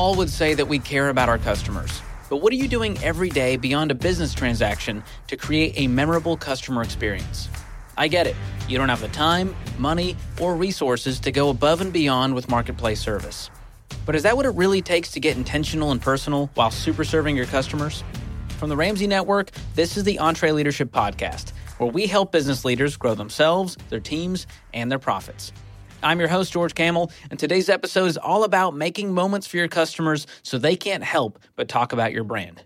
all 0.00 0.14
would 0.14 0.30
say 0.30 0.54
that 0.54 0.66
we 0.66 0.78
care 0.78 1.10
about 1.10 1.28
our 1.28 1.36
customers. 1.36 2.00
But 2.30 2.38
what 2.38 2.54
are 2.54 2.56
you 2.56 2.68
doing 2.68 2.96
every 3.02 3.28
day 3.28 3.58
beyond 3.58 3.90
a 3.90 3.94
business 3.94 4.32
transaction 4.32 5.04
to 5.26 5.36
create 5.36 5.74
a 5.76 5.88
memorable 5.88 6.38
customer 6.38 6.80
experience? 6.80 7.50
I 7.98 8.08
get 8.08 8.26
it. 8.26 8.34
You 8.66 8.78
don't 8.78 8.88
have 8.88 9.02
the 9.02 9.08
time, 9.08 9.54
money, 9.76 10.16
or 10.40 10.56
resources 10.56 11.20
to 11.20 11.30
go 11.30 11.50
above 11.50 11.82
and 11.82 11.92
beyond 11.92 12.34
with 12.34 12.48
marketplace 12.48 12.98
service. 12.98 13.50
But 14.06 14.16
is 14.16 14.22
that 14.22 14.38
what 14.38 14.46
it 14.46 14.54
really 14.54 14.80
takes 14.80 15.10
to 15.12 15.20
get 15.20 15.36
intentional 15.36 15.90
and 15.90 16.00
personal 16.00 16.48
while 16.54 16.70
super 16.70 17.04
serving 17.04 17.36
your 17.36 17.44
customers? 17.44 18.02
From 18.56 18.70
the 18.70 18.76
Ramsey 18.76 19.06
Network, 19.06 19.50
this 19.74 19.98
is 19.98 20.04
the 20.04 20.16
EntreLeadership 20.16 20.86
Podcast, 20.86 21.50
where 21.76 21.90
we 21.90 22.06
help 22.06 22.32
business 22.32 22.64
leaders 22.64 22.96
grow 22.96 23.14
themselves, 23.14 23.76
their 23.90 24.00
teams, 24.00 24.46
and 24.72 24.90
their 24.90 24.98
profits. 24.98 25.52
I'm 26.02 26.18
your 26.18 26.30
host, 26.30 26.50
George 26.50 26.74
Kamel, 26.74 27.12
and 27.30 27.38
today's 27.38 27.68
episode 27.68 28.06
is 28.06 28.16
all 28.16 28.44
about 28.44 28.74
making 28.74 29.12
moments 29.12 29.46
for 29.46 29.58
your 29.58 29.68
customers 29.68 30.26
so 30.42 30.56
they 30.56 30.74
can't 30.74 31.04
help 31.04 31.38
but 31.56 31.68
talk 31.68 31.92
about 31.92 32.12
your 32.12 32.24
brand. 32.24 32.64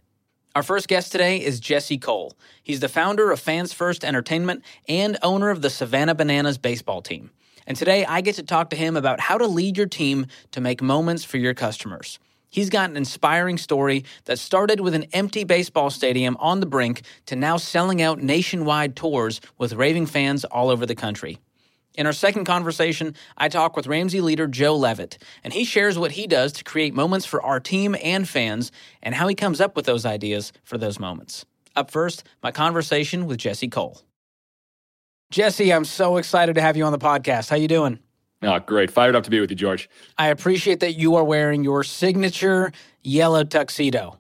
Our 0.55 0.63
first 0.63 0.87
guest 0.87 1.11
today 1.11 1.39
is 1.43 1.59
Jesse 1.59 1.99
Cole. 1.99 2.35
He's 2.63 2.79
the 2.79 2.89
founder 2.89 3.33
of 3.33 3.41
Fans 3.41 3.73
First 3.73 4.05
Entertainment 4.05 4.63
and 4.89 5.19
owner 5.21 5.51
of 5.51 5.63
the 5.63 5.71
Savannah 5.71 6.15
Bananas 6.15 6.59
baseball 6.59 7.03
team. 7.03 7.31
And 7.67 7.77
today 7.77 8.05
I 8.05 8.21
get 8.21 8.37
to 8.37 8.45
talk 8.45 8.71
to 8.71 8.77
him 8.77 8.97
about 8.97 9.19
how 9.19 9.37
to 9.37 9.49
lead 9.49 9.77
your 9.77 9.89
team 9.89 10.27
to 10.53 10.61
make 10.61 10.81
moments 10.81 11.25
for 11.25 11.39
your 11.39 11.55
customers. 11.55 12.21
He's 12.51 12.71
got 12.71 12.89
an 12.89 12.97
inspiring 12.97 13.59
story 13.59 14.05
that 14.27 14.39
started 14.39 14.79
with 14.79 14.95
an 14.95 15.07
empty 15.13 15.43
baseball 15.43 15.91
stadium 15.91 16.37
on 16.39 16.61
the 16.61 16.67
brink 16.67 17.03
to 17.27 17.35
now 17.35 17.57
selling 17.57 18.01
out 18.01 18.23
nationwide 18.23 18.95
tours 18.95 19.41
with 19.59 19.73
raving 19.73 20.07
fans 20.07 20.45
all 20.45 20.71
over 20.71 20.87
the 20.87 20.95
country. 20.95 21.41
In 21.95 22.07
our 22.07 22.13
second 22.13 22.45
conversation, 22.45 23.15
I 23.39 23.49
talk 23.49 23.77
with 23.77 23.87
Ramsey 23.87 24.21
leader 24.21 24.49
Joe 24.49 24.77
Leavitt, 24.77 25.19
and 25.45 25.53
he 25.53 25.65
shares 25.65 25.97
what 25.97 26.13
he 26.13 26.27
does 26.27 26.53
to 26.55 26.65
create 26.65 26.93
moments 26.93 27.25
for 27.25 27.41
our 27.41 27.61
team 27.61 27.95
and 28.03 28.29
fans 28.29 28.73
and 29.01 29.15
how 29.15 29.29
he 29.29 29.37
comes 29.37 29.61
up 29.61 29.77
with 29.77 29.87
those 29.87 30.05
ideas 30.05 30.53
for 30.65 30.77
those 30.77 30.99
moments. 30.99 31.45
Up 31.77 31.93
first, 31.93 32.25
my 32.43 32.51
conversation 32.51 33.27
with 33.27 33.39
Jesse 33.39 33.69
Cole. 33.69 34.03
Jesse, 35.31 35.73
I'm 35.73 35.85
so 35.85 36.17
excited 36.17 36.57
to 36.57 36.61
have 36.61 36.77
you 36.77 36.85
on 36.85 36.93
the 36.93 36.99
podcast. 36.99 37.49
How 37.49 37.57
you 37.57 37.69
doing? 37.69 38.01
Oh, 38.43 38.59
great. 38.59 38.91
Fired 38.91 39.15
up 39.15 39.25
to 39.25 39.31
be 39.31 39.41
with 39.41 39.51
you, 39.51 39.57
George. 39.57 39.89
I 40.19 40.29
appreciate 40.29 40.81
that 40.81 40.95
you 40.95 41.15
are 41.15 41.25
wearing 41.25 41.65
your 41.65 41.83
signature 41.85 42.73
yellow 43.03 43.45
tuxedo. 43.45 44.19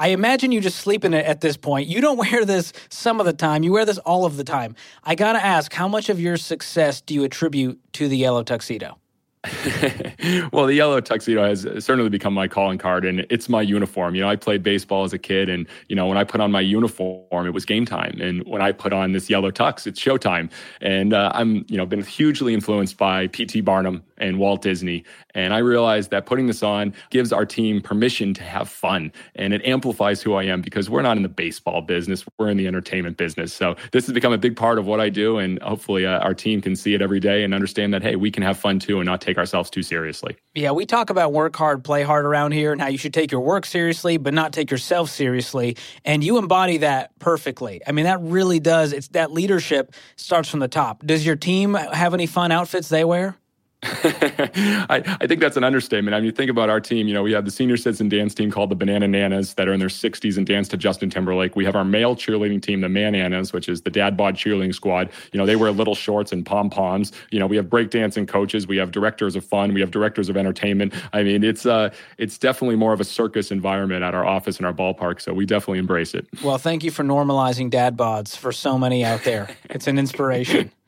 I 0.00 0.08
imagine 0.08 0.50
you 0.50 0.62
just 0.62 0.78
sleep 0.78 1.04
in 1.04 1.12
it 1.12 1.26
at 1.26 1.42
this 1.42 1.58
point. 1.58 1.86
You 1.86 2.00
don't 2.00 2.16
wear 2.16 2.46
this 2.46 2.72
some 2.88 3.20
of 3.20 3.26
the 3.26 3.34
time. 3.34 3.62
You 3.62 3.72
wear 3.72 3.84
this 3.84 3.98
all 3.98 4.24
of 4.24 4.38
the 4.38 4.44
time. 4.44 4.74
I 5.04 5.14
got 5.14 5.34
to 5.34 5.44
ask, 5.44 5.74
how 5.74 5.88
much 5.88 6.08
of 6.08 6.18
your 6.18 6.38
success 6.38 7.02
do 7.02 7.12
you 7.12 7.22
attribute 7.22 7.78
to 7.92 8.08
the 8.08 8.16
yellow 8.16 8.42
tuxedo? 8.42 8.96
well, 10.52 10.66
the 10.66 10.74
yellow 10.74 11.00
tuxedo 11.00 11.42
has 11.42 11.62
certainly 11.62 12.10
become 12.10 12.34
my 12.34 12.46
calling 12.46 12.76
card, 12.76 13.06
and 13.06 13.26
it's 13.30 13.48
my 13.48 13.62
uniform. 13.62 14.14
You 14.14 14.20
know, 14.20 14.28
I 14.28 14.36
played 14.36 14.62
baseball 14.62 15.04
as 15.04 15.14
a 15.14 15.18
kid, 15.18 15.48
and 15.48 15.66
you 15.88 15.96
know, 15.96 16.06
when 16.06 16.18
I 16.18 16.24
put 16.24 16.42
on 16.42 16.52
my 16.52 16.60
uniform, 16.60 17.46
it 17.46 17.54
was 17.54 17.64
game 17.64 17.86
time, 17.86 18.20
and 18.20 18.46
when 18.46 18.60
I 18.60 18.72
put 18.72 18.92
on 18.92 19.12
this 19.12 19.30
yellow 19.30 19.50
tux, 19.50 19.86
it's 19.86 19.98
showtime. 19.98 20.50
And 20.82 21.14
uh, 21.14 21.32
I'm, 21.34 21.64
you 21.68 21.78
know, 21.78 21.86
been 21.86 22.02
hugely 22.02 22.52
influenced 22.52 22.98
by 22.98 23.28
P.T. 23.28 23.62
Barnum 23.62 24.02
and 24.18 24.38
Walt 24.38 24.60
Disney, 24.60 25.04
and 25.34 25.54
I 25.54 25.58
realized 25.58 26.10
that 26.10 26.26
putting 26.26 26.46
this 26.46 26.62
on 26.62 26.92
gives 27.08 27.32
our 27.32 27.46
team 27.46 27.80
permission 27.80 28.34
to 28.34 28.42
have 28.42 28.68
fun, 28.68 29.10
and 29.36 29.54
it 29.54 29.64
amplifies 29.64 30.20
who 30.20 30.34
I 30.34 30.42
am 30.44 30.60
because 30.60 30.90
we're 30.90 31.00
not 31.00 31.16
in 31.16 31.22
the 31.22 31.30
baseball 31.30 31.80
business, 31.80 32.26
we're 32.38 32.50
in 32.50 32.58
the 32.58 32.66
entertainment 32.66 33.16
business. 33.16 33.54
So 33.54 33.74
this 33.92 34.04
has 34.04 34.12
become 34.12 34.34
a 34.34 34.38
big 34.38 34.54
part 34.54 34.78
of 34.78 34.84
what 34.84 35.00
I 35.00 35.08
do, 35.08 35.38
and 35.38 35.62
hopefully, 35.62 36.04
uh, 36.04 36.18
our 36.18 36.34
team 36.34 36.60
can 36.60 36.76
see 36.76 36.92
it 36.92 37.00
every 37.00 37.20
day 37.20 37.42
and 37.42 37.54
understand 37.54 37.94
that 37.94 38.02
hey, 38.02 38.16
we 38.16 38.30
can 38.30 38.42
have 38.42 38.58
fun 38.58 38.78
too, 38.78 39.00
and 39.00 39.06
not 39.06 39.22
take 39.22 39.29
take 39.30 39.38
ourselves 39.38 39.70
too 39.70 39.82
seriously. 39.82 40.36
Yeah, 40.54 40.72
we 40.72 40.86
talk 40.86 41.10
about 41.10 41.32
work 41.32 41.54
hard, 41.54 41.84
play 41.84 42.02
hard 42.02 42.24
around 42.24 42.52
here 42.52 42.72
and 42.72 42.80
how 42.80 42.88
you 42.88 42.98
should 42.98 43.14
take 43.14 43.30
your 43.30 43.40
work 43.40 43.64
seriously, 43.64 44.16
but 44.16 44.34
not 44.34 44.52
take 44.52 44.70
yourself 44.70 45.10
seriously. 45.10 45.76
And 46.04 46.24
you 46.24 46.38
embody 46.38 46.78
that 46.78 47.16
perfectly. 47.18 47.80
I 47.86 47.92
mean, 47.92 48.04
that 48.04 48.20
really 48.20 48.60
does. 48.60 48.92
It's 48.92 49.08
that 49.08 49.32
leadership 49.32 49.94
starts 50.16 50.48
from 50.48 50.60
the 50.60 50.68
top. 50.68 51.06
Does 51.06 51.24
your 51.24 51.36
team 51.36 51.74
have 51.74 52.12
any 52.12 52.26
fun 52.26 52.50
outfits 52.50 52.88
they 52.88 53.04
wear? 53.04 53.36
I, 53.82 55.02
I, 55.22 55.26
think 55.26 55.40
that's 55.40 55.56
an 55.56 55.64
understatement. 55.64 56.14
I 56.14 56.18
mean, 56.18 56.26
you 56.26 56.32
think 56.32 56.50
about 56.50 56.68
our 56.68 56.80
team, 56.80 57.08
you 57.08 57.14
know, 57.14 57.22
we 57.22 57.32
have 57.32 57.46
the 57.46 57.50
senior 57.50 57.78
citizen 57.78 58.10
dance 58.10 58.34
team 58.34 58.50
called 58.50 58.70
the 58.70 58.74
Banana 58.74 59.06
Nanas 59.06 59.54
that 59.54 59.68
are 59.68 59.72
in 59.72 59.80
their 59.80 59.88
60s 59.88 60.36
and 60.36 60.46
dance 60.46 60.68
to 60.68 60.76
Justin 60.76 61.08
Timberlake. 61.08 61.56
We 61.56 61.64
have 61.64 61.74
our 61.74 61.84
male 61.84 62.14
cheerleading 62.14 62.60
team, 62.60 62.82
the 62.82 62.90
Mananas, 62.90 63.54
which 63.54 63.70
is 63.70 63.80
the 63.80 63.88
dad 63.88 64.18
bod 64.18 64.34
cheerleading 64.34 64.74
squad. 64.74 65.10
You 65.32 65.38
know, 65.38 65.46
they 65.46 65.56
wear 65.56 65.70
little 65.70 65.94
shorts 65.94 66.30
and 66.30 66.44
pom 66.44 66.68
poms. 66.68 67.12
You 67.30 67.38
know, 67.38 67.46
we 67.46 67.56
have 67.56 67.66
breakdancing 67.66 68.28
coaches, 68.28 68.66
we 68.66 68.76
have 68.76 68.90
directors 68.90 69.34
of 69.34 69.46
fun, 69.46 69.72
we 69.72 69.80
have 69.80 69.90
directors 69.90 70.28
of 70.28 70.36
entertainment. 70.36 70.92
I 71.14 71.22
mean, 71.22 71.42
it's 71.42 71.64
uh, 71.64 71.88
it's 72.18 72.36
definitely 72.36 72.76
more 72.76 72.92
of 72.92 73.00
a 73.00 73.04
circus 73.04 73.50
environment 73.50 74.04
at 74.04 74.14
our 74.14 74.26
office 74.26 74.58
and 74.58 74.66
our 74.66 74.74
ballpark. 74.74 75.22
So 75.22 75.32
we 75.32 75.46
definitely 75.46 75.78
embrace 75.78 76.12
it. 76.12 76.26
Well, 76.44 76.58
thank 76.58 76.84
you 76.84 76.90
for 76.90 77.02
normalizing 77.02 77.70
dad 77.70 77.96
bods 77.96 78.36
for 78.36 78.52
so 78.52 78.78
many 78.78 79.06
out 79.06 79.24
there. 79.24 79.48
it's 79.70 79.86
an 79.86 79.98
inspiration. 79.98 80.70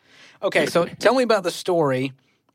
Okay, 0.43 0.67
so 0.67 0.87
tell 0.87 1.15
me 1.15 1.23
about 1.23 1.45
the 1.45 1.53
story 1.53 2.13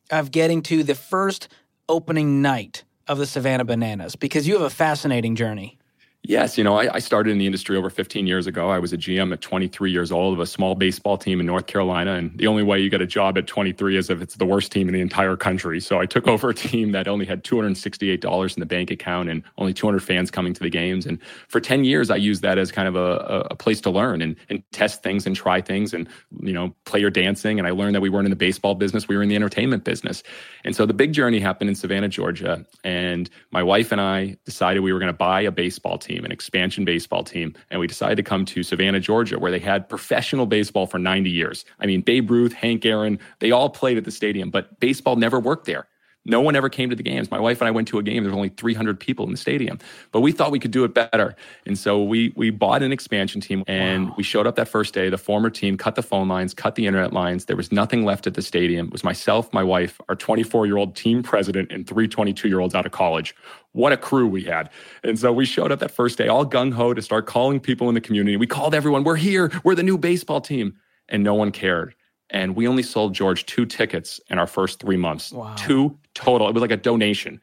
of 0.09 0.31
getting 0.31 0.62
to 0.63 0.84
the 0.84 0.95
first 0.95 1.47
opening 1.90 2.41
night 2.41 2.84
of 3.07 3.18
the 3.18 3.25
Savannah 3.25 3.66
Bananas 3.66 4.16
because 4.16 4.47
you 4.47 4.53
have 4.53 4.63
a 4.63 4.69
fascinating 4.69 5.35
journey. 5.35 5.78
Yes, 6.23 6.57
you 6.57 6.63
know, 6.63 6.78
I, 6.78 6.95
I, 6.95 7.00
started 7.00 7.31
in 7.31 7.38
the 7.38 7.45
industry 7.45 7.78
over 7.78 7.89
15 7.89 8.28
years 8.28 8.47
ago. 8.47 8.69
I 8.69 8.79
was 8.79 8.91
a 8.91 8.97
GM 8.97 9.31
at 9.31 9.39
23 9.39 9.89
years 9.89 10.11
old 10.11 10.33
of 10.33 10.41
a 10.41 10.45
small 10.45 10.75
baseball 10.75 11.17
team 11.17 11.39
in 11.39 11.45
North 11.45 11.67
Carolina. 11.67 12.16
And 12.16 12.38
the 12.38 12.47
only 12.47 12.63
way 12.63 12.81
you 12.81 12.89
get 12.89 13.01
a 13.01 13.07
job 13.07 13.38
at 13.38 13.47
23 13.47 13.95
is 13.95 14.09
if 14.09 14.22
it's 14.22 14.35
the 14.35 14.45
worst 14.45 14.73
team 14.73 14.89
in 14.89 14.94
the 14.94 15.00
entire 15.00 15.38
country. 15.38 15.79
So 15.79 16.01
I 16.01 16.05
took 16.05 16.28
over 16.33 16.50
a 16.50 16.53
team 16.53 16.91
that 16.91 17.07
only 17.07 17.25
had 17.25 17.45
$268 17.45 18.57
in 18.57 18.59
the 18.59 18.66
bank 18.66 18.91
account 18.91 19.29
and 19.29 19.41
only 19.57 19.73
200 19.73 20.03
fans 20.03 20.29
coming 20.29 20.53
to 20.53 20.59
the 20.59 20.69
games. 20.69 21.05
And 21.05 21.17
for 21.47 21.61
10 21.61 21.85
years, 21.85 22.09
I 22.09 22.17
used 22.17 22.41
that 22.41 22.57
as 22.57 22.73
kind 22.73 22.89
of 22.89 22.97
a, 22.97 23.47
a 23.51 23.55
place 23.55 23.79
to 23.81 23.89
learn 23.89 24.22
and, 24.22 24.35
and 24.49 24.61
test 24.73 25.03
things 25.03 25.25
and 25.25 25.34
try 25.34 25.61
things 25.61 25.94
and, 25.94 26.09
you 26.41 26.51
know, 26.51 26.75
player 26.84 27.09
dancing. 27.09 27.57
And 27.57 27.66
I 27.66 27.72
learned 27.72 27.95
that 27.95 28.01
we 28.01 28.09
weren't 28.09 28.25
in 28.25 28.31
the 28.31 28.35
baseball 28.35 28.75
business, 28.75 29.07
we 29.07 29.16
were 29.16 29.23
in 29.23 29.29
the 29.29 29.35
entertainment 29.38 29.85
business. 29.85 30.23
And 30.66 30.75
so 30.75 30.85
the 30.85 30.94
big 30.94 31.13
journey 31.13 31.39
happened 31.39 31.69
in 31.69 31.75
Savannah, 31.75 32.09
Georgia. 32.09 32.66
And 32.84 33.29
my 33.51 33.63
wife 33.63 33.94
and 33.94 34.01
I 34.01 34.35
decided 34.44 34.81
we 34.81 34.91
were 34.91 34.99
going 34.99 35.07
to 35.07 35.17
buy 35.17 35.39
a 35.39 35.51
baseball 35.51 35.97
team 35.97 36.06
team, 36.07 36.25
an 36.25 36.31
expansion 36.31 36.85
baseball 36.85 37.23
team, 37.23 37.53
and 37.69 37.79
we 37.79 37.88
decided 37.88 38.16
to 38.16 38.23
come 38.23 38.45
to 38.45 38.63
Savannah, 38.63 39.00
Georgia, 39.00 39.38
where 39.38 39.51
they 39.51 39.59
had 39.59 39.90
professional 39.90 40.45
baseball 40.45 40.88
for 40.88 40.97
90 40.97 41.29
years. 41.29 41.66
I 41.79 41.85
mean, 41.85 42.01
Babe 42.01 42.31
Ruth, 42.31 42.53
Hank 42.53 42.85
Aaron, 42.85 43.19
they 43.40 43.51
all 43.51 43.69
played 43.69 43.97
at 43.97 44.06
the 44.06 44.12
stadium, 44.12 44.50
but 44.50 44.79
baseball 44.79 45.16
never 45.16 45.40
worked 45.40 45.66
there. 45.66 45.88
No 46.27 46.41
one 46.41 46.55
ever 46.55 46.69
came 46.69 46.89
to 46.89 46.95
the 46.95 47.03
games. 47.03 47.31
My 47.31 47.39
wife 47.39 47.61
and 47.61 47.67
I 47.67 47.71
went 47.71 47.88
to 47.88 47.99
a 47.99 48.03
game. 48.03 48.23
There 48.23 48.31
were 48.31 48.35
only 48.35 48.49
300 48.49 48.99
people 48.99 49.25
in 49.25 49.31
the 49.31 49.38
stadium, 49.38 49.79
but 50.11 50.19
we 50.19 50.33
thought 50.33 50.51
we 50.51 50.59
could 50.59 50.71
do 50.71 50.83
it 50.83 50.93
better. 50.93 51.35
And 51.65 51.77
so 51.77 52.03
we 52.03 52.33
we 52.35 52.49
bought 52.49 52.83
an 52.83 52.91
expansion 52.91 53.39
team 53.39 53.63
and 53.65 54.09
wow. 54.09 54.15
we 54.17 54.23
showed 54.23 54.45
up 54.45 54.55
that 54.57 54.67
first 54.67 54.93
day. 54.93 55.09
The 55.09 55.17
former 55.17 55.49
team 55.49 55.77
cut 55.77 55.95
the 55.95 56.03
phone 56.03 56.27
lines, 56.27 56.53
cut 56.53 56.75
the 56.75 56.85
internet 56.85 57.13
lines. 57.13 57.45
There 57.45 57.55
was 57.55 57.71
nothing 57.71 58.03
left 58.03 58.27
at 58.27 58.33
the 58.33 58.41
stadium. 58.41 58.87
It 58.87 58.91
was 58.91 59.03
myself, 59.03 59.51
my 59.53 59.63
wife, 59.63 60.01
our 60.09 60.16
24 60.16 60.66
year 60.66 60.77
old 60.77 60.95
team 60.95 61.23
president, 61.23 61.71
and 61.71 61.87
three 61.87 62.07
22 62.07 62.49
year 62.49 62.59
olds 62.59 62.75
out 62.75 62.85
of 62.85 62.91
college. 62.91 63.33
What 63.71 63.93
a 63.93 63.97
crew 63.97 64.27
we 64.27 64.43
had. 64.43 64.69
And 65.03 65.17
so 65.17 65.31
we 65.31 65.45
showed 65.45 65.71
up 65.71 65.79
that 65.79 65.91
first 65.91 66.17
day, 66.17 66.27
all 66.27 66.45
gung 66.45 66.73
ho 66.73 66.93
to 66.93 67.01
start 67.01 67.25
calling 67.25 67.59
people 67.59 67.87
in 67.87 67.95
the 67.95 68.01
community. 68.01 68.35
We 68.35 68.47
called 68.47 68.75
everyone, 68.75 69.03
we're 69.03 69.16
here, 69.16 69.51
we're 69.63 69.75
the 69.75 69.83
new 69.83 69.97
baseball 69.97 70.41
team. 70.41 70.75
And 71.09 71.23
no 71.23 71.35
one 71.35 71.51
cared 71.51 71.95
and 72.29 72.55
we 72.55 72.67
only 72.67 72.83
sold 72.83 73.13
George 73.13 73.45
two 73.45 73.65
tickets 73.65 74.19
in 74.29 74.39
our 74.39 74.47
first 74.47 74.79
three 74.79 74.97
months. 74.97 75.31
Wow. 75.31 75.55
Two 75.55 75.97
total. 76.13 76.47
It 76.47 76.53
was 76.53 76.61
like 76.61 76.71
a 76.71 76.77
donation. 76.77 77.39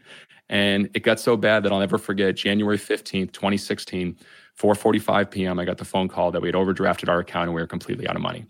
And 0.49 0.91
it 0.95 1.01
got 1.01 1.19
so 1.19 1.37
bad 1.37 1.63
that 1.63 1.73
I'll 1.73 1.81
never 1.81 1.97
forget 1.97 2.37
January 2.37 2.77
15th, 2.77 3.33
2016, 3.33 4.17
4:45 4.59 5.31
p.m. 5.31 5.59
I 5.59 5.65
got 5.65 5.79
the 5.79 5.85
phone 5.85 6.09
call 6.09 6.31
that 6.33 6.43
we 6.43 6.49
had 6.49 6.55
overdrafted 6.55 7.09
our 7.09 7.21
account 7.21 7.45
and 7.47 7.55
we 7.55 7.63
were 7.63 7.67
completely 7.67 8.07
out 8.07 8.17
of 8.17 8.23
money. 8.23 8.47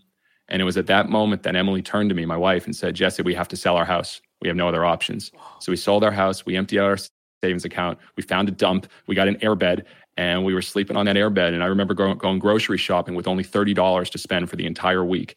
And 0.49 0.61
it 0.61 0.65
was 0.65 0.77
at 0.77 0.87
that 0.87 1.09
moment 1.09 1.43
that 1.43 1.55
Emily 1.55 1.81
turned 1.81 2.09
to 2.09 2.15
me, 2.15 2.25
my 2.25 2.37
wife, 2.37 2.65
and 2.65 2.75
said, 2.75 2.95
Jesse, 2.95 3.23
we 3.23 3.33
have 3.33 3.47
to 3.47 3.57
sell 3.57 3.77
our 3.77 3.85
house. 3.85 4.21
We 4.41 4.47
have 4.47 4.57
no 4.57 4.67
other 4.67 4.85
options. 4.85 5.31
So 5.59 5.71
we 5.71 5.77
sold 5.77 6.03
our 6.03 6.11
house, 6.11 6.45
we 6.45 6.55
emptied 6.55 6.79
out 6.79 6.85
our 6.85 6.97
savings 7.41 7.65
account, 7.65 7.97
we 8.15 8.23
found 8.23 8.47
a 8.47 8.51
dump, 8.51 8.87
we 9.07 9.15
got 9.15 9.27
an 9.27 9.37
airbed, 9.37 9.85
and 10.17 10.45
we 10.45 10.53
were 10.53 10.61
sleeping 10.61 10.97
on 10.97 11.05
that 11.07 11.15
airbed. 11.15 11.53
And 11.53 11.63
I 11.63 11.67
remember 11.67 11.93
going, 11.93 12.17
going 12.17 12.39
grocery 12.39 12.77
shopping 12.77 13.15
with 13.15 13.27
only 13.27 13.43
$30 13.43 14.09
to 14.09 14.17
spend 14.17 14.49
for 14.49 14.55
the 14.55 14.65
entire 14.65 15.03
week. 15.03 15.35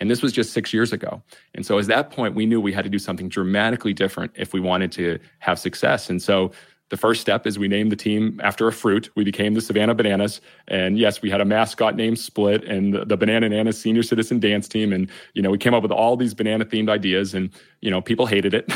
And 0.00 0.10
this 0.10 0.22
was 0.22 0.32
just 0.32 0.52
six 0.52 0.72
years 0.72 0.92
ago. 0.92 1.22
And 1.54 1.64
so, 1.64 1.78
at 1.78 1.86
that 1.86 2.10
point, 2.10 2.34
we 2.34 2.46
knew 2.46 2.60
we 2.60 2.72
had 2.72 2.84
to 2.84 2.90
do 2.90 2.98
something 2.98 3.28
dramatically 3.28 3.92
different 3.92 4.32
if 4.34 4.52
we 4.52 4.60
wanted 4.60 4.90
to 4.92 5.18
have 5.40 5.58
success. 5.58 6.08
And 6.10 6.20
so, 6.22 6.52
the 6.90 6.96
first 6.96 7.20
step 7.20 7.46
is 7.46 7.56
we 7.56 7.68
named 7.68 7.92
the 7.92 7.96
team 7.96 8.40
after 8.42 8.66
a 8.66 8.72
fruit. 8.72 9.10
We 9.14 9.22
became 9.22 9.54
the 9.54 9.60
Savannah 9.60 9.94
Bananas. 9.94 10.40
And 10.66 10.98
yes, 10.98 11.22
we 11.22 11.30
had 11.30 11.40
a 11.40 11.44
mascot 11.44 11.94
named 11.94 12.18
Split 12.18 12.64
and 12.64 12.92
the, 12.92 13.04
the 13.04 13.16
Banana 13.16 13.48
Nana 13.48 13.72
Senior 13.72 14.02
Citizen 14.02 14.40
Dance 14.40 14.66
Team. 14.66 14.92
And, 14.92 15.08
you 15.34 15.40
know, 15.40 15.50
we 15.50 15.58
came 15.58 15.72
up 15.72 15.82
with 15.82 15.92
all 15.92 16.16
these 16.16 16.34
banana 16.34 16.64
themed 16.64 16.90
ideas 16.90 17.32
and, 17.32 17.50
you 17.80 17.92
know, 17.92 18.00
people 18.00 18.26
hated 18.26 18.54
it. 18.54 18.68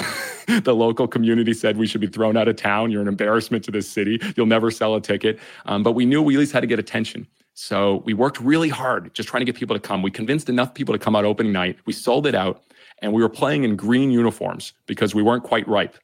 the 0.65 0.75
local 0.75 1.09
community 1.09 1.53
said 1.53 1.76
we 1.76 1.88
should 1.88 2.00
be 2.00 2.06
thrown 2.06 2.37
out 2.37 2.47
of 2.47 2.55
town. 2.55 2.93
You're 2.93 3.03
an 3.03 3.09
embarrassment 3.09 3.65
to 3.65 3.73
this 3.73 3.88
city. 3.88 4.21
You'll 4.37 4.47
never 4.47 4.71
sell 4.71 4.94
a 4.94 5.00
ticket. 5.00 5.41
Um, 5.67 5.82
but 5.82 5.93
we 5.93 6.06
knew 6.06 6.23
we 6.23 6.37
at 6.37 6.38
least 6.38 6.53
had 6.53 6.61
to 6.61 6.69
get 6.69 6.79
attention. 6.79 7.26
So 7.54 8.02
we 8.04 8.14
worked 8.14 8.40
really 8.40 8.68
hard 8.68 9.14
just 9.14 9.28
trying 9.28 9.40
to 9.40 9.44
get 9.44 9.54
people 9.54 9.76
to 9.76 9.80
come. 9.80 10.02
We 10.02 10.10
convinced 10.10 10.48
enough 10.48 10.74
people 10.74 10.92
to 10.92 10.98
come 10.98 11.14
out 11.14 11.24
opening 11.24 11.52
night. 11.52 11.78
We 11.86 11.92
sold 11.92 12.26
it 12.26 12.34
out 12.34 12.62
and 13.00 13.12
we 13.12 13.22
were 13.22 13.28
playing 13.28 13.64
in 13.64 13.76
green 13.76 14.10
uniforms 14.10 14.72
because 14.86 15.14
we 15.14 15.22
weren't 15.22 15.44
quite 15.44 15.66
ripe. 15.68 15.96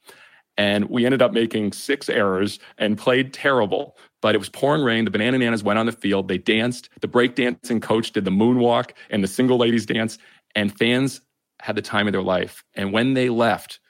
And 0.56 0.88
we 0.88 1.04
ended 1.06 1.22
up 1.22 1.32
making 1.32 1.72
six 1.72 2.08
errors 2.08 2.58
and 2.78 2.96
played 2.96 3.32
terrible. 3.32 3.96
But 4.20 4.34
it 4.34 4.38
was 4.38 4.48
pouring 4.48 4.82
rain. 4.82 5.04
The 5.04 5.10
Banana 5.10 5.38
Nanas 5.38 5.62
went 5.62 5.78
on 5.78 5.86
the 5.86 5.92
field. 5.92 6.28
They 6.28 6.38
danced. 6.38 6.88
The 7.00 7.08
breakdancing 7.08 7.82
coach 7.82 8.12
did 8.12 8.24
the 8.24 8.30
moonwalk 8.30 8.92
and 9.08 9.24
the 9.24 9.28
single 9.28 9.56
ladies 9.56 9.86
dance. 9.86 10.18
And 10.54 10.76
fans 10.76 11.20
had 11.60 11.76
the 11.76 11.82
time 11.82 12.06
of 12.06 12.12
their 12.12 12.22
life. 12.22 12.62
And 12.74 12.92
when 12.92 13.14
they 13.14 13.28
left, 13.28 13.80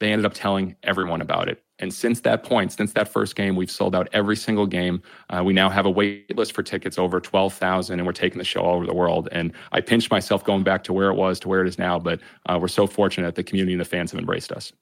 they 0.00 0.12
ended 0.12 0.26
up 0.26 0.34
telling 0.34 0.76
everyone 0.82 1.20
about 1.20 1.48
it. 1.48 1.62
And 1.78 1.92
since 1.92 2.20
that 2.20 2.42
point, 2.42 2.72
since 2.72 2.92
that 2.92 3.08
first 3.08 3.36
game, 3.36 3.56
we've 3.56 3.70
sold 3.70 3.94
out 3.94 4.08
every 4.12 4.36
single 4.36 4.66
game. 4.66 5.02
Uh, 5.30 5.42
we 5.44 5.52
now 5.52 5.68
have 5.68 5.86
a 5.86 5.90
wait 5.90 6.36
list 6.36 6.52
for 6.52 6.62
tickets 6.62 6.98
over 6.98 7.20
12,000, 7.20 7.98
and 7.98 8.06
we're 8.06 8.12
taking 8.12 8.38
the 8.38 8.44
show 8.44 8.60
all 8.60 8.76
over 8.76 8.86
the 8.86 8.94
world. 8.94 9.28
And 9.32 9.52
I 9.72 9.80
pinched 9.80 10.10
myself 10.10 10.44
going 10.44 10.64
back 10.64 10.84
to 10.84 10.92
where 10.92 11.10
it 11.10 11.14
was 11.14 11.38
to 11.40 11.48
where 11.48 11.62
it 11.62 11.68
is 11.68 11.78
now, 11.78 11.98
but 11.98 12.20
uh, 12.46 12.58
we're 12.60 12.68
so 12.68 12.86
fortunate 12.86 13.26
that 13.26 13.34
the 13.36 13.44
community 13.44 13.72
and 13.74 13.80
the 13.80 13.84
fans 13.84 14.10
have 14.10 14.18
embraced 14.18 14.52
us. 14.52 14.72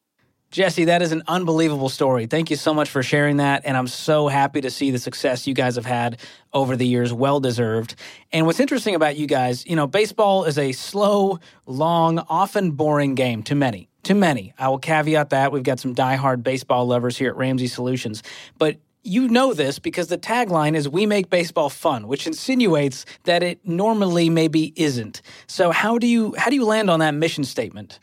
Jesse, 0.51 0.85
that 0.85 1.03
is 1.03 1.13
an 1.13 1.23
unbelievable 1.27 1.89
story. 1.89 2.27
Thank 2.27 2.51
you 2.51 2.57
so 2.57 2.73
much 2.73 2.89
for 2.89 3.03
sharing 3.03 3.39
that. 3.39 3.63
And 3.65 3.77
I'm 3.77 3.89
so 3.89 4.29
happy 4.29 4.61
to 4.61 4.71
see 4.71 4.91
the 4.91 4.99
success 4.99 5.47
you 5.47 5.55
guys 5.55 5.75
have 5.75 5.87
had 5.87 6.19
over 6.53 6.77
the 6.77 6.87
years. 6.87 7.13
Well 7.13 7.41
deserved. 7.41 7.97
And 8.33 8.47
what's 8.47 8.61
interesting 8.61 8.95
about 8.95 9.17
you 9.17 9.27
guys, 9.27 9.67
you 9.67 9.77
know, 9.77 9.87
baseball 9.87 10.45
is 10.45 10.57
a 10.57 10.73
slow, 10.73 11.41
long, 11.67 12.21
often 12.29 12.71
boring 12.73 13.15
game 13.17 13.43
to 13.45 13.55
many. 13.55 13.89
To 14.05 14.15
many. 14.15 14.55
I 14.59 14.69
will 14.69 14.79
caveat 14.79 15.31
that. 15.31 15.51
We've 15.51 15.65
got 15.65 15.81
some 15.81 15.95
diehard 15.95 16.45
baseball 16.45 16.87
lovers 16.87 17.17
here 17.17 17.31
at 17.31 17.37
Ramsey 17.37 17.67
Solutions. 17.67 18.23
But 18.57 18.79
you 19.03 19.29
know 19.29 19.53
this 19.53 19.79
because 19.79 20.09
the 20.09 20.19
tagline 20.19 20.75
is 20.75 20.89
we 20.89 21.07
make 21.07 21.31
baseball 21.31 21.71
fun 21.71 22.09
which 22.09 22.27
insinuates 22.27 23.07
that 23.23 23.41
it 23.41 23.61
normally 23.65 24.29
maybe 24.29 24.73
isn't 24.75 25.23
so 25.47 25.71
how 25.71 25.97
do 25.97 26.09
you 26.09 26.35
how 26.37 26.51
do 26.51 26.57
you 26.57 26.65
land 26.65 26.91
on 26.91 26.99
that 26.99 27.15
mission 27.15 27.45
statement 27.45 28.01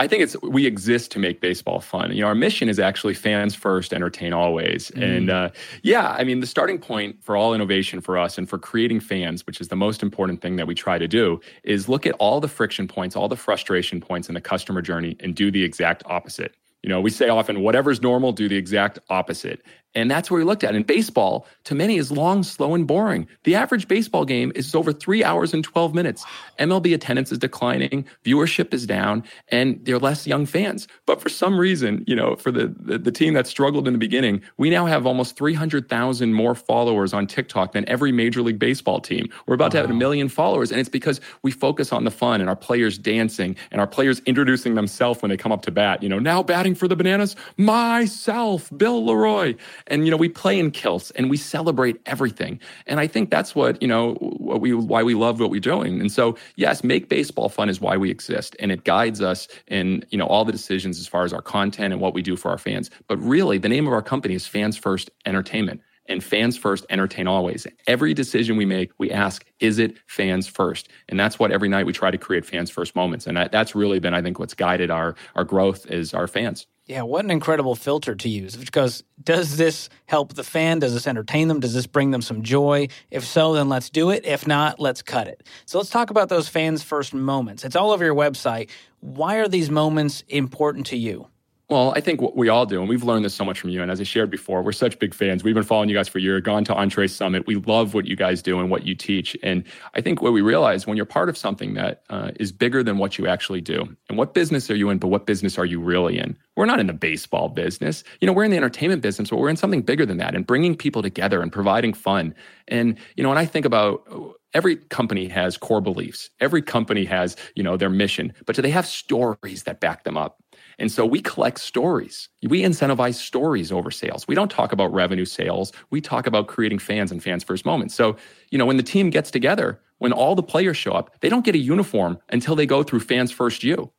I 0.00 0.06
think 0.06 0.22
it's 0.22 0.40
we 0.42 0.66
exist 0.66 1.10
to 1.12 1.18
make 1.18 1.40
baseball 1.40 1.80
fun. 1.80 2.12
You 2.12 2.22
know, 2.22 2.28
our 2.28 2.34
mission 2.34 2.68
is 2.68 2.78
actually 2.78 3.14
fans 3.14 3.54
first, 3.54 3.92
entertain 3.92 4.32
always. 4.32 4.90
Mm. 4.92 5.16
And 5.16 5.30
uh, 5.30 5.50
yeah, 5.82 6.10
I 6.10 6.24
mean, 6.24 6.40
the 6.40 6.46
starting 6.46 6.78
point 6.78 7.22
for 7.22 7.36
all 7.36 7.52
innovation 7.52 8.00
for 8.00 8.16
us 8.16 8.38
and 8.38 8.48
for 8.48 8.58
creating 8.58 9.00
fans, 9.00 9.44
which 9.46 9.60
is 9.60 9.68
the 9.68 9.76
most 9.76 10.02
important 10.02 10.40
thing 10.40 10.56
that 10.56 10.66
we 10.66 10.74
try 10.74 10.98
to 10.98 11.08
do, 11.08 11.40
is 11.64 11.88
look 11.88 12.06
at 12.06 12.14
all 12.18 12.40
the 12.40 12.48
friction 12.48 12.86
points, 12.86 13.16
all 13.16 13.28
the 13.28 13.36
frustration 13.36 14.00
points 14.00 14.28
in 14.28 14.34
the 14.34 14.40
customer 14.40 14.82
journey, 14.82 15.16
and 15.20 15.34
do 15.34 15.50
the 15.50 15.64
exact 15.64 16.02
opposite. 16.06 16.54
You 16.82 16.88
know, 16.88 17.00
we 17.00 17.10
say 17.10 17.28
often, 17.28 17.60
whatever's 17.60 18.00
normal, 18.00 18.30
do 18.30 18.48
the 18.48 18.56
exact 18.56 19.00
opposite. 19.10 19.62
And 19.94 20.10
that's 20.10 20.30
what 20.30 20.36
we 20.36 20.44
looked 20.44 20.64
at. 20.64 20.74
In 20.74 20.82
baseball, 20.82 21.46
to 21.64 21.74
many, 21.74 21.96
is 21.96 22.12
long, 22.12 22.42
slow, 22.42 22.74
and 22.74 22.86
boring. 22.86 23.26
The 23.44 23.54
average 23.54 23.88
baseball 23.88 24.24
game 24.24 24.52
is 24.54 24.74
over 24.74 24.92
three 24.92 25.24
hours 25.24 25.54
and 25.54 25.64
12 25.64 25.94
minutes. 25.94 26.24
MLB 26.58 26.94
attendance 26.94 27.32
is 27.32 27.38
declining, 27.38 28.04
viewership 28.24 28.74
is 28.74 28.86
down, 28.86 29.24
and 29.48 29.82
there 29.84 29.96
are 29.96 30.00
less 30.00 30.26
young 30.26 30.46
fans. 30.46 30.88
But 31.06 31.20
for 31.20 31.28
some 31.28 31.58
reason, 31.58 32.04
you 32.06 32.14
know, 32.14 32.36
for 32.36 32.50
the, 32.50 32.74
the, 32.78 32.98
the 32.98 33.10
team 33.10 33.34
that 33.34 33.46
struggled 33.46 33.86
in 33.86 33.94
the 33.94 33.98
beginning, 33.98 34.42
we 34.58 34.68
now 34.70 34.86
have 34.86 35.06
almost 35.06 35.36
300,000 35.36 36.34
more 36.34 36.54
followers 36.54 37.12
on 37.12 37.26
TikTok 37.26 37.72
than 37.72 37.88
every 37.88 38.12
Major 38.12 38.42
League 38.42 38.58
Baseball 38.58 39.00
team. 39.00 39.28
We're 39.46 39.54
about 39.54 39.66
wow. 39.66 39.68
to 39.70 39.78
have 39.78 39.90
a 39.90 39.94
million 39.94 40.28
followers. 40.28 40.70
And 40.70 40.78
it's 40.80 40.88
because 40.88 41.20
we 41.42 41.50
focus 41.50 41.92
on 41.92 42.04
the 42.04 42.10
fun 42.10 42.40
and 42.40 42.50
our 42.50 42.56
players 42.56 42.98
dancing 42.98 43.56
and 43.70 43.80
our 43.80 43.86
players 43.86 44.20
introducing 44.26 44.74
themselves 44.74 45.22
when 45.22 45.30
they 45.30 45.36
come 45.36 45.52
up 45.52 45.62
to 45.62 45.70
bat. 45.70 46.02
You 46.02 46.08
know, 46.08 46.18
now 46.18 46.42
batting 46.42 46.74
for 46.74 46.88
the 46.88 46.96
Bananas, 46.96 47.36
myself, 47.56 48.70
Bill 48.76 49.04
Leroy. 49.04 49.54
And 49.88 50.04
you 50.04 50.10
know, 50.10 50.16
we 50.16 50.28
play 50.28 50.58
in 50.58 50.70
kilts 50.70 51.10
and 51.12 51.28
we 51.28 51.36
celebrate 51.36 52.00
everything. 52.06 52.60
And 52.86 53.00
I 53.00 53.06
think 53.06 53.30
that's 53.30 53.54
what, 53.54 53.80
you 53.82 53.88
know, 53.88 54.14
what 54.14 54.60
we 54.60 54.74
why 54.74 55.02
we 55.02 55.14
love 55.14 55.40
what 55.40 55.50
we're 55.50 55.60
doing. 55.60 56.00
And 56.00 56.12
so, 56.12 56.36
yes, 56.56 56.84
make 56.84 57.08
baseball 57.08 57.48
fun 57.48 57.68
is 57.68 57.80
why 57.80 57.96
we 57.96 58.10
exist 58.10 58.54
and 58.60 58.70
it 58.70 58.84
guides 58.84 59.20
us 59.20 59.48
in, 59.66 60.04
you 60.10 60.18
know, 60.18 60.26
all 60.26 60.44
the 60.44 60.52
decisions 60.52 60.98
as 60.98 61.08
far 61.08 61.24
as 61.24 61.32
our 61.32 61.42
content 61.42 61.92
and 61.92 62.00
what 62.00 62.14
we 62.14 62.22
do 62.22 62.36
for 62.36 62.50
our 62.50 62.58
fans. 62.58 62.90
But 63.08 63.16
really, 63.18 63.58
the 63.58 63.68
name 63.68 63.86
of 63.86 63.92
our 63.92 64.02
company 64.02 64.34
is 64.34 64.46
Fans 64.46 64.76
First 64.76 65.10
Entertainment 65.26 65.80
and 66.08 66.24
fans 66.24 66.56
first 66.56 66.86
entertain 66.90 67.26
always 67.26 67.66
every 67.86 68.14
decision 68.14 68.56
we 68.56 68.64
make 68.64 68.90
we 68.98 69.10
ask 69.10 69.44
is 69.60 69.78
it 69.78 69.96
fans 70.06 70.48
first 70.48 70.88
and 71.08 71.20
that's 71.20 71.38
what 71.38 71.52
every 71.52 71.68
night 71.68 71.86
we 71.86 71.92
try 71.92 72.10
to 72.10 72.18
create 72.18 72.44
fans 72.44 72.70
first 72.70 72.96
moments 72.96 73.26
and 73.26 73.36
that, 73.36 73.52
that's 73.52 73.74
really 73.74 73.98
been 73.98 74.14
i 74.14 74.22
think 74.22 74.38
what's 74.38 74.54
guided 74.54 74.90
our 74.90 75.14
our 75.34 75.44
growth 75.44 75.86
is 75.90 76.14
our 76.14 76.26
fans 76.26 76.66
yeah, 76.88 77.02
what 77.02 77.22
an 77.22 77.30
incredible 77.30 77.74
filter 77.74 78.14
to 78.14 78.28
use. 78.28 78.56
Because 78.56 79.04
does 79.22 79.58
this 79.58 79.90
help 80.06 80.32
the 80.32 80.42
fan? 80.42 80.78
Does 80.78 80.94
this 80.94 81.06
entertain 81.06 81.46
them? 81.48 81.60
Does 81.60 81.74
this 81.74 81.86
bring 81.86 82.10
them 82.10 82.22
some 82.22 82.42
joy? 82.42 82.88
If 83.10 83.24
so, 83.24 83.52
then 83.52 83.68
let's 83.68 83.90
do 83.90 84.10
it. 84.10 84.24
If 84.24 84.46
not, 84.46 84.80
let's 84.80 85.02
cut 85.02 85.28
it. 85.28 85.46
So 85.66 85.78
let's 85.78 85.90
talk 85.90 86.08
about 86.08 86.30
those 86.30 86.48
fans' 86.48 86.82
first 86.82 87.12
moments. 87.12 87.62
It's 87.62 87.76
all 87.76 87.90
over 87.90 88.04
your 88.04 88.14
website. 88.14 88.70
Why 89.00 89.36
are 89.36 89.48
these 89.48 89.70
moments 89.70 90.24
important 90.28 90.86
to 90.86 90.96
you? 90.96 91.28
Well, 91.70 91.92
I 91.94 92.00
think 92.00 92.22
what 92.22 92.34
we 92.34 92.48
all 92.48 92.64
do, 92.64 92.80
and 92.80 92.88
we've 92.88 93.02
learned 93.02 93.26
this 93.26 93.34
so 93.34 93.44
much 93.44 93.60
from 93.60 93.68
you. 93.68 93.82
And 93.82 93.90
as 93.90 94.00
I 94.00 94.04
shared 94.04 94.30
before, 94.30 94.62
we're 94.62 94.72
such 94.72 94.98
big 94.98 95.12
fans. 95.12 95.44
We've 95.44 95.54
been 95.54 95.64
following 95.64 95.90
you 95.90 95.94
guys 95.94 96.08
for 96.08 96.16
a 96.16 96.20
year, 96.22 96.40
gone 96.40 96.64
to 96.64 96.74
Entre 96.74 97.06
Summit. 97.06 97.46
We 97.46 97.56
love 97.56 97.92
what 97.92 98.06
you 98.06 98.16
guys 98.16 98.40
do 98.40 98.58
and 98.58 98.70
what 98.70 98.86
you 98.86 98.94
teach. 98.94 99.36
And 99.42 99.64
I 99.94 100.00
think 100.00 100.22
what 100.22 100.32
we 100.32 100.40
realize 100.40 100.86
when 100.86 100.96
you're 100.96 101.04
part 101.04 101.28
of 101.28 101.36
something 101.36 101.74
that 101.74 102.04
uh, 102.08 102.30
is 102.40 102.52
bigger 102.52 102.82
than 102.82 102.96
what 102.96 103.18
you 103.18 103.26
actually 103.26 103.60
do, 103.60 103.86
and 104.08 104.16
what 104.16 104.32
business 104.32 104.70
are 104.70 104.76
you 104.76 104.88
in, 104.88 104.96
but 104.96 105.08
what 105.08 105.26
business 105.26 105.58
are 105.58 105.66
you 105.66 105.78
really 105.78 106.18
in? 106.18 106.38
We're 106.56 106.64
not 106.64 106.80
in 106.80 106.86
the 106.86 106.94
baseball 106.94 107.50
business. 107.50 108.02
You 108.22 108.26
know, 108.26 108.32
we're 108.32 108.44
in 108.44 108.50
the 108.50 108.56
entertainment 108.56 109.02
business, 109.02 109.28
but 109.28 109.36
we're 109.36 109.50
in 109.50 109.56
something 109.56 109.82
bigger 109.82 110.06
than 110.06 110.16
that 110.16 110.34
and 110.34 110.46
bringing 110.46 110.74
people 110.74 111.02
together 111.02 111.42
and 111.42 111.52
providing 111.52 111.92
fun. 111.92 112.34
And, 112.68 112.96
you 113.16 113.22
know, 113.22 113.28
when 113.28 113.36
I 113.36 113.44
think 113.44 113.66
about 113.66 114.08
every 114.54 114.76
company 114.76 115.28
has 115.28 115.58
core 115.58 115.82
beliefs, 115.82 116.30
every 116.40 116.62
company 116.62 117.04
has, 117.04 117.36
you 117.54 117.62
know, 117.62 117.76
their 117.76 117.90
mission, 117.90 118.32
but 118.46 118.56
do 118.56 118.62
they 118.62 118.70
have 118.70 118.86
stories 118.86 119.64
that 119.64 119.80
back 119.80 120.04
them 120.04 120.16
up? 120.16 120.42
And 120.78 120.92
so 120.92 121.04
we 121.04 121.20
collect 121.20 121.58
stories. 121.58 122.28
We 122.42 122.62
incentivize 122.62 123.14
stories 123.14 123.72
over 123.72 123.90
sales. 123.90 124.28
We 124.28 124.34
don't 124.34 124.50
talk 124.50 124.72
about 124.72 124.92
revenue 124.92 125.24
sales. 125.24 125.72
We 125.90 126.00
talk 126.00 126.26
about 126.26 126.46
creating 126.46 126.78
fans 126.78 127.10
and 127.10 127.22
fans 127.22 127.42
first 127.42 127.66
moments. 127.66 127.94
So, 127.94 128.16
you 128.50 128.58
know, 128.58 128.66
when 128.66 128.76
the 128.76 128.82
team 128.82 129.10
gets 129.10 129.30
together, 129.30 129.80
when 129.98 130.12
all 130.12 130.34
the 130.34 130.42
players 130.42 130.76
show 130.76 130.92
up, 130.92 131.18
they 131.20 131.28
don't 131.28 131.44
get 131.44 131.56
a 131.56 131.58
uniform 131.58 132.18
until 132.28 132.54
they 132.54 132.66
go 132.66 132.82
through 132.82 133.00
fans 133.00 133.32
first 133.32 133.64
you. 133.64 133.90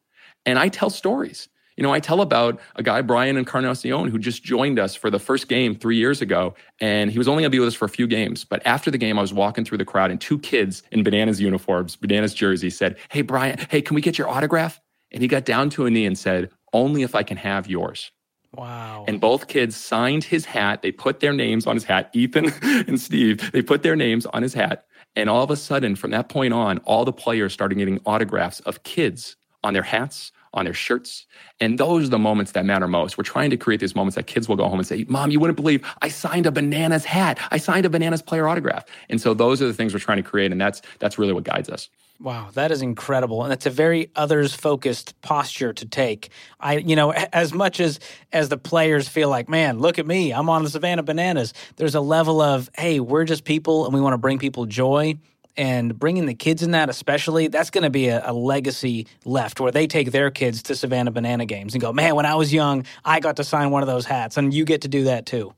And 0.46 0.58
I 0.58 0.70
tell 0.70 0.90
stories. 0.90 1.50
You 1.76 1.84
know, 1.84 1.94
I 1.94 2.02
tell 2.02 2.20
about 2.20 2.60
a 2.76 2.84
guy, 2.84 3.02
Brian 3.02 3.38
Encarnacion, 3.38 4.10
who 4.10 4.20
just 4.20 4.44
joined 4.44 4.80
us 4.80 4.96
for 4.96 5.10
the 5.10 5.20
first 5.20 5.48
game 5.48 5.76
three 5.76 5.96
years 5.96 6.22
ago. 6.22 6.54
And 6.82 7.10
he 7.10 7.18
was 7.18 7.30
only 7.30 7.44
going 7.44 7.52
to 7.52 7.56
be 7.56 7.60
with 7.60 7.70
us 7.70 7.74
for 7.74 7.86
a 7.86 7.90
few 7.90 8.06
games. 8.06 8.44
But 8.44 8.62
after 8.66 8.92
the 8.92 8.98
game, 8.98 9.18
I 9.18 9.22
was 9.22 9.34
walking 9.34 9.64
through 9.64 9.78
the 9.78 9.86
crowd 9.86 10.12
and 10.12 10.20
two 10.20 10.40
kids 10.40 10.84
in 10.92 11.04
Bananas 11.04 11.40
uniforms, 11.40 11.96
Bananas 11.96 12.34
jersey 12.34 12.70
said, 12.70 12.98
Hey, 13.10 13.22
Brian, 13.22 13.58
hey, 13.70 13.82
can 13.82 13.96
we 13.96 14.02
get 14.02 14.18
your 14.18 14.30
autograph? 14.30 14.82
And 15.12 15.22
he 15.22 15.30
got 15.30 15.46
down 15.46 15.70
to 15.72 15.86
a 15.86 15.90
knee 15.90 16.06
and 16.06 16.18
said, 16.18 16.50
only 16.74 17.04
if 17.04 17.16
I 17.16 17.24
can 17.24 17.38
have 17.38 17.68
yours. 17.68 18.12
Wow. 18.56 19.06
And 19.08 19.22
both 19.22 19.48
kids 19.48 19.76
signed 19.76 20.24
his 20.24 20.46
hat. 20.46 20.82
They 20.82 20.92
put 20.92 21.20
their 21.20 21.34
names 21.34 21.68
on 21.68 21.76
his 21.76 21.84
hat, 21.84 22.10
Ethan 22.14 22.52
and 22.62 23.00
Steve. 23.00 23.52
They 23.52 23.62
put 23.62 23.84
their 23.84 23.96
names 23.96 24.26
on 24.28 24.42
his 24.42 24.54
hat. 24.54 24.86
And 25.16 25.30
all 25.30 25.44
of 25.44 25.52
a 25.52 25.56
sudden, 25.56 25.96
from 25.96 26.12
that 26.12 26.30
point 26.30 26.54
on, 26.54 26.80
all 26.80 27.06
the 27.06 27.14
players 27.14 27.54
started 27.54 27.78
getting 27.78 28.00
autographs 28.06 28.60
of 28.62 28.84
kids 28.84 29.36
on 29.64 29.74
their 29.74 29.84
hats, 29.84 30.32
on 30.54 30.66
their 30.66 30.74
shirts. 30.74 31.26
And 31.60 31.78
those 31.78 32.08
are 32.08 32.10
the 32.10 32.20
moments 32.20 32.54
that 32.54 32.66
matter 32.66 32.88
most. 32.88 33.18
We're 33.18 33.24
trying 33.24 33.50
to 33.50 33.58
create 33.58 33.80
these 33.80 33.96
moments 33.96 34.16
that 34.16 34.28
kids 34.28 34.48
will 34.48 34.56
go 34.56 34.68
home 34.68 34.80
and 34.80 34.88
say, 34.88 35.06
Mom, 35.08 35.32
you 35.32 35.40
wouldn't 35.40 35.58
believe 35.58 35.86
I 36.02 36.10
signed 36.10 36.46
a 36.46 36.52
bananas 36.52 37.06
hat. 37.06 37.40
I 37.52 37.58
signed 37.58 37.86
a 37.86 37.90
bananas 37.90 38.22
player 38.22 38.48
autograph. 38.48 38.86
And 39.10 39.22
so 39.22 39.34
those 39.34 39.62
are 39.62 39.68
the 39.68 39.74
things 39.74 39.94
we're 39.94 40.00
trying 40.00 40.24
to 40.24 40.30
create. 40.30 40.52
And 40.52 40.60
that's 40.60 40.82
that's 41.00 41.18
really 41.18 41.34
what 41.34 41.44
guides 41.44 41.70
us. 41.70 41.90
Wow, 42.22 42.50
that 42.56 42.70
is 42.70 42.82
incredible, 42.82 43.44
and 43.44 43.52
that's 43.52 43.66
a 43.66 43.70
very 43.70 44.12
others-focused 44.14 45.22
posture 45.22 45.72
to 45.72 45.86
take. 45.86 46.32
I, 46.60 46.76
you 46.76 46.98
know, 46.98 47.14
as 47.14 47.54
much 47.54 47.80
as 47.80 48.02
as 48.34 48.50
the 48.50 48.58
players 48.58 49.08
feel 49.08 49.30
like, 49.30 49.48
man, 49.48 49.80
look 49.80 50.00
at 50.00 50.06
me, 50.06 50.34
I'm 50.34 50.50
on 50.50 50.66
the 50.66 50.70
Savannah 50.70 51.02
Bananas. 51.02 51.54
There's 51.78 51.96
a 51.96 52.02
level 52.02 52.42
of, 52.42 52.70
hey, 52.78 53.00
we're 53.00 53.24
just 53.24 53.46
people, 53.46 53.86
and 53.86 53.94
we 53.94 54.02
want 54.02 54.16
to 54.16 54.18
bring 54.18 54.38
people 54.38 54.66
joy. 54.66 55.18
And 55.58 55.98
bringing 55.98 56.26
the 56.26 56.34
kids 56.34 56.64
in 56.64 56.72
that, 56.72 56.90
especially, 56.90 57.48
that's 57.48 57.70
going 57.70 57.84
to 57.84 57.90
be 57.90 58.08
a, 58.08 58.22
a 58.30 58.34
legacy 58.34 59.08
left 59.26 59.60
where 59.60 59.72
they 59.72 59.88
take 59.88 60.12
their 60.12 60.32
kids 60.32 60.64
to 60.64 60.76
Savannah 60.76 61.12
Banana 61.12 61.46
games 61.46 61.74
and 61.74 61.82
go, 61.82 61.92
man, 61.92 62.16
when 62.16 62.26
I 62.26 62.36
was 62.36 62.54
young, 62.54 62.86
I 63.04 63.20
got 63.20 63.38
to 63.38 63.44
sign 63.44 63.72
one 63.72 63.82
of 63.82 63.88
those 63.88 64.06
hats, 64.06 64.38
and 64.38 64.54
you 64.54 64.64
get 64.64 64.82
to 64.82 64.88
do 64.88 65.06
that 65.06 65.26
too. 65.26 65.54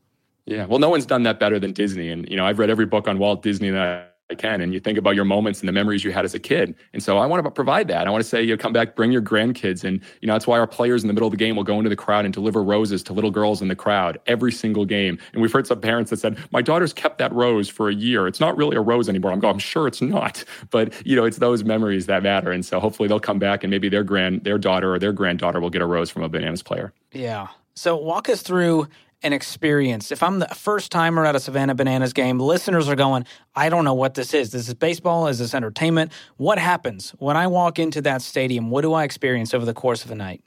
Yeah, 0.45 0.65
well, 0.65 0.79
no 0.79 0.89
one's 0.89 1.05
done 1.05 1.23
that 1.23 1.39
better 1.39 1.59
than 1.59 1.71
Disney, 1.71 2.09
and 2.09 2.27
you 2.27 2.35
know, 2.35 2.45
I've 2.45 2.57
read 2.57 2.69
every 2.69 2.85
book 2.87 3.07
on 3.07 3.19
Walt 3.19 3.43
Disney 3.43 3.69
that 3.69 4.10
I 4.31 4.35
can. 4.35 4.61
And 4.61 4.73
you 4.73 4.79
think 4.79 4.97
about 4.97 5.15
your 5.15 5.25
moments 5.25 5.59
and 5.59 5.67
the 5.67 5.73
memories 5.73 6.03
you 6.03 6.11
had 6.11 6.25
as 6.25 6.33
a 6.33 6.39
kid. 6.39 6.73
And 6.93 7.03
so 7.03 7.17
I 7.17 7.25
want 7.25 7.43
to 7.43 7.51
provide 7.51 7.87
that. 7.89 8.07
I 8.07 8.09
want 8.09 8.23
to 8.23 8.29
say, 8.29 8.41
you 8.41 8.55
know, 8.55 8.57
come 8.57 8.73
back, 8.73 8.95
bring 8.95 9.11
your 9.11 9.21
grandkids. 9.21 9.83
And, 9.83 10.01
you 10.21 10.27
know, 10.27 10.33
that's 10.33 10.47
why 10.47 10.57
our 10.57 10.67
players 10.67 11.03
in 11.03 11.07
the 11.07 11.13
middle 11.13 11.27
of 11.27 11.31
the 11.31 11.37
game 11.37 11.55
will 11.55 11.63
go 11.63 11.77
into 11.77 11.89
the 11.89 11.95
crowd 11.95 12.25
and 12.25 12.33
deliver 12.33 12.63
roses 12.63 13.03
to 13.03 13.13
little 13.13 13.29
girls 13.29 13.61
in 13.61 13.67
the 13.67 13.75
crowd 13.75 14.19
every 14.25 14.51
single 14.51 14.85
game. 14.85 15.19
And 15.33 15.41
we've 15.41 15.51
heard 15.51 15.67
some 15.67 15.81
parents 15.81 16.09
that 16.11 16.19
said, 16.19 16.37
my 16.51 16.61
daughter's 16.61 16.93
kept 16.93 17.17
that 17.17 17.33
rose 17.33 17.67
for 17.69 17.89
a 17.89 17.93
year. 17.93 18.25
It's 18.25 18.39
not 18.39 18.55
really 18.55 18.77
a 18.77 18.81
rose 18.81 19.09
anymore. 19.09 19.31
I'm 19.31 19.39
going, 19.39 19.53
I'm 19.53 19.59
sure 19.59 19.87
it's 19.87 20.01
not. 20.01 20.43
But, 20.69 20.93
you 21.05 21.15
know, 21.15 21.25
it's 21.25 21.37
those 21.37 21.63
memories 21.63 22.05
that 22.05 22.23
matter. 22.23 22.51
And 22.51 22.65
so 22.65 22.79
hopefully 22.79 23.09
they'll 23.09 23.19
come 23.19 23.39
back 23.39 23.63
and 23.63 23.71
maybe 23.71 23.89
their 23.89 24.03
grand, 24.03 24.43
their 24.43 24.57
daughter 24.57 24.93
or 24.93 24.99
their 24.99 25.11
granddaughter 25.11 25.59
will 25.59 25.69
get 25.69 25.81
a 25.81 25.85
rose 25.85 26.09
from 26.09 26.23
a 26.23 26.29
bananas 26.29 26.63
player. 26.63 26.93
Yeah. 27.11 27.47
So 27.73 27.97
walk 27.97 28.29
us 28.29 28.41
through 28.41 28.87
an 29.23 29.33
experience. 29.33 30.11
If 30.11 30.23
I'm 30.23 30.39
the 30.39 30.47
first 30.47 30.91
timer 30.91 31.25
at 31.25 31.35
a 31.35 31.39
Savannah 31.39 31.75
Bananas 31.75 32.13
game, 32.13 32.39
listeners 32.39 32.89
are 32.89 32.95
going, 32.95 33.25
I 33.53 33.67
don't 33.67 33.83
know 33.83 33.93
what 33.93 34.13
this 34.13 34.33
is. 34.33 34.51
This 34.51 34.69
is 34.69 34.73
baseball? 34.73 35.27
Is 35.27 35.39
this 35.39 35.53
entertainment? 35.53 36.13
What 36.37 36.57
happens 36.57 37.11
when 37.19 37.35
I 37.35 37.47
walk 37.47 37.79
into 37.79 38.01
that 38.03 38.21
stadium? 38.21 38.69
What 38.69 38.81
do 38.81 38.93
I 38.93 39.03
experience 39.03 39.53
over 39.53 39.65
the 39.65 39.73
course 39.73 40.05
of 40.05 40.11
a 40.11 40.15
night? 40.15 40.41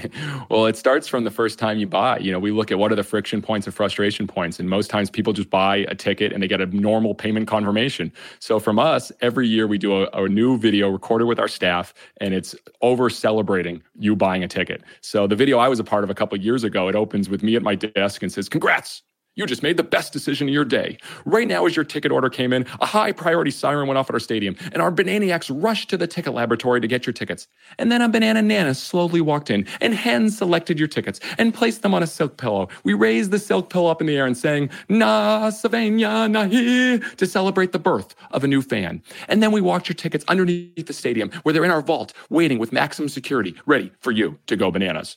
well, 0.48 0.64
it 0.64 0.76
starts 0.76 1.06
from 1.08 1.24
the 1.24 1.30
first 1.30 1.58
time 1.58 1.78
you 1.78 1.86
buy. 1.86 2.18
You 2.18 2.32
know, 2.32 2.38
we 2.38 2.50
look 2.50 2.70
at 2.70 2.78
what 2.78 2.90
are 2.90 2.94
the 2.94 3.02
friction 3.02 3.42
points 3.42 3.66
and 3.66 3.74
frustration 3.74 4.26
points, 4.26 4.58
and 4.58 4.68
most 4.68 4.88
times 4.88 5.10
people 5.10 5.34
just 5.34 5.50
buy 5.50 5.78
a 5.88 5.94
ticket 5.94 6.32
and 6.32 6.42
they 6.42 6.48
get 6.48 6.62
a 6.62 6.66
normal 6.66 7.14
payment 7.14 7.48
confirmation. 7.48 8.10
So 8.38 8.58
from 8.58 8.78
us, 8.78 9.12
every 9.20 9.46
year 9.46 9.66
we 9.66 9.76
do 9.76 10.04
a, 10.04 10.24
a 10.24 10.26
new 10.26 10.56
video 10.56 10.88
recorded 10.88 11.26
with 11.26 11.38
our 11.38 11.48
staff, 11.48 11.92
and 12.18 12.32
it's 12.32 12.54
over 12.80 13.10
celebrating 13.10 13.82
you 13.98 14.16
buying 14.16 14.42
a 14.42 14.48
ticket. 14.48 14.82
So 15.02 15.26
the 15.26 15.36
video 15.36 15.58
I 15.58 15.68
was 15.68 15.80
a 15.80 15.84
part 15.84 16.02
of 16.02 16.08
a 16.08 16.14
couple 16.14 16.38
years 16.38 16.64
ago, 16.64 16.88
it 16.88 16.94
opens 16.94 17.28
with 17.28 17.42
me 17.42 17.56
at 17.56 17.62
my 17.62 17.74
desk 17.74 18.22
and 18.22 18.32
says, 18.32 18.48
"Congrats, 18.48 19.02
you 19.38 19.46
just 19.46 19.62
made 19.62 19.76
the 19.76 19.84
best 19.84 20.12
decision 20.12 20.48
of 20.48 20.52
your 20.52 20.64
day. 20.64 20.98
Right 21.24 21.46
now, 21.46 21.64
as 21.64 21.76
your 21.76 21.84
ticket 21.84 22.10
order 22.10 22.28
came 22.28 22.52
in, 22.52 22.66
a 22.80 22.86
high 22.86 23.12
priority 23.12 23.52
siren 23.52 23.86
went 23.86 23.96
off 23.96 24.10
at 24.10 24.14
our 24.14 24.20
stadium, 24.20 24.56
and 24.72 24.82
our 24.82 24.90
Bananiacs 24.90 25.50
rushed 25.62 25.88
to 25.90 25.96
the 25.96 26.08
ticket 26.08 26.34
laboratory 26.34 26.80
to 26.80 26.88
get 26.88 27.06
your 27.06 27.12
tickets. 27.12 27.46
And 27.78 27.92
then 27.92 28.02
a 28.02 28.08
banana 28.08 28.42
nana 28.42 28.74
slowly 28.74 29.20
walked 29.20 29.48
in 29.48 29.66
and 29.80 29.94
hand 29.94 30.32
selected 30.32 30.78
your 30.78 30.88
tickets 30.88 31.20
and 31.38 31.54
placed 31.54 31.82
them 31.82 31.94
on 31.94 32.02
a 32.02 32.06
silk 32.06 32.36
pillow. 32.36 32.68
We 32.82 32.94
raised 32.94 33.30
the 33.30 33.38
silk 33.38 33.70
pillow 33.70 33.90
up 33.90 34.00
in 34.00 34.08
the 34.08 34.16
air 34.16 34.26
and 34.26 34.36
sang, 34.36 34.70
Na 34.88 35.50
Savannah 35.50 36.28
Nahi, 36.28 37.16
to 37.16 37.26
celebrate 37.26 37.70
the 37.70 37.78
birth 37.78 38.16
of 38.32 38.42
a 38.42 38.48
new 38.48 38.60
fan. 38.60 39.00
And 39.28 39.40
then 39.40 39.52
we 39.52 39.60
walked 39.60 39.88
your 39.88 39.94
tickets 39.94 40.24
underneath 40.26 40.86
the 40.86 40.92
stadium 40.92 41.30
where 41.44 41.52
they're 41.52 41.64
in 41.64 41.70
our 41.70 41.82
vault, 41.82 42.12
waiting 42.28 42.58
with 42.58 42.72
maximum 42.72 43.08
security, 43.08 43.54
ready 43.66 43.92
for 44.00 44.10
you 44.10 44.38
to 44.48 44.56
go 44.56 44.72
bananas. 44.72 45.16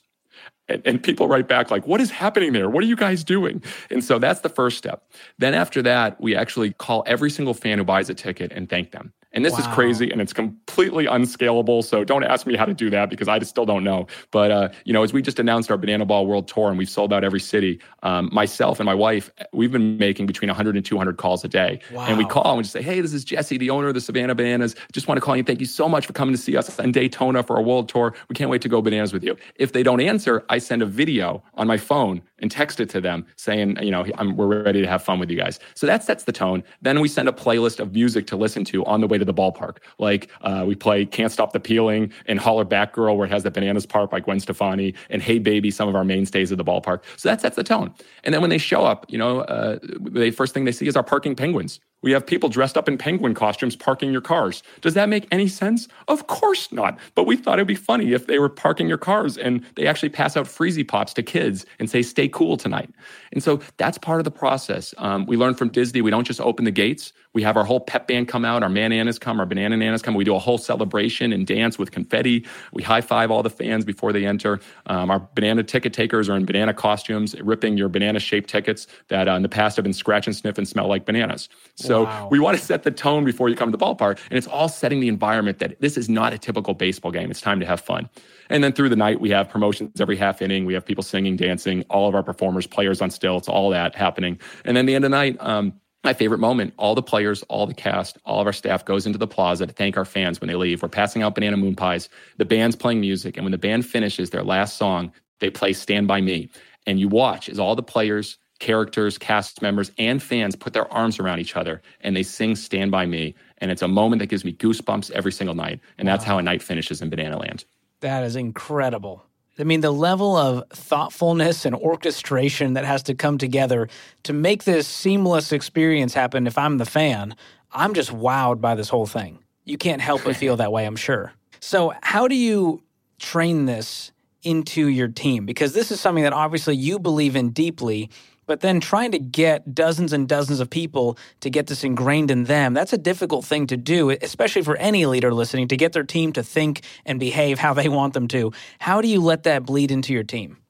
And, 0.68 0.82
and, 0.84 1.02
people 1.02 1.26
write 1.26 1.48
back 1.48 1.70
like, 1.70 1.86
what 1.86 2.00
is 2.00 2.10
happening 2.10 2.52
there? 2.52 2.70
What 2.70 2.84
are 2.84 2.86
you 2.86 2.96
guys 2.96 3.24
doing? 3.24 3.62
And 3.90 4.02
so 4.02 4.18
that's 4.18 4.40
the 4.40 4.48
first 4.48 4.78
step. 4.78 5.02
Then 5.38 5.54
after 5.54 5.82
that, 5.82 6.20
we 6.20 6.36
actually 6.36 6.72
call 6.72 7.02
every 7.06 7.30
single 7.30 7.52
fan 7.52 7.78
who 7.78 7.84
buys 7.84 8.08
a 8.08 8.14
ticket 8.14 8.52
and 8.52 8.68
thank 8.68 8.92
them. 8.92 9.12
And 9.32 9.44
this 9.44 9.54
wow. 9.54 9.60
is 9.60 9.66
crazy 9.68 10.10
and 10.10 10.20
it's 10.20 10.32
completely 10.32 11.06
unscalable. 11.06 11.82
So 11.82 12.04
don't 12.04 12.24
ask 12.24 12.46
me 12.46 12.56
how 12.56 12.64
to 12.64 12.74
do 12.74 12.90
that 12.90 13.10
because 13.10 13.28
I 13.28 13.38
still 13.40 13.64
don't 13.64 13.84
know. 13.84 14.06
But, 14.30 14.50
uh, 14.50 14.68
you 14.84 14.92
know, 14.92 15.02
as 15.02 15.12
we 15.12 15.22
just 15.22 15.38
announced 15.38 15.70
our 15.70 15.78
Banana 15.78 16.04
Ball 16.04 16.26
World 16.26 16.48
Tour 16.48 16.68
and 16.68 16.78
we've 16.78 16.88
sold 16.88 17.12
out 17.12 17.24
every 17.24 17.40
city, 17.40 17.80
um, 18.02 18.28
myself 18.32 18.78
and 18.80 18.86
my 18.86 18.94
wife, 18.94 19.30
we've 19.52 19.72
been 19.72 19.96
making 19.96 20.26
between 20.26 20.48
100 20.48 20.76
and 20.76 20.84
200 20.84 21.16
calls 21.16 21.44
a 21.44 21.48
day. 21.48 21.80
Wow. 21.92 22.06
And 22.06 22.18
we 22.18 22.24
call 22.24 22.46
and 22.46 22.58
we 22.58 22.62
just 22.62 22.72
say, 22.72 22.82
hey, 22.82 23.00
this 23.00 23.12
is 23.12 23.24
Jesse, 23.24 23.58
the 23.58 23.70
owner 23.70 23.88
of 23.88 23.94
the 23.94 24.00
Savannah 24.00 24.34
Bananas. 24.34 24.76
Just 24.92 25.08
want 25.08 25.16
to 25.16 25.22
call 25.22 25.36
you. 25.36 25.42
Thank 25.42 25.60
you 25.60 25.66
so 25.66 25.88
much 25.88 26.06
for 26.06 26.12
coming 26.12 26.34
to 26.34 26.40
see 26.40 26.56
us 26.56 26.78
in 26.78 26.92
Daytona 26.92 27.42
for 27.42 27.56
our 27.56 27.62
world 27.62 27.88
tour. 27.88 28.14
We 28.28 28.34
can't 28.34 28.50
wait 28.50 28.62
to 28.62 28.68
go 28.68 28.82
bananas 28.82 29.12
with 29.12 29.24
you. 29.24 29.36
If 29.56 29.72
they 29.72 29.82
don't 29.82 30.00
answer, 30.00 30.44
I 30.48 30.58
send 30.58 30.82
a 30.82 30.86
video 30.86 31.42
on 31.54 31.66
my 31.66 31.76
phone 31.76 32.22
and 32.38 32.50
text 32.50 32.80
it 32.80 32.90
to 32.90 33.00
them 33.00 33.24
saying, 33.36 33.78
you 33.82 33.90
know, 33.90 34.04
we're 34.36 34.62
ready 34.62 34.82
to 34.82 34.88
have 34.88 35.02
fun 35.02 35.18
with 35.18 35.30
you 35.30 35.38
guys. 35.38 35.58
So 35.74 35.86
that 35.86 36.02
sets 36.04 36.24
the 36.24 36.32
tone. 36.32 36.62
Then 36.82 37.00
we 37.00 37.08
send 37.08 37.28
a 37.28 37.32
playlist 37.32 37.80
of 37.80 37.92
music 37.94 38.26
to 38.28 38.36
listen 38.36 38.64
to 38.66 38.84
on 38.84 39.00
the 39.00 39.06
way 39.06 39.21
to 39.22 39.32
the 39.32 39.34
ballpark. 39.34 39.78
Like 39.98 40.28
uh, 40.42 40.64
we 40.66 40.74
play 40.74 41.06
Can't 41.06 41.32
Stop 41.32 41.52
the 41.52 41.60
Peeling 41.60 42.12
and 42.26 42.38
Hollaback 42.38 42.92
Girl, 42.92 43.16
where 43.16 43.26
it 43.26 43.30
has 43.30 43.42
the 43.42 43.50
bananas 43.50 43.86
part 43.86 44.10
by 44.10 44.20
Gwen 44.20 44.40
Stefani, 44.40 44.94
and 45.10 45.22
Hey 45.22 45.38
Baby, 45.38 45.70
some 45.70 45.88
of 45.88 45.94
our 45.94 46.04
mainstays 46.04 46.50
of 46.50 46.58
the 46.58 46.64
ballpark. 46.64 47.02
So 47.16 47.28
that 47.28 47.40
sets 47.40 47.56
the 47.56 47.64
tone. 47.64 47.94
And 48.24 48.34
then 48.34 48.40
when 48.40 48.50
they 48.50 48.58
show 48.58 48.84
up, 48.84 49.06
you 49.08 49.18
know, 49.18 49.40
uh, 49.40 49.78
the 49.82 50.30
first 50.30 50.54
thing 50.54 50.64
they 50.64 50.72
see 50.72 50.86
is 50.86 50.96
our 50.96 51.04
parking 51.04 51.34
penguins. 51.34 51.80
We 52.02 52.12
have 52.12 52.26
people 52.26 52.48
dressed 52.48 52.76
up 52.76 52.88
in 52.88 52.98
penguin 52.98 53.34
costumes 53.34 53.76
parking 53.76 54.12
your 54.12 54.20
cars. 54.20 54.62
Does 54.80 54.94
that 54.94 55.08
make 55.08 55.26
any 55.30 55.48
sense? 55.48 55.88
Of 56.08 56.26
course 56.26 56.70
not. 56.72 56.98
But 57.14 57.24
we 57.24 57.36
thought 57.36 57.58
it'd 57.58 57.68
be 57.68 57.74
funny 57.74 58.12
if 58.12 58.26
they 58.26 58.38
were 58.38 58.48
parking 58.48 58.88
your 58.88 58.98
cars 58.98 59.38
and 59.38 59.64
they 59.76 59.86
actually 59.86 60.10
pass 60.10 60.36
out 60.36 60.46
freezy 60.46 60.86
pops 60.86 61.14
to 61.14 61.22
kids 61.22 61.64
and 61.78 61.88
say, 61.88 62.02
stay 62.02 62.28
cool 62.28 62.56
tonight. 62.56 62.90
And 63.32 63.42
so 63.42 63.60
that's 63.76 63.98
part 63.98 64.20
of 64.20 64.24
the 64.24 64.30
process. 64.30 64.94
Um, 64.98 65.26
we 65.26 65.36
learned 65.36 65.58
from 65.58 65.68
Disney, 65.68 66.02
we 66.02 66.10
don't 66.10 66.26
just 66.26 66.40
open 66.40 66.64
the 66.64 66.70
gates. 66.70 67.12
We 67.34 67.42
have 67.42 67.56
our 67.56 67.64
whole 67.64 67.80
pep 67.80 68.08
band 68.08 68.28
come 68.28 68.44
out, 68.44 68.62
our 68.62 68.68
mananas 68.68 69.18
come, 69.18 69.40
our 69.40 69.46
banana 69.46 69.76
nanas 69.76 70.02
come. 70.02 70.14
We 70.14 70.24
do 70.24 70.34
a 70.34 70.38
whole 70.38 70.58
celebration 70.58 71.32
and 71.32 71.46
dance 71.46 71.78
with 71.78 71.90
confetti. 71.90 72.46
We 72.74 72.82
high 72.82 73.00
five 73.00 73.30
all 73.30 73.42
the 73.42 73.50
fans 73.50 73.86
before 73.86 74.12
they 74.12 74.26
enter. 74.26 74.60
Um, 74.86 75.10
our 75.10 75.26
banana 75.34 75.62
ticket 75.62 75.94
takers 75.94 76.28
are 76.28 76.36
in 76.36 76.44
banana 76.44 76.74
costumes, 76.74 77.38
ripping 77.40 77.78
your 77.78 77.88
banana 77.88 78.20
shaped 78.20 78.50
tickets 78.50 78.86
that 79.08 79.28
uh, 79.28 79.32
in 79.32 79.42
the 79.42 79.48
past 79.48 79.76
have 79.76 79.84
been 79.84 79.94
scratch 79.94 80.26
and 80.26 80.36
sniff 80.36 80.58
and 80.58 80.68
smell 80.68 80.88
like 80.88 81.06
bananas. 81.06 81.48
So 81.76 81.91
wow. 82.00 82.28
we 82.30 82.38
want 82.38 82.58
to 82.58 82.64
set 82.64 82.82
the 82.82 82.90
tone 82.90 83.24
before 83.24 83.48
you 83.48 83.56
come 83.56 83.70
to 83.70 83.76
the 83.76 83.84
ballpark. 83.84 84.18
And 84.30 84.38
it's 84.38 84.46
all 84.46 84.68
setting 84.68 85.00
the 85.00 85.08
environment 85.08 85.58
that 85.58 85.80
this 85.80 85.96
is 85.96 86.08
not 86.08 86.32
a 86.32 86.38
typical 86.38 86.74
baseball 86.74 87.12
game. 87.12 87.30
It's 87.30 87.40
time 87.40 87.60
to 87.60 87.66
have 87.66 87.80
fun. 87.80 88.08
And 88.50 88.64
then 88.64 88.72
through 88.72 88.88
the 88.88 88.96
night, 88.96 89.20
we 89.20 89.30
have 89.30 89.48
promotions 89.48 90.00
every 90.00 90.16
half 90.16 90.42
inning. 90.42 90.64
We 90.64 90.74
have 90.74 90.84
people 90.84 91.02
singing, 91.02 91.36
dancing, 91.36 91.84
all 91.90 92.08
of 92.08 92.14
our 92.14 92.22
performers, 92.22 92.66
players 92.66 93.00
on 93.00 93.10
stilts, 93.10 93.48
all 93.48 93.70
that 93.70 93.94
happening. 93.94 94.38
And 94.64 94.76
then 94.76 94.86
the 94.86 94.94
end 94.94 95.04
of 95.04 95.10
the 95.10 95.16
night, 95.16 95.36
um, 95.40 95.74
my 96.04 96.12
favorite 96.12 96.38
moment 96.38 96.74
all 96.78 96.94
the 96.94 97.02
players 97.02 97.42
all 97.44 97.66
the 97.66 97.74
cast 97.74 98.18
all 98.24 98.40
of 98.40 98.46
our 98.46 98.52
staff 98.52 98.84
goes 98.84 99.06
into 99.06 99.18
the 99.18 99.26
plaza 99.26 99.66
to 99.66 99.72
thank 99.72 99.96
our 99.96 100.04
fans 100.04 100.40
when 100.40 100.48
they 100.48 100.54
leave 100.56 100.82
we're 100.82 100.88
passing 100.88 101.22
out 101.22 101.34
banana 101.34 101.56
moon 101.56 101.76
pies 101.76 102.08
the 102.38 102.44
band's 102.44 102.76
playing 102.76 103.00
music 103.00 103.36
and 103.36 103.44
when 103.44 103.52
the 103.52 103.58
band 103.58 103.86
finishes 103.86 104.30
their 104.30 104.42
last 104.42 104.76
song 104.76 105.12
they 105.40 105.50
play 105.50 105.72
stand 105.72 106.08
by 106.08 106.20
me 106.20 106.50
and 106.86 106.98
you 106.98 107.08
watch 107.08 107.48
as 107.48 107.58
all 107.58 107.76
the 107.76 107.82
players 107.82 108.38
characters 108.62 109.18
cast 109.18 109.60
members 109.60 109.90
and 109.98 110.22
fans 110.22 110.54
put 110.54 110.72
their 110.72 110.90
arms 110.92 111.18
around 111.18 111.40
each 111.40 111.56
other 111.56 111.82
and 112.00 112.14
they 112.14 112.22
sing 112.22 112.54
stand 112.54 112.92
by 112.92 113.04
me 113.04 113.34
and 113.58 113.72
it's 113.72 113.82
a 113.82 113.88
moment 113.88 114.20
that 114.20 114.28
gives 114.28 114.44
me 114.44 114.52
goosebumps 114.52 115.10
every 115.10 115.32
single 115.32 115.56
night 115.56 115.80
and 115.98 116.06
wow. 116.06 116.14
that's 116.14 116.24
how 116.24 116.38
a 116.38 116.42
night 116.42 116.62
finishes 116.62 117.02
in 117.02 117.10
banana 117.10 117.36
land 117.36 117.64
that 118.00 118.22
is 118.22 118.36
incredible 118.36 119.26
I 119.58 119.64
mean, 119.64 119.82
the 119.82 119.90
level 119.90 120.34
of 120.34 120.66
thoughtfulness 120.70 121.66
and 121.66 121.74
orchestration 121.76 122.72
that 122.72 122.86
has 122.86 123.02
to 123.02 123.14
come 123.14 123.36
together 123.36 123.90
to 124.22 124.32
make 124.32 124.64
this 124.64 124.88
seamless 124.88 125.52
experience 125.52 126.14
happen. 126.14 126.46
If 126.46 126.56
I'm 126.56 126.78
the 126.78 126.86
fan, 126.86 127.36
I'm 127.70 127.92
just 127.92 128.10
wowed 128.10 128.62
by 128.62 128.74
this 128.74 128.88
whole 128.88 129.04
thing. 129.04 129.40
You 129.66 129.76
can't 129.76 130.00
help 130.00 130.24
but 130.24 130.36
feel 130.36 130.56
that 130.62 130.72
way, 130.72 130.86
I'm 130.86 130.96
sure. 130.96 131.34
So, 131.60 131.92
how 132.02 132.28
do 132.28 132.34
you 132.34 132.82
train 133.18 133.66
this 133.66 134.10
into 134.42 134.88
your 134.88 135.08
team? 135.08 135.44
Because 135.44 135.74
this 135.74 135.92
is 135.92 136.00
something 136.00 136.24
that 136.24 136.32
obviously 136.32 136.74
you 136.74 136.98
believe 136.98 137.36
in 137.36 137.50
deeply 137.50 138.08
but 138.46 138.60
then 138.60 138.80
trying 138.80 139.12
to 139.12 139.18
get 139.18 139.74
dozens 139.74 140.12
and 140.12 140.28
dozens 140.28 140.60
of 140.60 140.70
people 140.70 141.18
to 141.40 141.50
get 141.50 141.66
this 141.66 141.84
ingrained 141.84 142.30
in 142.30 142.44
them, 142.44 142.74
that's 142.74 142.92
a 142.92 142.98
difficult 142.98 143.44
thing 143.44 143.66
to 143.68 143.76
do, 143.76 144.10
especially 144.10 144.62
for 144.62 144.76
any 144.76 145.06
leader 145.06 145.32
listening, 145.32 145.68
to 145.68 145.76
get 145.76 145.92
their 145.92 146.04
team 146.04 146.32
to 146.32 146.42
think 146.42 146.82
and 147.04 147.20
behave 147.20 147.58
how 147.58 147.74
they 147.74 147.88
want 147.88 148.14
them 148.14 148.28
to. 148.28 148.52
How 148.78 149.00
do 149.00 149.08
you 149.08 149.20
let 149.20 149.44
that 149.44 149.64
bleed 149.64 149.90
into 149.90 150.12
your 150.12 150.24
team? 150.24 150.58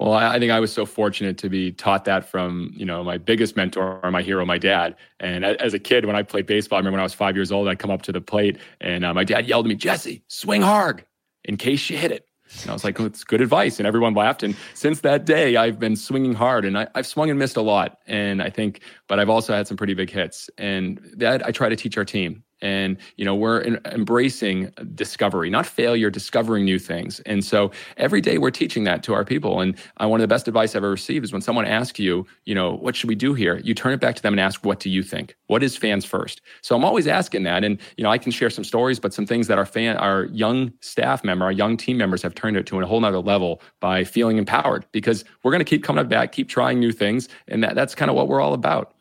Well, 0.00 0.12
I 0.12 0.38
think 0.38 0.50
I 0.50 0.58
was 0.60 0.72
so 0.72 0.84
fortunate 0.84 1.38
to 1.38 1.48
be 1.48 1.70
taught 1.70 2.04
that 2.06 2.28
from, 2.28 2.72
you 2.74 2.84
know, 2.84 3.04
my 3.04 3.16
biggest 3.16 3.56
mentor, 3.56 4.00
my 4.10 4.22
hero, 4.22 4.44
my 4.44 4.58
dad. 4.58 4.96
And 5.20 5.44
as 5.44 5.72
a 5.72 5.78
kid, 5.78 6.04
when 6.04 6.16
I 6.16 6.22
played 6.22 6.46
baseball, 6.46 6.76
I 6.76 6.80
remember 6.80 6.96
when 6.96 7.00
I 7.00 7.04
was 7.04 7.14
five 7.14 7.36
years 7.36 7.52
old, 7.52 7.68
I'd 7.68 7.78
come 7.78 7.92
up 7.92 8.02
to 8.02 8.12
the 8.12 8.20
plate 8.20 8.58
and 8.80 9.04
uh, 9.04 9.14
my 9.14 9.24
dad 9.24 9.46
yelled 9.46 9.66
at 9.66 9.68
me, 9.68 9.76
Jesse, 9.76 10.22
swing 10.28 10.62
hard 10.62 11.06
in 11.44 11.56
case 11.56 11.88
you 11.88 11.96
hit 11.96 12.10
it. 12.10 12.26
And 12.62 12.70
I 12.70 12.72
was 12.72 12.84
like, 12.84 12.98
it's 13.00 13.24
good 13.24 13.40
advice. 13.40 13.78
And 13.78 13.86
everyone 13.86 14.14
laughed. 14.14 14.42
And 14.42 14.56
since 14.74 15.00
that 15.00 15.24
day, 15.24 15.56
I've 15.56 15.78
been 15.78 15.96
swinging 15.96 16.34
hard 16.34 16.64
and 16.64 16.78
I, 16.78 16.88
have 16.94 17.06
swung 17.06 17.30
and 17.30 17.38
missed 17.38 17.56
a 17.56 17.62
lot. 17.62 17.98
And 18.06 18.42
I 18.42 18.50
think, 18.50 18.80
but 19.08 19.18
I've 19.18 19.30
also 19.30 19.54
had 19.54 19.66
some 19.66 19.76
pretty 19.76 19.94
big 19.94 20.10
hits. 20.10 20.48
And 20.58 21.00
that 21.16 21.44
I 21.44 21.50
try 21.50 21.68
to 21.68 21.76
teach 21.76 21.96
our 21.98 22.04
team 22.04 22.42
and 22.64 22.96
you 23.16 23.24
know 23.24 23.34
we're 23.34 23.60
in, 23.60 23.78
embracing 23.84 24.72
discovery 24.94 25.50
not 25.50 25.66
failure 25.66 26.10
discovering 26.10 26.64
new 26.64 26.78
things. 26.78 27.20
And 27.20 27.44
so 27.44 27.70
every 27.96 28.20
day 28.20 28.38
we're 28.38 28.50
teaching 28.50 28.84
that 28.84 29.02
to 29.04 29.14
our 29.14 29.24
people. 29.24 29.60
And 29.60 29.76
uh, 30.02 30.08
one 30.08 30.20
of 30.20 30.22
the 30.22 30.34
best 30.34 30.48
advice 30.48 30.70
i've 30.70 30.78
ever 30.78 30.90
received 30.90 31.24
is 31.24 31.32
when 31.32 31.42
someone 31.42 31.66
asks 31.66 31.98
you 31.98 32.26
you 32.44 32.54
know 32.54 32.74
what 32.74 32.96
should 32.96 33.08
we 33.08 33.14
do 33.14 33.34
here? 33.34 33.60
you 33.62 33.74
turn 33.74 33.92
it 33.92 34.00
back 34.00 34.16
to 34.16 34.22
them 34.22 34.34
and 34.34 34.40
ask 34.40 34.64
what 34.64 34.80
do 34.80 34.90
you 34.90 35.02
think? 35.02 35.36
What 35.46 35.62
is 35.62 35.76
fans 35.76 36.04
first? 36.04 36.40
So 36.62 36.74
i'm 36.74 36.84
always 36.84 37.06
asking 37.06 37.44
that. 37.44 37.62
And 37.62 37.78
you 37.96 38.02
know 38.02 38.10
i 38.10 38.18
can 38.18 38.32
share 38.32 38.50
some 38.50 38.64
stories 38.64 38.98
but 38.98 39.12
some 39.12 39.26
things 39.26 39.46
that 39.46 39.58
our 39.58 39.66
fan 39.66 39.96
our 39.98 40.24
young 40.26 40.72
staff 40.80 41.22
member 41.22 41.44
our 41.44 41.52
young 41.52 41.76
team 41.76 41.98
members 41.98 42.22
have 42.22 42.34
turned 42.34 42.56
it 42.56 42.66
to 42.66 42.80
a 42.80 42.86
whole 42.86 43.00
nother 43.00 43.20
level 43.20 43.60
by 43.80 44.04
feeling 44.04 44.38
empowered. 44.38 44.86
Because 44.92 45.24
we're 45.42 45.50
going 45.50 45.60
to 45.60 45.64
keep 45.64 45.84
coming 45.84 46.08
back 46.08 46.32
keep 46.32 46.48
trying 46.48 46.80
new 46.80 46.92
things. 46.92 47.28
And 47.48 47.62
that, 47.62 47.74
that's 47.74 47.94
kind 47.94 48.10
of 48.10 48.16
what 48.16 48.28
we're 48.28 48.40
all 48.40 48.54
about 48.54 48.93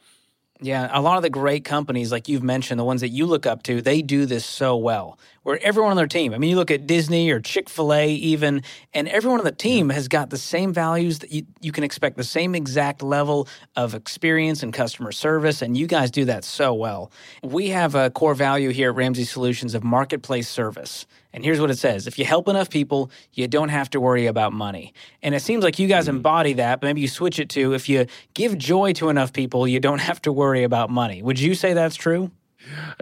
yeah, 0.63 0.89
a 0.91 1.01
lot 1.01 1.17
of 1.17 1.23
the 1.23 1.29
great 1.29 1.65
companies, 1.65 2.11
like 2.11 2.27
you've 2.29 2.43
mentioned, 2.43 2.79
the 2.79 2.85
ones 2.85 3.01
that 3.01 3.09
you 3.09 3.25
look 3.25 3.45
up 3.45 3.63
to, 3.63 3.81
they 3.81 4.01
do 4.01 4.25
this 4.25 4.45
so 4.45 4.77
well. 4.77 5.19
Where 5.43 5.59
everyone 5.61 5.91
on 5.91 5.97
their 5.97 6.07
team, 6.07 6.33
I 6.33 6.37
mean, 6.37 6.49
you 6.49 6.55
look 6.55 6.71
at 6.71 6.87
Disney 6.87 7.29
or 7.29 7.39
Chick 7.39 7.69
fil 7.69 7.93
A, 7.93 8.09
even, 8.09 8.63
and 8.93 9.09
everyone 9.09 9.39
on 9.39 9.45
the 9.45 9.51
team 9.51 9.89
has 9.89 10.07
got 10.07 10.29
the 10.29 10.37
same 10.37 10.73
values 10.73 11.19
that 11.19 11.31
you, 11.31 11.45
you 11.59 11.71
can 11.71 11.83
expect, 11.83 12.15
the 12.15 12.23
same 12.23 12.55
exact 12.55 13.03
level 13.03 13.47
of 13.75 13.93
experience 13.93 14.63
and 14.63 14.73
customer 14.73 15.11
service. 15.11 15.61
And 15.61 15.75
you 15.75 15.85
guys 15.85 16.11
do 16.11 16.25
that 16.25 16.45
so 16.45 16.73
well. 16.73 17.11
We 17.43 17.69
have 17.69 17.93
a 17.93 18.09
core 18.09 18.35
value 18.35 18.69
here 18.69 18.89
at 18.89 18.95
Ramsey 18.95 19.25
Solutions 19.25 19.73
of 19.75 19.83
marketplace 19.83 20.47
service. 20.47 21.05
And 21.33 21.43
here's 21.43 21.59
what 21.59 21.71
it 21.71 21.77
says 21.77 22.07
If 22.07 22.17
you 22.17 22.25
help 22.25 22.47
enough 22.47 22.69
people, 22.69 23.11
you 23.33 23.47
don't 23.47 23.69
have 23.69 23.89
to 23.91 23.99
worry 23.99 24.27
about 24.27 24.53
money. 24.53 24.93
And 25.21 25.35
it 25.35 25.41
seems 25.41 25.63
like 25.63 25.79
you 25.79 25.87
guys 25.87 26.05
mm-hmm. 26.05 26.17
embody 26.17 26.53
that, 26.53 26.79
but 26.79 26.87
maybe 26.87 27.01
you 27.01 27.07
switch 27.07 27.39
it 27.39 27.49
to 27.49 27.73
if 27.73 27.89
you 27.89 28.05
give 28.33 28.57
joy 28.57 28.93
to 28.93 29.09
enough 29.09 29.33
people, 29.33 29.67
you 29.67 29.79
don't 29.79 29.99
have 30.09 30.21
to 30.21 30.31
worry 30.31 30.63
about 30.63 30.89
money. 30.89 31.21
Would 31.21 31.39
you 31.39 31.55
say 31.55 31.73
that's 31.73 31.95
true? 31.95 32.31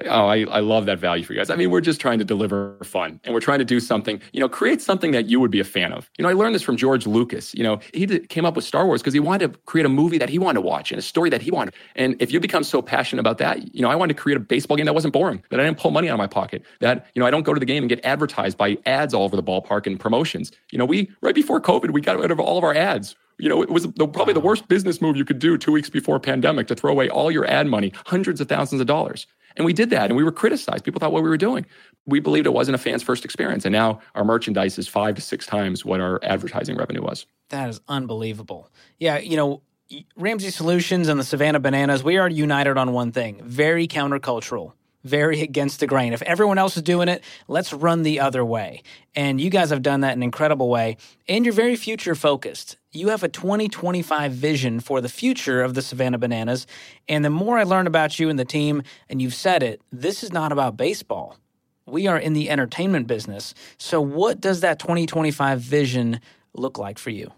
Oh, 0.05 0.27
I, 0.27 0.45
I 0.45 0.59
love 0.59 0.85
that 0.85 0.99
value 0.99 1.23
for 1.23 1.33
you 1.33 1.39
guys. 1.39 1.49
I 1.49 1.55
mean, 1.55 1.69
we're 1.69 1.81
just 1.81 2.01
trying 2.01 2.19
to 2.19 2.25
deliver 2.25 2.77
fun 2.83 3.19
and 3.23 3.33
we're 3.33 3.41
trying 3.41 3.59
to 3.59 3.65
do 3.65 3.79
something, 3.79 4.21
you 4.33 4.39
know, 4.39 4.49
create 4.49 4.81
something 4.81 5.11
that 5.11 5.27
you 5.27 5.39
would 5.39 5.51
be 5.51 5.59
a 5.59 5.63
fan 5.63 5.93
of. 5.93 6.09
You 6.17 6.23
know, 6.23 6.29
I 6.29 6.33
learned 6.33 6.55
this 6.55 6.61
from 6.61 6.77
George 6.77 7.05
Lucas. 7.05 7.53
You 7.53 7.63
know, 7.63 7.79
he 7.93 8.05
did, 8.05 8.29
came 8.29 8.45
up 8.45 8.55
with 8.55 8.65
Star 8.65 8.85
Wars 8.85 9.01
because 9.01 9.13
he 9.13 9.19
wanted 9.19 9.53
to 9.53 9.59
create 9.65 9.85
a 9.85 9.89
movie 9.89 10.17
that 10.17 10.29
he 10.29 10.39
wanted 10.39 10.55
to 10.55 10.61
watch 10.61 10.91
and 10.91 10.99
a 10.99 11.01
story 11.01 11.29
that 11.29 11.41
he 11.41 11.51
wanted. 11.51 11.73
And 11.95 12.15
if 12.19 12.31
you 12.31 12.39
become 12.39 12.63
so 12.63 12.81
passionate 12.81 13.19
about 13.19 13.37
that, 13.39 13.73
you 13.75 13.81
know, 13.81 13.89
I 13.89 13.95
wanted 13.95 14.15
to 14.15 14.21
create 14.21 14.37
a 14.37 14.41
baseball 14.41 14.77
game 14.77 14.85
that 14.85 14.93
wasn't 14.93 15.13
boring, 15.13 15.43
that 15.49 15.59
I 15.59 15.63
didn't 15.63 15.77
pull 15.77 15.91
money 15.91 16.09
out 16.09 16.13
of 16.13 16.19
my 16.19 16.27
pocket, 16.27 16.63
that, 16.79 17.07
you 17.13 17.19
know, 17.19 17.25
I 17.25 17.31
don't 17.31 17.43
go 17.43 17.53
to 17.53 17.59
the 17.59 17.65
game 17.65 17.83
and 17.83 17.89
get 17.89 18.03
advertised 18.05 18.57
by 18.57 18.77
ads 18.85 19.13
all 19.13 19.23
over 19.23 19.35
the 19.35 19.43
ballpark 19.43 19.87
and 19.87 19.99
promotions. 19.99 20.51
You 20.71 20.79
know, 20.79 20.85
we, 20.85 21.11
right 21.21 21.35
before 21.35 21.61
COVID, 21.61 21.91
we 21.91 22.01
got 22.01 22.17
rid 22.17 22.31
of 22.31 22.39
all 22.39 22.57
of 22.57 22.63
our 22.63 22.73
ads 22.73 23.15
you 23.41 23.49
know, 23.49 23.63
it 23.63 23.71
was 23.71 23.83
the, 23.83 24.07
probably 24.07 24.35
the 24.35 24.39
worst 24.39 24.67
business 24.67 25.01
move 25.01 25.17
you 25.17 25.25
could 25.25 25.39
do 25.39 25.57
two 25.57 25.71
weeks 25.71 25.89
before 25.89 26.19
pandemic 26.19 26.67
to 26.67 26.75
throw 26.75 26.91
away 26.91 27.09
all 27.09 27.31
your 27.31 27.45
ad 27.47 27.65
money, 27.65 27.91
hundreds 28.05 28.39
of 28.39 28.47
thousands 28.47 28.79
of 28.79 28.85
dollars. 28.85 29.25
And 29.55 29.65
we 29.65 29.73
did 29.73 29.89
that 29.91 30.05
and 30.05 30.15
we 30.15 30.23
were 30.23 30.31
criticized. 30.31 30.83
People 30.83 30.99
thought 30.99 31.11
what 31.11 31.23
we 31.23 31.29
were 31.29 31.37
doing. 31.37 31.65
We 32.05 32.19
believed 32.19 32.45
it 32.47 32.53
wasn't 32.53 32.75
a 32.75 32.79
fan's 32.79 33.03
first 33.03 33.25
experience. 33.25 33.65
And 33.65 33.73
now 33.73 33.99
our 34.15 34.23
merchandise 34.23 34.77
is 34.77 34.87
five 34.87 35.15
to 35.15 35.21
six 35.21 35.45
times 35.45 35.85
what 35.85 35.99
our 35.99 36.19
advertising 36.23 36.77
revenue 36.77 37.01
was. 37.01 37.25
That 37.49 37.69
is 37.69 37.81
unbelievable. 37.87 38.69
Yeah, 38.97 39.17
you 39.17 39.37
know, 39.37 39.61
Ramsey 40.15 40.51
Solutions 40.51 41.07
and 41.07 41.19
the 41.19 41.23
Savannah 41.23 41.59
Bananas, 41.59 42.03
we 42.03 42.17
are 42.17 42.29
united 42.29 42.77
on 42.77 42.93
one 42.93 43.11
thing 43.11 43.41
very 43.43 43.87
countercultural 43.87 44.73
very 45.03 45.41
against 45.41 45.79
the 45.79 45.87
grain. 45.87 46.13
If 46.13 46.21
everyone 46.21 46.57
else 46.57 46.77
is 46.77 46.83
doing 46.83 47.09
it, 47.09 47.23
let's 47.47 47.73
run 47.73 48.03
the 48.03 48.19
other 48.19 48.43
way. 48.45 48.83
And 49.15 49.39
you 49.41 49.49
guys 49.49 49.69
have 49.69 49.81
done 49.81 50.01
that 50.01 50.13
in 50.13 50.19
an 50.19 50.23
incredible 50.23 50.69
way. 50.69 50.97
And 51.27 51.45
you're 51.45 51.53
very 51.53 51.75
future 51.75 52.15
focused. 52.15 52.77
You 52.93 53.07
have 53.07 53.23
a 53.23 53.29
2025 53.29 54.33
vision 54.33 54.81
for 54.81 54.99
the 54.99 55.07
future 55.07 55.63
of 55.63 55.75
the 55.75 55.81
Savannah 55.81 56.17
Bananas. 56.17 56.67
And 57.07 57.23
the 57.23 57.29
more 57.29 57.57
I 57.57 57.63
learn 57.63 57.87
about 57.87 58.19
you 58.19 58.27
and 58.27 58.37
the 58.37 58.43
team, 58.43 58.83
and 59.07 59.21
you've 59.21 59.33
said 59.33 59.63
it, 59.63 59.81
this 59.93 60.23
is 60.23 60.33
not 60.33 60.51
about 60.51 60.75
baseball. 60.75 61.37
We 61.85 62.07
are 62.07 62.17
in 62.17 62.33
the 62.33 62.49
entertainment 62.49 63.07
business. 63.07 63.53
So, 63.77 64.01
what 64.01 64.41
does 64.41 64.59
that 64.59 64.77
2025 64.77 65.61
vision 65.61 66.19
look 66.53 66.77
like 66.77 66.99
for 66.99 67.11
you? 67.11 67.31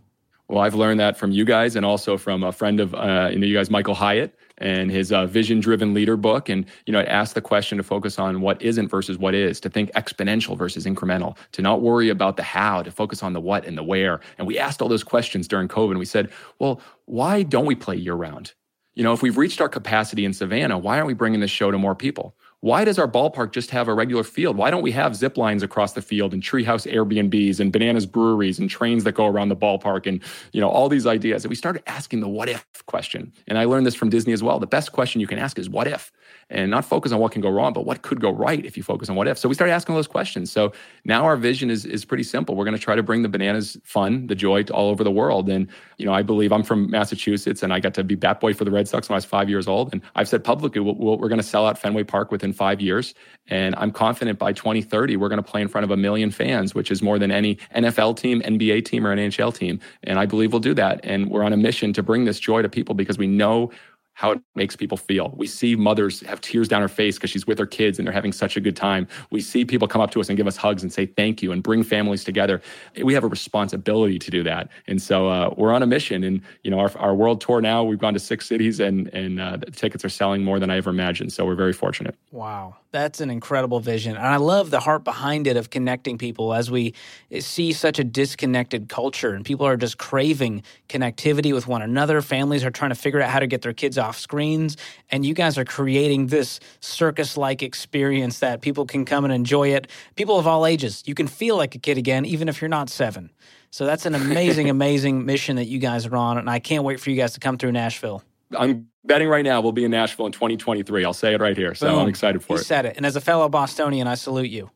Well, 0.54 0.62
I've 0.62 0.76
learned 0.76 1.00
that 1.00 1.18
from 1.18 1.32
you 1.32 1.46
guys 1.46 1.76
and 1.76 1.84
also 1.84 2.16
from 2.16 2.44
a 2.44 2.52
friend 2.52 2.80
of 2.80 2.94
uh, 2.94 3.30
you, 3.32 3.40
know, 3.40 3.48
you 3.48 3.56
guys, 3.56 3.72
Michael 3.72 3.96
Hyatt, 3.96 4.38
and 4.60 4.92
his 4.92 5.12
uh, 5.12 5.26
Vision 5.26 5.60
Driven 5.60 5.96
Leader 5.96 6.16
book. 6.16 6.48
And, 6.48 6.68
you 6.86 6.94
know, 6.94 7.00
it 7.00 7.08
asks 7.08 7.34
the 7.34 7.42
question 7.42 7.80
to 7.80 7.84
focus 7.84 8.20
on 8.20 8.40
what 8.40 8.62
isn't 8.62 8.88
versus 8.88 9.18
what 9.18 9.34
is, 9.34 9.60
to 9.62 9.70
think 9.72 9.92
exponential 9.94 10.56
versus 10.56 10.86
incremental, 10.86 11.38
to 11.54 11.64
not 11.64 11.82
worry 11.82 12.10
about 12.10 12.38
the 12.38 12.44
how, 12.44 12.84
to 12.84 12.92
focus 12.92 13.24
on 13.24 13.34
the 13.34 13.42
what 13.42 13.66
and 13.66 13.76
the 13.76 13.82
where. 13.82 14.20
And 14.38 14.46
we 14.46 14.60
asked 14.60 14.80
all 14.80 14.88
those 14.88 15.04
questions 15.04 15.48
during 15.48 15.68
COVID. 15.68 15.90
And 15.90 15.98
we 15.98 16.06
said, 16.06 16.32
well, 16.60 16.80
why 17.06 17.42
don't 17.42 17.66
we 17.66 17.74
play 17.74 17.96
year 17.96 18.14
round? 18.14 18.54
You 18.94 19.04
know, 19.04 19.14
if 19.14 19.24
we've 19.24 19.38
reached 19.38 19.60
our 19.60 19.70
capacity 19.70 20.24
in 20.24 20.34
Savannah, 20.34 20.78
why 20.78 20.98
aren't 20.98 21.08
we 21.08 21.16
bringing 21.16 21.40
this 21.40 21.50
show 21.50 21.72
to 21.72 21.80
more 21.80 21.96
people? 21.96 22.36
Why 22.64 22.86
does 22.86 22.98
our 22.98 23.10
ballpark 23.10 23.52
just 23.52 23.72
have 23.72 23.90
a 23.90 23.94
regular 23.94 24.24
field? 24.24 24.56
Why 24.56 24.72
don't 24.72 24.82
we 24.82 24.94
have 24.94 25.18
zip 25.18 25.36
lines 25.36 25.64
across 25.64 25.92
the 25.92 26.02
field 26.02 26.34
and 26.34 26.42
treehouse 26.42 26.90
Airbnbs 26.90 27.60
and 27.60 27.74
bananas 27.74 28.06
breweries 28.06 28.58
and 28.58 28.70
trains 28.70 29.04
that 29.04 29.12
go 29.12 29.26
around 29.26 29.50
the 29.50 29.56
ballpark 29.58 30.08
and 30.08 30.24
you 30.54 30.62
know 30.62 30.70
all 30.70 30.88
these 30.88 31.06
ideas? 31.06 31.44
And 31.44 31.50
we 31.50 31.58
started 31.58 31.84
asking 31.88 32.22
the 32.22 32.30
what 32.30 32.48
if 32.48 32.66
question. 32.86 33.34
And 33.50 33.58
I 33.58 33.66
learned 33.66 33.86
this 33.86 33.96
from 33.96 34.10
Disney 34.10 34.32
as 34.32 34.42
well. 34.42 34.60
The 34.60 34.66
best 34.66 34.94
question 34.94 35.20
you 35.20 35.28
can 35.28 35.40
ask 35.40 35.60
is 35.60 35.70
what 35.70 35.88
if? 35.88 36.10
and 36.50 36.70
not 36.70 36.86
focus 36.86 37.12
on 37.12 37.20
what 37.20 37.32
can 37.32 37.42
go 37.42 37.50
wrong, 37.50 37.74
but 37.74 37.86
what 37.86 38.02
could 38.02 38.22
go 38.22 38.32
right 38.32 38.66
if 38.66 38.78
you 38.78 38.84
focus 38.84 39.10
on 39.10 39.16
what 39.16 39.28
if. 39.28 39.38
So 39.38 39.50
we 39.50 39.56
started 39.56 39.74
asking 39.74 39.96
those 39.96 40.08
questions. 40.08 40.52
So 40.52 40.72
now 41.04 41.26
our 41.26 41.36
vision 41.36 41.70
is 41.70 41.86
is 41.86 42.06
pretty 42.06 42.24
simple. 42.24 42.56
We're 42.56 42.66
going 42.66 42.78
to 42.78 42.82
try 42.82 42.96
to 42.96 43.04
bring 43.04 43.24
the 43.24 43.30
bananas 43.30 43.78
fun, 43.84 44.28
the 44.28 44.36
joy 44.36 44.64
to 44.64 44.74
all 44.74 44.90
over 44.90 45.04
the 45.04 45.12
world. 45.12 45.50
And 45.50 45.68
you 45.98 46.06
know, 46.06 46.14
I 46.14 46.22
believe 46.22 46.52
I'm 46.52 46.64
from 46.64 46.90
Massachusetts, 46.90 47.64
and 47.64 47.74
I 47.74 47.80
got 47.80 47.94
to 47.96 48.04
be 48.04 48.16
bat 48.16 48.40
boy 48.40 48.54
for 48.54 48.66
the 48.66 48.72
Red 48.72 48.88
Sox 48.88 49.10
when 49.10 49.16
I 49.16 49.18
was 49.18 49.26
five 49.26 49.50
years 49.50 49.68
old. 49.68 49.92
And 49.94 50.02
I've 50.16 50.28
said 50.28 50.44
publicly 50.44 50.82
we 50.82 50.92
we 50.92 51.14
are 51.14 51.30
going 51.30 51.38
to 51.38 51.44
sell 51.44 51.66
out 51.66 51.78
Fenway 51.78 52.04
Park 52.04 52.32
within 52.32 52.53
five 52.54 52.80
years, 52.80 53.14
and 53.48 53.76
I'm 53.76 53.92
confident 53.92 54.40
by 54.40 54.54
2030 54.54 55.18
we're 55.18 55.30
going 55.30 55.44
to 55.44 55.50
play 55.50 55.62
in 55.62 55.68
front 55.68 55.84
of 55.84 55.92
a 55.92 55.98
million 55.98 56.32
fans, 56.32 56.74
which 56.74 56.92
is 56.92 57.02
more 57.02 57.20
than 57.20 57.32
any 57.32 57.56
NFL 57.76 58.18
team, 58.18 58.42
NBA 58.42 58.86
team, 58.86 59.06
or 59.06 59.16
NHL 59.16 59.54
team. 59.54 59.80
And 60.04 60.18
I 60.18 60.26
believe 60.26 60.54
we'll 60.54 60.60
do 60.60 60.74
that. 60.76 61.02
And 61.04 61.30
we're 61.30 61.44
on 61.44 61.54
a 61.54 61.58
mission 61.58 61.94
to 61.94 62.04
bring 62.04 62.26
this 62.26 62.40
joy 62.40 62.62
to 62.62 62.70
people 62.70 62.96
because 62.96 63.18
we 63.18 63.28
know 63.28 63.72
how 64.14 64.32
it 64.32 64.42
makes 64.56 64.76
people 64.76 64.98
feel. 64.98 65.34
We 65.36 65.48
see 65.48 65.76
mothers 65.76 66.22
have 66.22 66.40
tears 66.42 66.68
down 66.68 66.82
her 66.82 66.88
face 66.88 67.16
because 67.16 67.30
she's 67.30 67.48
with 67.48 67.58
her 67.60 67.66
kids 67.66 67.98
and 67.98 68.08
they're 68.08 68.14
having 68.14 68.32
such 68.32 68.56
a 68.56 68.62
good 68.62 68.76
time. 68.76 69.08
We 69.32 69.42
see 69.42 69.66
people 69.66 69.88
come 69.88 70.02
up 70.02 70.12
to 70.12 70.22
us 70.22 70.30
and 70.30 70.38
give 70.38 70.48
us 70.48 70.56
hugs 70.56 70.84
and 70.84 70.94
say 70.94 71.08
thank 71.08 71.42
you 71.42 71.52
and 71.52 71.64
bring 71.64 71.84
families 71.84 72.24
together. 72.24 72.62
We 73.04 73.14
have 73.14 73.24
a 73.24 73.28
responsibility 73.28 74.20
to 74.20 74.32
do 74.32 74.44
that. 74.44 74.70
And 74.88 75.02
so 75.02 75.30
uh, 75.30 75.54
we're 75.58 75.74
on 75.74 75.84
a 75.84 75.88
mission. 75.88 76.24
And, 76.24 76.42
you 76.64 76.72
know, 76.72 76.80
our, 76.80 76.92
our 76.98 77.16
world 77.16 77.42
tour 77.42 77.62
now, 77.62 77.84
we've 77.84 78.00
gone 78.00 78.14
to 78.14 78.20
six 78.20 78.46
cities 78.46 78.80
and, 78.80 79.08
and 79.10 79.42
uh, 79.42 79.58
the 79.58 79.72
tickets 79.72 80.06
are 80.06 80.10
selling 80.10 80.44
more 80.44 80.60
than 80.60 80.70
I 80.70 80.78
ever 80.78 80.90
imagined. 80.90 81.34
So 81.34 81.46
we're 81.46 81.56
very 81.56 81.74
fortunate. 81.74 82.16
Wow. 82.32 82.76
That's 82.94 83.22
an 83.22 83.32
incredible 83.32 83.80
vision. 83.80 84.16
And 84.16 84.24
I 84.24 84.36
love 84.36 84.70
the 84.70 84.80
heart 84.80 85.04
behind 85.04 85.48
it 85.48 85.58
of 85.58 85.72
connecting 85.72 86.20
people 86.20 86.54
as 86.54 86.70
we 86.70 86.94
see 87.40 87.74
such 87.74 87.98
a 87.98 88.04
disconnected 88.04 88.88
culture 88.88 89.34
and 89.34 89.44
people 89.44 89.66
are 89.66 89.76
just 89.76 89.98
craving 89.98 90.62
connectivity 90.90 91.56
with 91.56 91.66
one 91.66 91.82
another. 91.82 92.22
Families 92.22 92.64
are 92.64 92.70
trying 92.70 92.92
to 92.92 92.96
figure 92.96 93.20
out 93.20 93.32
how 93.32 93.40
to 93.40 93.48
get 93.48 93.64
their 93.64 93.74
kids 93.74 93.98
off 93.98 94.20
screens. 94.20 94.78
And 95.10 95.26
you 95.26 95.34
guys 95.34 95.58
are 95.58 95.66
creating 95.66 96.28
this 96.28 96.60
circus 96.82 97.36
like 97.36 97.64
experience 97.64 98.38
that 98.40 98.62
people 98.62 98.86
can 98.86 99.06
come 99.06 99.26
and 99.26 99.34
enjoy 99.34 99.70
it. 99.70 99.88
People 100.16 100.38
of 100.38 100.46
all 100.46 100.64
ages, 100.64 101.02
you 101.08 101.16
can 101.16 101.26
feel 101.26 101.58
like 101.58 101.74
a 101.74 101.80
kid 101.80 101.98
again, 101.98 102.26
even 102.26 102.48
if 102.48 102.62
you're 102.62 102.70
not 102.70 102.92
seven. 102.92 103.32
So 103.72 103.88
that's 103.88 104.06
an 104.06 104.14
amazing, 104.14 104.70
amazing 104.78 105.26
mission 105.26 105.56
that 105.56 105.66
you 105.66 105.80
guys 105.80 106.06
are 106.06 106.16
on. 106.16 106.38
And 106.38 106.48
I 106.48 106.60
can't 106.60 106.84
wait 106.84 107.00
for 107.00 107.10
you 107.10 107.16
guys 107.16 107.34
to 107.34 107.40
come 107.40 107.58
through 107.58 107.72
Nashville. 107.72 108.24
I'm 108.56 108.88
betting 109.04 109.28
right 109.28 109.44
now 109.44 109.62
we'll 109.62 109.72
be 109.72 109.86
in 109.86 109.92
Nashville 109.92 110.26
in 110.26 110.32
2023. 110.32 111.06
I'll 111.06 111.14
say 111.14 111.34
it 111.34 111.42
right 111.42 111.58
here. 111.58 111.76
So 111.76 111.90
Boom. 111.90 112.00
I'm 112.00 112.08
excited 112.08 112.44
for 112.44 112.56
he 112.58 112.62
it. 112.62 112.66
said 112.66 112.86
it. 112.86 112.98
And 112.98 113.06
as 113.06 113.16
a 113.16 113.22
fellow 113.22 113.50
Bostonian, 113.50 114.08
I 114.08 114.16
salute 114.16 114.50
you. 114.50 114.70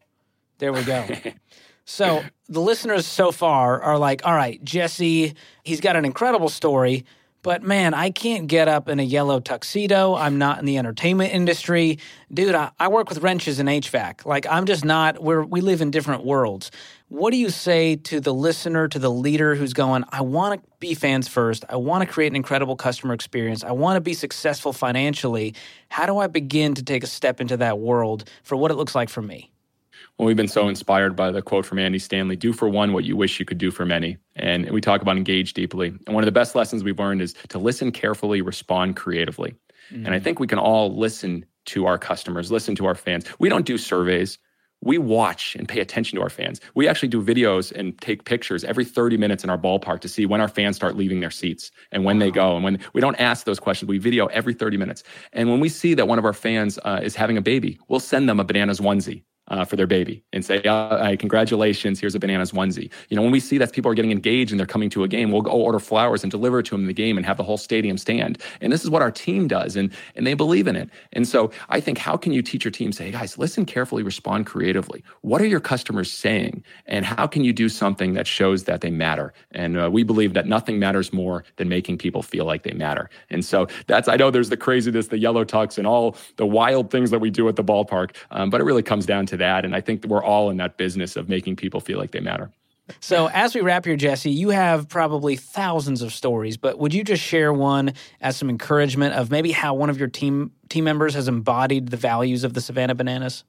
There 0.60 0.74
we 0.74 0.84
go. 0.84 1.06
so 1.86 2.24
the 2.50 2.62
listeners 2.62 3.06
so 3.06 3.32
far 3.32 3.82
are 3.82 3.98
like, 3.98 4.26
all 4.26 4.36
right, 4.36 4.64
Jesse, 4.64 5.36
he's 5.64 5.82
got 5.82 5.96
an 5.96 6.06
incredible 6.06 6.50
story, 6.50 7.06
but 7.44 7.64
man, 7.64 7.94
I 7.94 8.10
can't 8.10 8.48
get 8.48 8.68
up 8.68 8.90
in 8.90 9.00
a 9.00 9.04
yellow 9.04 9.40
tuxedo. 9.40 10.16
I'm 10.16 10.38
not 10.38 10.60
in 10.60 10.66
the 10.66 10.78
entertainment 10.78 11.34
industry. 11.34 12.00
Dude, 12.34 12.56
I, 12.56 12.72
I 12.80 12.88
work 12.90 13.10
with 13.10 13.20
wrenches 13.20 13.60
and 13.60 13.70
HVAC. 13.70 14.26
Like, 14.26 14.46
I'm 14.50 14.66
just 14.66 14.84
not, 14.84 15.22
we're, 15.22 15.44
we 15.44 15.62
live 15.62 15.82
in 15.82 15.92
different 15.92 16.26
worlds. 16.26 16.72
What 17.10 17.32
do 17.32 17.38
you 17.38 17.50
say 17.50 17.96
to 17.96 18.20
the 18.20 18.34
listener, 18.34 18.90
to 18.90 19.00
the 19.00 19.10
leader 19.10 19.56
who's 19.56 19.72
going, 19.72 20.04
I 20.10 20.22
want 20.22 20.62
to 20.62 20.70
be 20.80 20.94
fans 20.94 21.30
first. 21.30 21.64
I 21.70 21.78
want 21.78 22.06
to 22.06 22.06
create 22.06 22.34
an 22.34 22.36
incredible 22.36 22.76
customer 22.76 23.14
experience. 23.14 23.64
I 23.64 23.72
want 23.72 23.96
to 23.96 24.02
be 24.02 24.14
successful 24.14 24.74
financially. 24.74 25.56
How 25.88 26.06
do 26.06 26.18
I 26.18 26.28
begin 26.28 26.74
to 26.74 26.84
take 26.84 27.04
a 27.04 27.08
step 27.08 27.40
into 27.40 27.56
that 27.58 27.80
world 27.80 28.30
for 28.44 28.58
what 28.58 28.72
it 28.72 28.74
looks 28.74 28.94
like 28.94 29.08
for 29.08 29.22
me? 29.22 29.52
Well, 30.18 30.26
we've 30.26 30.36
been 30.36 30.50
so 30.50 30.68
inspired 30.68 31.16
by 31.16 31.32
the 31.32 31.42
quote 31.42 31.66
from 31.66 31.80
Andy 31.80 32.00
Stanley 32.00 32.36
do 32.36 32.52
for 32.52 32.68
one 32.68 32.92
what 32.92 33.06
you 33.06 33.16
wish 33.16 33.40
you 33.40 33.46
could 33.46 33.58
do 33.58 33.72
for 33.72 33.86
many. 33.86 34.18
And 34.36 34.70
we 34.72 34.82
talk 34.82 35.02
about 35.02 35.16
engage 35.16 35.54
deeply. 35.54 35.88
And 36.08 36.14
one 36.14 36.24
of 36.24 36.26
the 36.26 36.34
best 36.34 36.56
lessons 36.56 36.84
we've 36.84 37.00
learned 37.00 37.22
is 37.22 37.36
to 37.50 37.58
listen 37.58 37.94
carefully, 37.94 38.42
respond 38.42 38.98
creatively. 38.98 39.56
Mm-hmm. 39.92 40.06
And 40.06 40.14
I 40.14 40.20
mm. 40.20 40.24
think 40.24 40.42
we 40.42 40.48
can 40.48 40.60
all 40.60 40.98
listen 40.98 41.46
to 41.68 41.86
our 41.86 41.98
customers, 41.98 42.52
listen 42.52 42.76
to 42.76 42.86
our 42.86 42.96
fans. 42.96 43.26
We 43.40 43.48
don't 43.48 43.66
do 43.66 43.78
surveys. 43.78 44.40
We 44.82 44.98
watch 44.98 45.56
and 45.56 45.68
pay 45.68 45.80
attention 45.80 46.18
to 46.18 46.24
our 46.24 46.30
fans. 46.30 46.62
We 46.76 46.88
actually 46.88 47.10
do 47.10 47.22
videos 47.22 47.72
and 47.72 48.00
take 48.00 48.26
pictures 48.26 48.64
every 48.64 48.86
30 48.86 49.18
minutes 49.18 49.44
in 49.44 49.50
our 49.50 49.58
ballpark 49.58 50.02
to 50.02 50.10
see 50.10 50.26
when 50.26 50.40
our 50.40 50.48
fans 50.48 50.76
start 50.76 50.96
leaving 50.96 51.20
their 51.20 51.32
seats 51.32 51.72
and 51.92 52.04
when 52.06 52.18
wow. 52.18 52.26
they 52.26 52.32
go. 52.32 52.56
And 52.56 52.64
when 52.64 52.80
we 52.94 53.02
don't 53.02 53.16
ask 53.16 53.46
those 53.46 53.60
questions, 53.60 53.90
we 53.90 53.98
video 53.98 54.28
every 54.28 54.54
30 54.54 54.78
minutes. 54.78 55.04
And 55.34 55.50
when 55.50 55.60
we 55.60 55.70
see 55.70 55.94
that 55.96 56.08
one 56.08 56.20
of 56.20 56.26
our 56.26 56.34
fans 56.34 56.78
uh, 56.86 57.00
is 57.02 57.16
having 57.16 57.38
a 57.38 57.42
baby, 57.42 57.80
we'll 57.88 58.00
send 58.00 58.30
them 58.30 58.40
a 58.40 58.44
bananas 58.44 58.80
onesie 58.80 59.24
uh, 59.50 59.66
for 59.66 59.76
their 59.76 59.88
baby 59.88 60.24
and 60.34 60.44
say, 60.44 60.62
uh, 60.64 61.16
congratulations, 61.18 62.00
here's 62.00 62.16
a 62.16 62.20
bananas 62.20 62.52
onesie. 62.52 62.92
You 63.10 63.16
know, 63.16 63.22
when 63.22 63.32
we 63.32 63.40
see 63.40 63.58
that 63.58 63.72
people 63.74 63.92
are 63.92 63.96
getting 63.96 64.12
engaged 64.12 64.52
and 64.52 64.60
they're 64.60 64.68
coming 64.68 64.90
to 64.92 65.04
a 65.04 65.08
game, 65.08 65.32
we'll 65.32 65.42
go 65.42 65.52
order 65.52 65.80
flowers 65.80 66.24
and 66.24 66.32
deliver 66.32 66.60
it 66.60 66.64
to 66.68 66.72
them 66.72 66.82
in 66.82 66.88
the 66.88 66.94
game 66.94 67.18
and 67.18 67.26
have 67.26 67.38
the 67.38 67.44
whole 67.44 67.58
stadium 67.58 67.98
stand. 67.98 68.42
And 68.62 68.72
this 68.74 68.84
is 68.84 68.90
what 68.90 69.02
our 69.02 69.12
team 69.12 69.48
does, 69.48 69.76
and, 69.76 69.92
and 70.16 70.26
they 70.28 70.34
believe 70.34 70.68
in 70.68 70.76
it. 70.76 70.90
And 71.14 71.28
so 71.28 71.52
I 71.70 71.80
think, 71.80 71.98
how 71.98 72.18
can 72.18 72.34
you 72.34 72.42
teach 72.42 72.66
your 72.66 72.72
team, 72.72 72.92
say, 72.92 73.06
hey, 73.06 73.12
guys, 73.12 73.38
listen 73.38 73.66
carefully, 73.66 74.04
respond 74.04 74.46
creatively. 74.46 75.04
What 75.22 75.42
are 75.42 75.46
your 75.46 75.60
customers 75.60 76.12
saying? 76.12 76.64
And 76.86 77.06
how 77.06 77.28
can 77.28 77.44
you 77.44 77.54
do 77.54 77.70
something 77.70 78.14
that 78.14 78.28
shows 78.28 78.66
that 78.66 78.82
they 78.82 78.92
matter? 78.92 79.34
And 79.52 79.80
uh, 79.80 79.90
we 79.92 80.04
believe 80.04 80.34
that 80.34 80.48
nothing 80.48 80.80
matters 80.80 81.14
more 81.14 81.44
than 81.56 81.70
making 81.70 81.98
people 81.98 82.22
feel 82.22 82.46
like 82.46 82.64
they 82.64 82.74
matter. 82.74 83.10
And 83.30 83.44
so 83.46 83.68
that's, 83.88 84.08
I 84.08 84.16
know 84.16 84.32
there's 84.32 84.50
the 84.50 84.58
craziness, 84.58 85.08
the 85.08 85.18
yellow 85.18 85.46
tux, 85.46 85.78
and 85.78 85.88
all 85.88 86.16
the 86.36 86.46
wild 86.46 86.92
things 86.92 87.12
that 87.12 87.20
we 87.20 87.30
do 87.30 87.48
at 87.48 87.56
the 87.56 87.64
ballpark, 87.64 88.16
um, 88.32 88.50
but 88.50 88.62
it 88.62 88.64
really 88.64 88.84
comes 88.84 89.06
down 89.06 89.26
to 89.28 89.37
that. 89.38 89.66
And 89.66 89.76
I 89.76 89.82
think 89.82 90.06
we're 90.06 90.24
all 90.24 90.50
in 90.50 90.58
that 90.58 90.78
business 90.78 91.16
of 91.16 91.30
making 91.30 91.56
people 91.56 91.80
feel 91.80 91.98
like 91.98 92.12
they 92.12 92.20
matter. 92.20 92.52
So, 93.00 93.28
as 93.28 93.54
we 93.54 93.62
wrap 93.62 93.86
here, 93.86 93.96
Jesse, 93.96 94.32
you 94.32 94.50
have 94.50 94.88
probably 94.88 95.36
thousands 95.36 96.02
of 96.02 96.14
stories, 96.14 96.56
but 96.56 96.80
would 96.80 96.94
you 96.94 97.04
just 97.04 97.22
share 97.22 97.52
one 97.52 97.94
as 98.22 98.38
some 98.38 98.50
encouragement 98.50 99.14
of 99.14 99.30
maybe 99.30 99.52
how 99.52 99.74
one 99.74 99.90
of 99.90 100.00
your 100.00 100.08
team 100.08 100.52
team 100.70 100.86
members 100.86 101.14
has 101.14 101.28
embodied 101.28 101.90
the 101.90 101.98
values 101.98 102.44
of 102.44 102.54
the 102.54 102.62
Savannah 102.62 102.96
Bananas? 102.96 103.44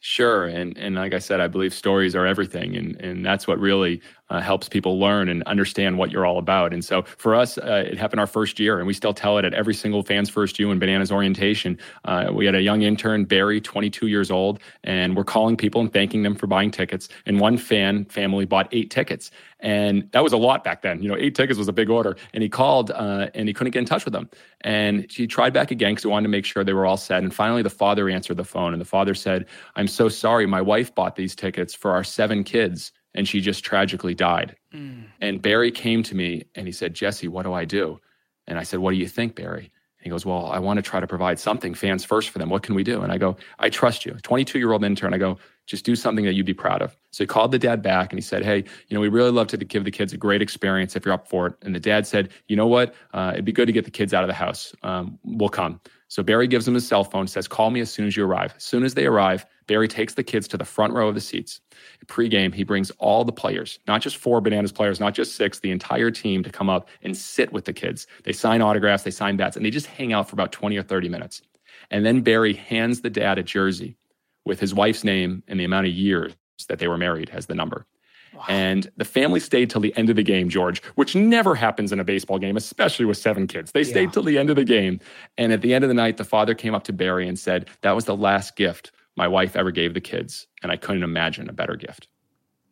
Sure, 0.00 0.46
and 0.46 0.76
and 0.76 0.94
like 0.96 1.14
I 1.14 1.18
said, 1.18 1.40
I 1.40 1.48
believe 1.48 1.72
stories 1.72 2.14
are 2.14 2.26
everything, 2.26 2.76
and 2.76 3.00
and 3.00 3.24
that's 3.24 3.46
what 3.46 3.58
really 3.58 4.02
uh, 4.30 4.40
helps 4.40 4.68
people 4.68 4.98
learn 4.98 5.28
and 5.28 5.42
understand 5.44 5.98
what 5.98 6.10
you're 6.10 6.26
all 6.26 6.38
about. 6.38 6.72
And 6.72 6.84
so 6.84 7.02
for 7.02 7.34
us, 7.34 7.58
uh, 7.58 7.84
it 7.86 7.98
happened 7.98 8.20
our 8.20 8.26
first 8.26 8.58
year, 8.58 8.78
and 8.78 8.86
we 8.86 8.94
still 8.94 9.14
tell 9.14 9.38
it 9.38 9.44
at 9.44 9.54
every 9.54 9.74
single 9.74 10.02
fan's 10.02 10.28
first 10.28 10.58
U 10.58 10.70
and 10.70 10.80
Bananas 10.80 11.12
orientation. 11.12 11.78
Uh, 12.04 12.30
we 12.32 12.46
had 12.46 12.54
a 12.54 12.62
young 12.62 12.82
intern, 12.82 13.24
Barry, 13.24 13.60
22 13.60 14.06
years 14.08 14.30
old, 14.30 14.60
and 14.84 15.16
we're 15.16 15.24
calling 15.24 15.56
people 15.56 15.80
and 15.80 15.92
thanking 15.92 16.22
them 16.22 16.34
for 16.34 16.46
buying 16.46 16.70
tickets. 16.70 17.08
And 17.24 17.40
one 17.40 17.56
fan 17.56 18.04
family 18.06 18.44
bought 18.44 18.68
eight 18.72 18.90
tickets. 18.90 19.30
And 19.60 20.10
that 20.12 20.22
was 20.22 20.32
a 20.32 20.36
lot 20.36 20.64
back 20.64 20.82
then. 20.82 21.02
You 21.02 21.08
know, 21.08 21.16
eight 21.16 21.34
tickets 21.34 21.58
was 21.58 21.68
a 21.68 21.72
big 21.72 21.88
order. 21.88 22.16
And 22.34 22.42
he 22.42 22.48
called 22.48 22.90
uh, 22.90 23.28
and 23.34 23.48
he 23.48 23.54
couldn't 23.54 23.72
get 23.72 23.78
in 23.78 23.84
touch 23.86 24.04
with 24.04 24.12
them. 24.12 24.28
And 24.60 25.10
he 25.10 25.26
tried 25.26 25.54
back 25.54 25.70
again 25.70 25.92
because 25.92 26.02
he 26.02 26.08
wanted 26.08 26.24
to 26.24 26.28
make 26.30 26.44
sure 26.44 26.62
they 26.62 26.74
were 26.74 26.86
all 26.86 26.96
set. 26.96 27.22
And 27.22 27.32
finally, 27.34 27.62
the 27.62 27.70
father 27.70 28.08
answered 28.08 28.36
the 28.36 28.44
phone. 28.44 28.72
And 28.72 28.80
the 28.80 28.86
father 28.86 29.14
said, 29.14 29.46
I'm 29.74 29.88
so 29.88 30.08
sorry. 30.08 30.46
My 30.46 30.60
wife 30.60 30.94
bought 30.94 31.16
these 31.16 31.34
tickets 31.34 31.74
for 31.74 31.92
our 31.92 32.04
seven 32.04 32.44
kids 32.44 32.92
and 33.16 33.26
she 33.26 33.40
just 33.40 33.64
tragically 33.64 34.14
died. 34.14 34.56
Mm. 34.72 35.04
And 35.20 35.42
Barry 35.42 35.70
came 35.70 36.02
to 36.04 36.14
me 36.14 36.44
and 36.54 36.66
he 36.66 36.72
said, 36.72 36.94
Jesse, 36.94 37.28
what 37.28 37.42
do 37.42 37.52
I 37.52 37.64
do? 37.64 37.98
And 38.46 38.58
I 38.58 38.62
said, 38.62 38.78
What 38.78 38.92
do 38.92 38.96
you 38.96 39.08
think, 39.08 39.34
Barry? 39.34 39.72
he 40.06 40.10
goes, 40.10 40.24
Well, 40.24 40.46
I 40.46 40.60
want 40.60 40.78
to 40.78 40.82
try 40.82 41.00
to 41.00 41.06
provide 41.06 41.38
something 41.38 41.74
fans 41.74 42.04
first 42.04 42.30
for 42.30 42.38
them. 42.38 42.48
What 42.48 42.62
can 42.62 42.74
we 42.74 42.84
do? 42.84 43.02
And 43.02 43.12
I 43.12 43.18
go, 43.18 43.36
I 43.58 43.68
trust 43.68 44.06
you. 44.06 44.12
22 44.22 44.58
year 44.58 44.72
old 44.72 44.84
intern. 44.84 45.12
I 45.12 45.18
go, 45.18 45.38
just 45.66 45.84
do 45.84 45.96
something 45.96 46.24
that 46.24 46.34
you'd 46.34 46.46
be 46.46 46.54
proud 46.54 46.80
of. 46.80 46.96
So 47.10 47.24
he 47.24 47.26
called 47.26 47.50
the 47.50 47.58
dad 47.58 47.82
back 47.82 48.12
and 48.12 48.18
he 48.18 48.22
said, 48.22 48.44
Hey, 48.44 48.58
you 48.88 48.94
know, 48.94 49.00
we 49.00 49.08
really 49.08 49.32
love 49.32 49.48
to 49.48 49.56
give 49.56 49.84
the 49.84 49.90
kids 49.90 50.12
a 50.12 50.16
great 50.16 50.40
experience 50.40 50.94
if 50.94 51.04
you're 51.04 51.14
up 51.14 51.28
for 51.28 51.48
it. 51.48 51.54
And 51.62 51.74
the 51.74 51.80
dad 51.80 52.06
said, 52.06 52.30
You 52.46 52.54
know 52.54 52.68
what? 52.68 52.94
Uh, 53.12 53.32
it'd 53.34 53.44
be 53.44 53.52
good 53.52 53.66
to 53.66 53.72
get 53.72 53.84
the 53.84 53.90
kids 53.90 54.14
out 54.14 54.22
of 54.22 54.28
the 54.28 54.34
house. 54.34 54.74
Um, 54.82 55.18
we'll 55.24 55.48
come. 55.48 55.80
So 56.08 56.22
Barry 56.22 56.46
gives 56.46 56.68
him 56.68 56.74
his 56.74 56.86
cell 56.86 57.02
phone, 57.02 57.26
says, 57.26 57.48
Call 57.48 57.70
me 57.70 57.80
as 57.80 57.90
soon 57.90 58.06
as 58.06 58.16
you 58.16 58.24
arrive. 58.24 58.54
As 58.56 58.62
soon 58.62 58.84
as 58.84 58.94
they 58.94 59.06
arrive, 59.06 59.44
Barry 59.66 59.88
takes 59.88 60.14
the 60.14 60.22
kids 60.22 60.46
to 60.48 60.56
the 60.56 60.64
front 60.64 60.92
row 60.92 61.08
of 61.08 61.14
the 61.14 61.20
seats. 61.20 61.60
Pre-game, 62.06 62.52
he 62.52 62.64
brings 62.64 62.90
all 62.92 63.24
the 63.24 63.32
players, 63.32 63.78
not 63.86 64.00
just 64.00 64.16
four 64.16 64.40
Bananas 64.40 64.72
players, 64.72 65.00
not 65.00 65.14
just 65.14 65.36
six, 65.36 65.58
the 65.58 65.70
entire 65.70 66.10
team 66.10 66.42
to 66.42 66.50
come 66.50 66.70
up 66.70 66.88
and 67.02 67.16
sit 67.16 67.52
with 67.52 67.64
the 67.64 67.72
kids. 67.72 68.06
They 68.24 68.32
sign 68.32 68.62
autographs, 68.62 69.02
they 69.02 69.10
sign 69.10 69.36
bats, 69.36 69.56
and 69.56 69.64
they 69.64 69.70
just 69.70 69.86
hang 69.86 70.12
out 70.12 70.28
for 70.28 70.34
about 70.34 70.52
20 70.52 70.76
or 70.76 70.82
30 70.82 71.08
minutes. 71.08 71.42
And 71.90 72.06
then 72.06 72.20
Barry 72.22 72.54
hands 72.54 73.00
the 73.00 73.10
dad 73.10 73.38
a 73.38 73.42
jersey 73.42 73.96
with 74.44 74.60
his 74.60 74.74
wife's 74.74 75.04
name 75.04 75.42
and 75.48 75.58
the 75.58 75.64
amount 75.64 75.86
of 75.86 75.92
years 75.92 76.34
that 76.68 76.78
they 76.78 76.88
were 76.88 76.98
married 76.98 77.30
as 77.30 77.46
the 77.46 77.54
number. 77.54 77.86
Wow. 78.34 78.44
And 78.48 78.90
the 78.96 79.04
family 79.04 79.40
stayed 79.40 79.70
till 79.70 79.80
the 79.80 79.96
end 79.96 80.10
of 80.10 80.16
the 80.16 80.22
game, 80.22 80.48
George, 80.48 80.82
which 80.94 81.14
never 81.14 81.54
happens 81.54 81.90
in 81.90 82.00
a 82.00 82.04
baseball 82.04 82.38
game, 82.38 82.56
especially 82.56 83.06
with 83.06 83.16
seven 83.16 83.46
kids. 83.46 83.72
They 83.72 83.84
stayed 83.84 84.04
yeah. 84.04 84.10
till 84.10 84.22
the 84.22 84.36
end 84.36 84.50
of 84.50 84.56
the 84.56 84.64
game. 84.64 85.00
And 85.38 85.52
at 85.52 85.62
the 85.62 85.72
end 85.72 85.84
of 85.84 85.88
the 85.88 85.94
night, 85.94 86.18
the 86.18 86.24
father 86.24 86.54
came 86.54 86.74
up 86.74 86.84
to 86.84 86.92
Barry 86.92 87.28
and 87.28 87.38
said, 87.38 87.68
That 87.80 87.92
was 87.92 88.04
the 88.04 88.16
last 88.16 88.56
gift 88.56 88.92
my 89.16 89.28
wife 89.28 89.56
ever 89.56 89.70
gave 89.70 89.94
the 89.94 90.00
kids. 90.00 90.46
And 90.62 90.70
I 90.70 90.76
couldn't 90.76 91.02
imagine 91.02 91.48
a 91.48 91.52
better 91.52 91.76
gift. 91.76 92.08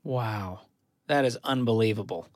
Wow. 0.02 0.60
That 1.06 1.24
is 1.24 1.38
unbelievable 1.44 2.28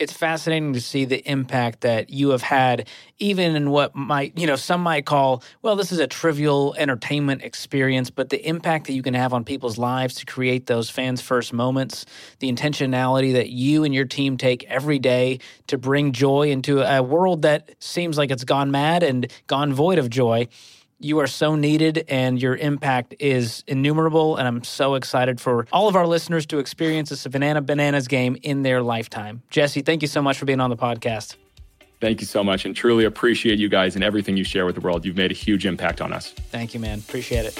it's 0.00 0.14
fascinating 0.14 0.72
to 0.72 0.80
see 0.80 1.04
the 1.04 1.18
impact 1.30 1.82
that 1.82 2.08
you 2.08 2.30
have 2.30 2.40
had, 2.40 2.88
even 3.18 3.54
in 3.54 3.70
what 3.70 3.94
might, 3.94 4.36
you 4.36 4.46
know, 4.46 4.56
some 4.56 4.80
might 4.80 5.04
call, 5.04 5.42
well, 5.60 5.76
this 5.76 5.92
is 5.92 5.98
a 5.98 6.06
trivial 6.06 6.74
entertainment 6.78 7.42
experience, 7.42 8.08
but 8.08 8.30
the 8.30 8.48
impact 8.48 8.86
that 8.86 8.94
you 8.94 9.02
can 9.02 9.12
have 9.12 9.34
on 9.34 9.44
people's 9.44 9.76
lives 9.76 10.14
to 10.14 10.24
create 10.24 10.66
those 10.66 10.88
fans' 10.88 11.20
first 11.20 11.52
moments, 11.52 12.06
the 12.38 12.50
intentionality 12.50 13.34
that 13.34 13.50
you 13.50 13.84
and 13.84 13.94
your 13.94 14.06
team 14.06 14.38
take 14.38 14.64
every 14.64 14.98
day 14.98 15.38
to 15.66 15.76
bring 15.76 16.12
joy 16.12 16.50
into 16.50 16.80
a 16.80 17.02
world 17.02 17.42
that 17.42 17.70
seems 17.78 18.16
like 18.16 18.30
it's 18.30 18.44
gone 18.44 18.70
mad 18.70 19.02
and 19.02 19.30
gone 19.48 19.74
void 19.74 19.98
of 19.98 20.08
joy 20.08 20.48
you 21.00 21.18
are 21.18 21.26
so 21.26 21.56
needed 21.56 22.04
and 22.08 22.40
your 22.40 22.56
impact 22.56 23.14
is 23.18 23.64
innumerable. 23.66 24.36
And 24.36 24.46
I'm 24.46 24.62
so 24.62 24.94
excited 24.94 25.40
for 25.40 25.66
all 25.72 25.88
of 25.88 25.96
our 25.96 26.06
listeners 26.06 26.46
to 26.46 26.58
experience 26.58 27.08
this 27.08 27.26
Banana 27.26 27.62
Bananas 27.62 28.06
game 28.06 28.36
in 28.42 28.62
their 28.62 28.82
lifetime. 28.82 29.42
Jesse, 29.50 29.80
thank 29.80 30.02
you 30.02 30.08
so 30.08 30.20
much 30.22 30.38
for 30.38 30.44
being 30.44 30.60
on 30.60 30.70
the 30.70 30.76
podcast. 30.76 31.36
Thank 32.00 32.20
you 32.20 32.26
so 32.26 32.44
much 32.44 32.64
and 32.64 32.76
truly 32.76 33.04
appreciate 33.04 33.58
you 33.58 33.68
guys 33.68 33.94
and 33.94 34.04
everything 34.04 34.36
you 34.36 34.44
share 34.44 34.64
with 34.66 34.74
the 34.74 34.80
world. 34.80 35.04
You've 35.04 35.16
made 35.16 35.30
a 35.30 35.34
huge 35.34 35.66
impact 35.66 36.00
on 36.00 36.12
us. 36.12 36.32
Thank 36.50 36.72
you, 36.74 36.80
man. 36.80 36.98
Appreciate 36.98 37.46
it. 37.46 37.52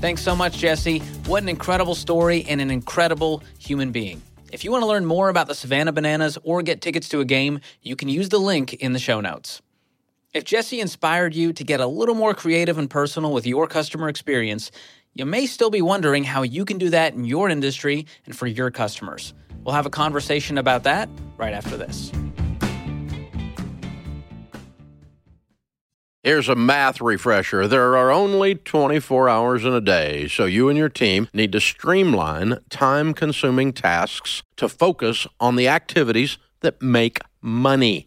Thanks 0.00 0.22
so 0.22 0.36
much, 0.36 0.58
Jesse. 0.58 1.00
What 1.26 1.42
an 1.42 1.48
incredible 1.48 1.94
story 1.94 2.44
and 2.48 2.60
an 2.60 2.70
incredible 2.70 3.42
human 3.58 3.92
being. 3.92 4.22
If 4.52 4.64
you 4.64 4.70
want 4.70 4.82
to 4.82 4.86
learn 4.86 5.04
more 5.04 5.28
about 5.28 5.48
the 5.48 5.54
Savannah 5.54 5.92
Bananas 5.92 6.38
or 6.44 6.62
get 6.62 6.80
tickets 6.80 7.08
to 7.10 7.20
a 7.20 7.24
game, 7.24 7.60
you 7.82 7.96
can 7.96 8.08
use 8.08 8.30
the 8.30 8.38
link 8.38 8.74
in 8.74 8.92
the 8.92 8.98
show 8.98 9.20
notes. 9.20 9.60
If 10.34 10.44
Jesse 10.44 10.78
inspired 10.78 11.34
you 11.34 11.54
to 11.54 11.64
get 11.64 11.80
a 11.80 11.86
little 11.86 12.14
more 12.14 12.34
creative 12.34 12.76
and 12.76 12.90
personal 12.90 13.32
with 13.32 13.46
your 13.46 13.66
customer 13.66 14.10
experience, 14.10 14.70
you 15.14 15.24
may 15.24 15.46
still 15.46 15.70
be 15.70 15.80
wondering 15.80 16.22
how 16.22 16.42
you 16.42 16.66
can 16.66 16.76
do 16.76 16.90
that 16.90 17.14
in 17.14 17.24
your 17.24 17.48
industry 17.48 18.04
and 18.26 18.36
for 18.36 18.46
your 18.46 18.70
customers. 18.70 19.32
We'll 19.64 19.74
have 19.74 19.86
a 19.86 19.90
conversation 19.90 20.58
about 20.58 20.82
that 20.82 21.08
right 21.38 21.54
after 21.54 21.78
this. 21.78 22.12
Here's 26.22 26.50
a 26.50 26.54
math 26.54 27.00
refresher. 27.00 27.66
There 27.66 27.96
are 27.96 28.10
only 28.10 28.54
24 28.54 29.30
hours 29.30 29.64
in 29.64 29.72
a 29.72 29.80
day, 29.80 30.28
so 30.28 30.44
you 30.44 30.68
and 30.68 30.76
your 30.76 30.90
team 30.90 31.28
need 31.32 31.52
to 31.52 31.60
streamline 31.60 32.58
time 32.68 33.14
consuming 33.14 33.72
tasks 33.72 34.42
to 34.56 34.68
focus 34.68 35.26
on 35.40 35.56
the 35.56 35.68
activities 35.68 36.36
that 36.60 36.82
make 36.82 37.20
money. 37.40 38.06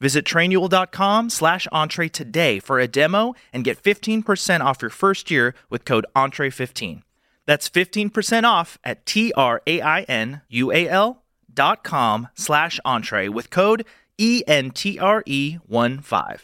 Visit 0.00 0.24
trainual.com 0.24 1.30
slash 1.30 1.66
entree 1.72 2.08
today 2.08 2.58
for 2.60 2.78
a 2.78 2.86
demo 2.88 3.34
and 3.52 3.64
get 3.64 3.82
15% 3.82 4.60
off 4.60 4.82
your 4.82 4.90
first 4.90 5.30
year 5.30 5.54
with 5.70 5.84
code 5.84 6.06
entre15. 6.14 7.02
That's 7.46 7.68
15% 7.68 8.44
off 8.44 8.78
at 8.84 9.06
T-R-A-I-N-U-A-L 9.06 9.62
dot 11.52 11.82
com 11.82 12.28
slash 12.34 12.78
entree 12.84 13.28
with 13.28 13.50
code 13.50 13.84
E 14.18 14.42
E-N-T-R-E-1-5. 14.44 16.40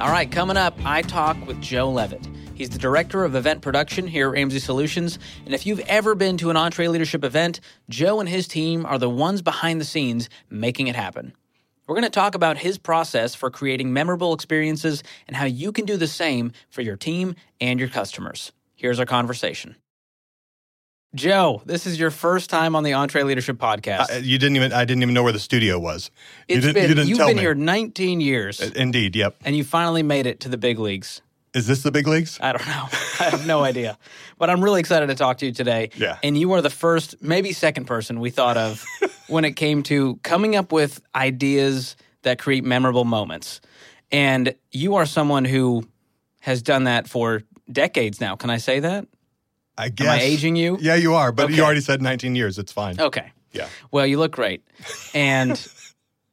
All 0.00 0.10
right, 0.10 0.30
coming 0.30 0.56
up, 0.56 0.76
I 0.84 1.02
talk 1.02 1.36
with 1.46 1.60
Joe 1.60 1.90
Leavitt. 1.90 2.26
He's 2.54 2.70
the 2.70 2.78
director 2.78 3.24
of 3.24 3.34
event 3.34 3.62
production 3.62 4.06
here 4.06 4.28
at 4.28 4.32
Ramsey 4.34 4.60
Solutions. 4.60 5.18
And 5.44 5.54
if 5.54 5.66
you've 5.66 5.80
ever 5.80 6.14
been 6.14 6.36
to 6.38 6.50
an 6.50 6.56
EntreLeadership 6.56 7.24
event, 7.24 7.60
Joe 7.88 8.20
and 8.20 8.28
his 8.28 8.46
team 8.46 8.86
are 8.86 8.98
the 8.98 9.10
ones 9.10 9.42
behind 9.42 9.80
the 9.80 9.84
scenes 9.84 10.28
making 10.50 10.86
it 10.86 10.94
happen. 10.94 11.34
We're 11.86 11.96
going 11.96 12.04
to 12.04 12.10
talk 12.10 12.34
about 12.36 12.56
his 12.58 12.78
process 12.78 13.34
for 13.34 13.50
creating 13.50 13.92
memorable 13.92 14.32
experiences 14.32 15.02
and 15.26 15.36
how 15.36 15.44
you 15.46 15.72
can 15.72 15.84
do 15.84 15.96
the 15.96 16.06
same 16.06 16.52
for 16.70 16.80
your 16.80 16.96
team 16.96 17.34
and 17.60 17.78
your 17.80 17.88
customers. 17.88 18.52
Here's 18.76 19.00
our 19.00 19.06
conversation. 19.06 19.76
Joe, 21.14 21.60
this 21.64 21.86
is 21.86 21.98
your 21.98 22.10
first 22.10 22.50
time 22.50 22.74
on 22.74 22.82
the 22.82 22.90
EntreLeadership 22.92 23.56
podcast. 23.58 24.12
Uh, 24.12 24.18
you 24.18 24.36
didn't 24.38 24.56
even. 24.56 24.72
I 24.72 24.84
didn't 24.84 25.02
even 25.02 25.14
know 25.14 25.22
where 25.22 25.32
the 25.32 25.38
studio 25.38 25.78
was. 25.78 26.10
You 26.48 26.56
didn't, 26.60 26.74
been, 26.74 26.82
you 26.88 26.88
didn't 26.94 27.08
you've 27.08 27.18
tell 27.18 27.28
been 27.28 27.36
me. 27.36 27.42
here 27.42 27.54
19 27.54 28.20
years, 28.20 28.60
Uh, 28.60 28.70
Indeed. 28.74 29.14
Yep. 29.14 29.36
and 29.44 29.56
you 29.56 29.62
finally 29.62 30.02
made 30.02 30.26
it 30.26 30.40
to 30.40 30.48
the 30.48 30.58
big 30.58 30.78
leagues. 30.80 31.20
Is 31.54 31.66
this 31.66 31.82
the 31.82 31.90
big 31.92 32.06
leagues? 32.08 32.38
I 32.40 32.52
don't 32.52 32.66
know. 32.66 32.88
I 33.20 33.24
have 33.30 33.46
no 33.46 33.62
idea. 33.62 33.96
But 34.38 34.50
I'm 34.50 34.62
really 34.62 34.80
excited 34.80 35.06
to 35.06 35.14
talk 35.14 35.38
to 35.38 35.46
you 35.46 35.52
today. 35.52 35.90
Yeah. 35.96 36.18
And 36.22 36.36
you 36.36 36.52
are 36.52 36.60
the 36.62 36.70
first, 36.70 37.22
maybe 37.22 37.52
second 37.52 37.84
person 37.86 38.18
we 38.20 38.30
thought 38.30 38.56
of 38.56 38.84
when 39.28 39.44
it 39.44 39.52
came 39.52 39.82
to 39.84 40.16
coming 40.22 40.56
up 40.56 40.72
with 40.72 41.00
ideas 41.14 41.96
that 42.22 42.38
create 42.38 42.64
memorable 42.64 43.04
moments. 43.04 43.60
And 44.10 44.54
you 44.72 44.96
are 44.96 45.06
someone 45.06 45.44
who 45.44 45.86
has 46.40 46.62
done 46.62 46.84
that 46.84 47.08
for 47.08 47.42
decades 47.70 48.20
now. 48.20 48.36
Can 48.36 48.50
I 48.50 48.56
say 48.58 48.80
that? 48.80 49.06
I 49.78 49.88
guess. 49.88 50.06
Am 50.08 50.12
I 50.12 50.20
aging 50.22 50.56
you? 50.56 50.78
Yeah, 50.80 50.94
you 50.96 51.14
are. 51.14 51.32
But 51.32 51.46
Okay. 51.46 51.54
you 51.54 51.62
already 51.64 51.80
said 51.80 52.02
19 52.02 52.36
years. 52.36 52.58
It's 52.58 52.72
fine. 52.72 53.00
Okay. 53.00 53.32
Yeah. 53.52 53.68
Well, 53.90 54.06
you 54.06 54.18
look 54.18 54.32
great. 54.32 54.62
And 55.14 55.50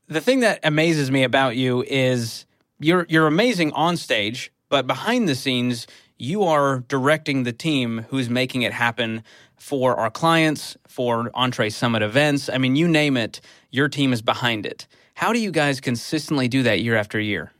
the 0.07 0.19
thing 0.21 0.39
that 0.41 0.59
amazes 0.63 1.11
me 1.11 1.23
about 1.23 1.55
you 1.55 1.83
is 1.87 2.45
you're 2.79 3.05
you're 3.07 3.27
amazing 3.27 3.71
on 3.73 3.95
stage, 3.95 4.51
but 4.71 4.87
behind 4.87 5.27
the 5.27 5.35
scenes, 5.35 5.85
you 6.17 6.43
are 6.43 6.79
directing 6.87 7.43
the 7.43 7.51
team 7.51 8.05
who's 8.09 8.29
making 8.29 8.61
it 8.61 8.71
happen 8.71 9.21
for 9.57 9.99
our 9.99 10.09
clients, 10.09 10.77
for 10.87 11.29
Entree 11.35 11.69
Summit 11.69 12.01
events. 12.01 12.49
I 12.49 12.57
mean, 12.57 12.77
you 12.77 12.87
name 12.87 13.17
it, 13.17 13.41
your 13.69 13.89
team 13.89 14.13
is 14.13 14.21
behind 14.21 14.65
it. 14.65 14.87
How 15.13 15.33
do 15.33 15.39
you 15.39 15.51
guys 15.51 15.81
consistently 15.81 16.47
do 16.47 16.63
that 16.63 16.79
year 16.79 16.95
after 16.95 17.19
year? 17.19 17.51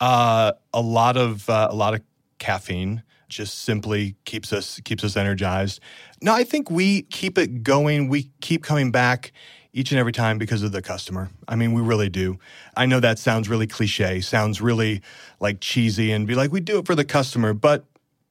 Uh, 0.00 0.52
a 0.74 0.80
lot 0.80 1.16
of 1.16 1.48
uh, 1.48 1.68
a 1.70 1.74
lot 1.74 1.94
of 1.94 2.02
caffeine 2.38 3.04
just 3.28 3.60
simply 3.60 4.16
keeps 4.24 4.52
us 4.52 4.80
keeps 4.84 5.04
us 5.04 5.16
energized. 5.16 5.78
No, 6.20 6.34
I 6.34 6.42
think 6.42 6.68
we 6.68 7.02
keep 7.02 7.38
it 7.38 7.62
going. 7.62 8.08
We 8.08 8.32
keep 8.40 8.64
coming 8.64 8.90
back 8.90 9.32
each 9.74 9.90
and 9.90 9.98
every 9.98 10.12
time 10.12 10.38
because 10.38 10.62
of 10.62 10.72
the 10.72 10.80
customer. 10.80 11.28
I 11.48 11.56
mean, 11.56 11.72
we 11.72 11.82
really 11.82 12.08
do. 12.08 12.38
I 12.76 12.86
know 12.86 13.00
that 13.00 13.18
sounds 13.18 13.48
really 13.48 13.66
cliche, 13.66 14.20
sounds 14.20 14.60
really 14.62 15.02
like 15.40 15.60
cheesy, 15.60 16.12
and 16.12 16.26
be 16.26 16.36
like, 16.36 16.52
we 16.52 16.60
do 16.60 16.78
it 16.78 16.86
for 16.86 16.94
the 16.94 17.04
customer, 17.04 17.52
but 17.52 17.84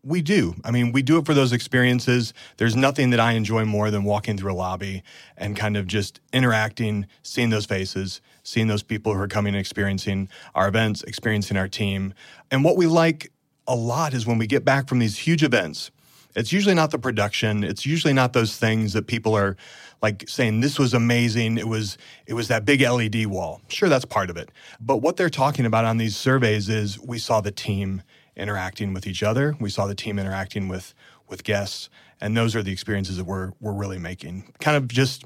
we 0.05 0.21
do. 0.21 0.55
I 0.63 0.71
mean, 0.71 0.93
we 0.93 1.01
do 1.01 1.17
it 1.17 1.25
for 1.25 1.33
those 1.33 1.53
experiences. 1.53 2.33
There's 2.57 2.75
nothing 2.75 3.09
that 3.11 3.19
I 3.19 3.33
enjoy 3.33 3.65
more 3.65 3.91
than 3.91 4.05
walking 4.05 4.37
through 4.37 4.53
a 4.53 4.55
lobby 4.55 5.03
and 5.37 5.55
kind 5.55 5.77
of 5.77 5.85
just 5.85 6.21
interacting, 6.31 7.07
seeing 7.23 7.49
those 7.49 7.65
faces, 7.65 8.21
seeing 8.43 8.67
those 8.67 8.83
people 8.83 9.13
who 9.13 9.19
are 9.19 9.27
coming 9.27 9.53
and 9.53 9.59
experiencing 9.59 10.29
our 10.55 10.67
events, 10.67 11.03
experiencing 11.03 11.57
our 11.57 11.67
team. 11.67 12.13
And 12.51 12.63
what 12.63 12.77
we 12.77 12.87
like 12.87 13.31
a 13.67 13.75
lot 13.75 14.13
is 14.13 14.25
when 14.25 14.37
we 14.37 14.47
get 14.47 14.65
back 14.65 14.87
from 14.87 14.99
these 14.99 15.19
huge 15.19 15.43
events, 15.43 15.91
it's 16.35 16.51
usually 16.51 16.75
not 16.75 16.91
the 16.91 16.99
production, 16.99 17.63
it's 17.63 17.85
usually 17.85 18.13
not 18.13 18.33
those 18.33 18.57
things 18.57 18.93
that 18.93 19.07
people 19.07 19.35
are 19.35 19.55
like 20.01 20.27
saying 20.27 20.59
this 20.59 20.77
was 20.77 20.93
amazing, 20.93 21.57
it 21.57 21.67
was 21.67 21.97
it 22.25 22.33
was 22.33 22.49
that 22.49 22.65
big 22.65 22.81
LED 22.81 23.25
wall. 23.27 23.61
Sure 23.69 23.89
that's 23.89 24.05
part 24.05 24.29
of 24.29 24.37
it. 24.37 24.49
But 24.79 24.97
what 24.97 25.17
they're 25.17 25.29
talking 25.29 25.65
about 25.65 25.85
on 25.85 25.97
these 25.97 26.15
surveys 26.15 26.69
is 26.69 26.99
we 26.99 27.17
saw 27.17 27.41
the 27.41 27.51
team 27.51 28.03
interacting 28.35 28.93
with 28.93 29.07
each 29.07 29.23
other. 29.23 29.55
We 29.59 29.69
saw 29.69 29.87
the 29.87 29.95
team 29.95 30.19
interacting 30.19 30.67
with 30.67 30.93
with 31.29 31.43
guests, 31.43 31.89
and 32.19 32.35
those 32.35 32.55
are 32.55 32.63
the 32.63 32.71
experiences 32.71 33.17
that 33.17 33.25
we're 33.25 33.51
we're 33.59 33.73
really 33.73 33.99
making, 33.99 34.53
kind 34.59 34.75
of 34.75 34.87
just 34.87 35.23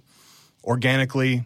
organically, 0.63 1.45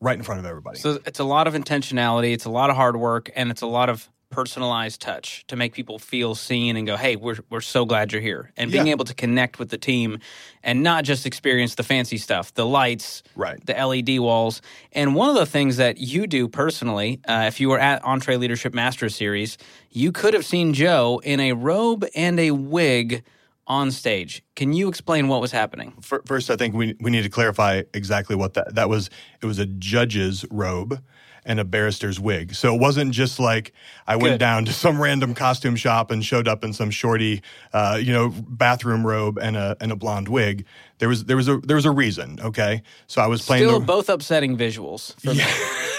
right 0.00 0.16
in 0.16 0.24
front 0.24 0.40
of 0.40 0.46
everybody. 0.46 0.78
So 0.78 0.98
it's 1.06 1.20
a 1.20 1.24
lot 1.24 1.46
of 1.46 1.54
intentionality, 1.54 2.32
it's 2.32 2.46
a 2.46 2.50
lot 2.50 2.70
of 2.70 2.76
hard 2.76 2.96
work, 2.96 3.30
and 3.36 3.50
it's 3.50 3.62
a 3.62 3.66
lot 3.66 3.88
of 3.88 4.08
personalized 4.50 5.00
touch 5.00 5.44
to 5.48 5.56
make 5.56 5.72
people 5.74 5.98
feel 5.98 6.34
seen 6.34 6.76
and 6.76 6.86
go, 6.86 6.96
"Hey, 6.96 7.16
we're 7.16 7.38
we're 7.50 7.60
so 7.60 7.84
glad 7.84 8.12
you're 8.12 8.22
here." 8.22 8.52
And 8.56 8.70
being 8.72 8.86
Yeah. 8.86 8.92
able 8.92 9.04
to 9.04 9.14
connect 9.14 9.58
with 9.58 9.68
the 9.68 9.76
team 9.78 10.18
and 10.62 10.82
not 10.82 11.04
just 11.04 11.26
experience 11.26 11.74
the 11.74 11.82
fancy 11.82 12.16
stuff, 12.16 12.54
the 12.54 12.64
lights, 12.66 13.22
Right. 13.34 13.64
the 13.66 13.78
LED 13.78 14.18
walls. 14.20 14.62
And 14.92 15.14
one 15.14 15.28
of 15.28 15.34
the 15.34 15.46
things 15.46 15.76
that 15.76 15.98
you 15.98 16.26
do 16.26 16.48
personally, 16.48 17.20
uh, 17.28 17.44
if 17.48 17.60
you 17.60 17.68
were 17.68 17.78
at 17.80 18.02
EntreLeadership 18.04 18.72
Master 18.72 19.08
Series, 19.08 19.58
you 19.90 20.12
could 20.12 20.32
have 20.34 20.46
seen 20.46 20.72
Joe 20.72 21.20
in 21.24 21.40
a 21.40 21.52
robe 21.52 22.06
and 22.14 22.38
a 22.38 22.52
wig 22.52 23.22
on 23.66 23.90
stage. 23.90 24.42
Can 24.56 24.72
you 24.72 24.88
explain 24.88 25.28
what 25.28 25.40
was 25.40 25.52
happening? 25.52 25.92
Fir- 26.00 26.22
First, 26.26 26.50
I 26.50 26.56
think 26.56 26.74
we 26.74 26.94
we 27.00 27.10
need 27.10 27.22
to 27.22 27.28
clarify 27.28 27.82
exactly 27.94 28.36
what 28.36 28.54
that 28.54 28.74
that 28.76 28.88
was. 28.88 29.10
It 29.42 29.46
was 29.46 29.58
a 29.58 29.66
judge's 29.66 30.44
robe 30.50 31.02
and 31.50 31.58
a 31.58 31.64
barrister's 31.64 32.20
wig. 32.20 32.54
So 32.54 32.72
it 32.72 32.80
wasn't 32.80 33.12
just 33.12 33.40
like 33.40 33.72
I 34.06 34.14
went 34.14 34.34
Good. 34.34 34.38
down 34.38 34.64
to 34.66 34.72
some 34.72 35.02
random 35.02 35.34
costume 35.34 35.74
shop 35.74 36.12
and 36.12 36.24
showed 36.24 36.46
up 36.46 36.62
in 36.62 36.72
some 36.72 36.92
shorty, 36.92 37.42
uh, 37.72 37.98
you 38.00 38.12
know, 38.12 38.28
bathroom 38.28 39.04
robe 39.04 39.36
and 39.36 39.56
a 39.56 39.76
and 39.80 39.90
a 39.90 39.96
blonde 39.96 40.28
wig. 40.28 40.64
There 40.98 41.08
was 41.08 41.24
there 41.24 41.36
was 41.36 41.48
a 41.48 41.58
there 41.58 41.74
was 41.74 41.86
a 41.86 41.90
reason. 41.90 42.38
Okay, 42.40 42.82
so 43.08 43.20
I 43.20 43.26
was 43.26 43.44
playing 43.44 43.64
Still 43.64 43.80
the 43.80 43.84
both 43.84 44.08
upsetting 44.08 44.56
visuals. 44.56 45.20
For 45.20 45.34
me. 45.34 45.42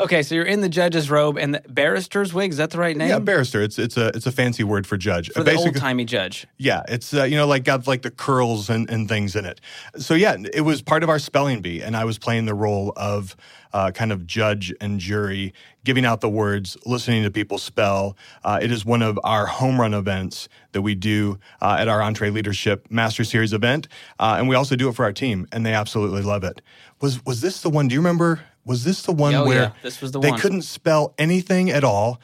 okay, 0.00 0.22
so 0.22 0.34
you're 0.34 0.44
in 0.44 0.60
the 0.60 0.68
judge's 0.68 1.10
robe 1.10 1.38
and 1.38 1.54
the 1.54 1.60
barrister's 1.68 2.34
wig. 2.34 2.50
Is 2.50 2.56
that 2.56 2.70
the 2.70 2.78
right 2.78 2.96
name? 2.96 3.08
yeah 3.08 3.18
barrister. 3.18 3.62
It's 3.62 3.78
it's 3.78 3.96
a 3.96 4.08
it's 4.08 4.26
a 4.26 4.32
fancy 4.32 4.64
word 4.64 4.86
for 4.86 4.96
judge. 4.96 5.30
For 5.32 5.42
the 5.42 5.54
old 5.54 5.76
timey 5.76 6.04
judge. 6.04 6.46
Yeah, 6.58 6.82
it's 6.88 7.14
uh, 7.14 7.24
you 7.24 7.36
know 7.36 7.46
like 7.46 7.64
got 7.64 7.86
like 7.86 8.02
the 8.02 8.10
curls 8.10 8.70
and, 8.70 8.88
and 8.90 9.08
things 9.08 9.36
in 9.36 9.44
it. 9.44 9.60
So 9.96 10.14
yeah, 10.14 10.36
it 10.52 10.62
was 10.62 10.82
part 10.82 11.02
of 11.02 11.08
our 11.08 11.18
spelling 11.18 11.60
bee, 11.60 11.82
and 11.82 11.96
I 11.96 12.04
was 12.04 12.18
playing 12.18 12.46
the 12.46 12.54
role 12.54 12.92
of 12.96 13.36
uh, 13.72 13.90
kind 13.92 14.12
of 14.12 14.26
judge 14.26 14.72
and 14.80 14.98
jury, 14.98 15.54
giving 15.84 16.04
out 16.04 16.20
the 16.20 16.28
words, 16.28 16.76
listening 16.86 17.22
to 17.22 17.30
people 17.30 17.58
spell. 17.58 18.16
Uh, 18.42 18.58
it 18.60 18.72
is 18.72 18.84
one 18.84 19.02
of 19.02 19.18
our 19.22 19.46
home 19.46 19.80
run 19.80 19.94
events 19.94 20.48
that 20.72 20.82
we 20.82 20.94
do 20.94 21.38
uh, 21.60 21.76
at 21.78 21.88
our 21.88 22.00
EntreLeadership 22.00 22.90
Master 22.90 23.24
Series 23.24 23.52
event, 23.52 23.88
uh, 24.18 24.36
and 24.38 24.48
we 24.48 24.56
also 24.56 24.76
do 24.76 24.88
it 24.88 24.94
for 24.94 25.04
our 25.04 25.12
team, 25.12 25.46
and 25.52 25.64
they 25.64 25.72
absolutely 25.72 26.22
love 26.22 26.44
it. 26.44 26.60
Was 27.00 27.24
was 27.24 27.40
this 27.40 27.62
the 27.62 27.70
one? 27.70 27.88
Do 27.88 27.94
you 27.94 28.00
remember? 28.00 28.40
Was 28.64 28.84
this 28.84 29.02
the 29.02 29.12
one 29.12 29.34
Oh, 29.34 29.46
where 29.46 29.62
yeah, 29.62 29.72
this 29.82 30.00
was 30.00 30.12
the 30.12 30.20
they 30.20 30.30
one. 30.30 30.40
couldn't 30.40 30.62
spell 30.62 31.14
anything 31.18 31.70
at 31.70 31.84
all? 31.84 32.20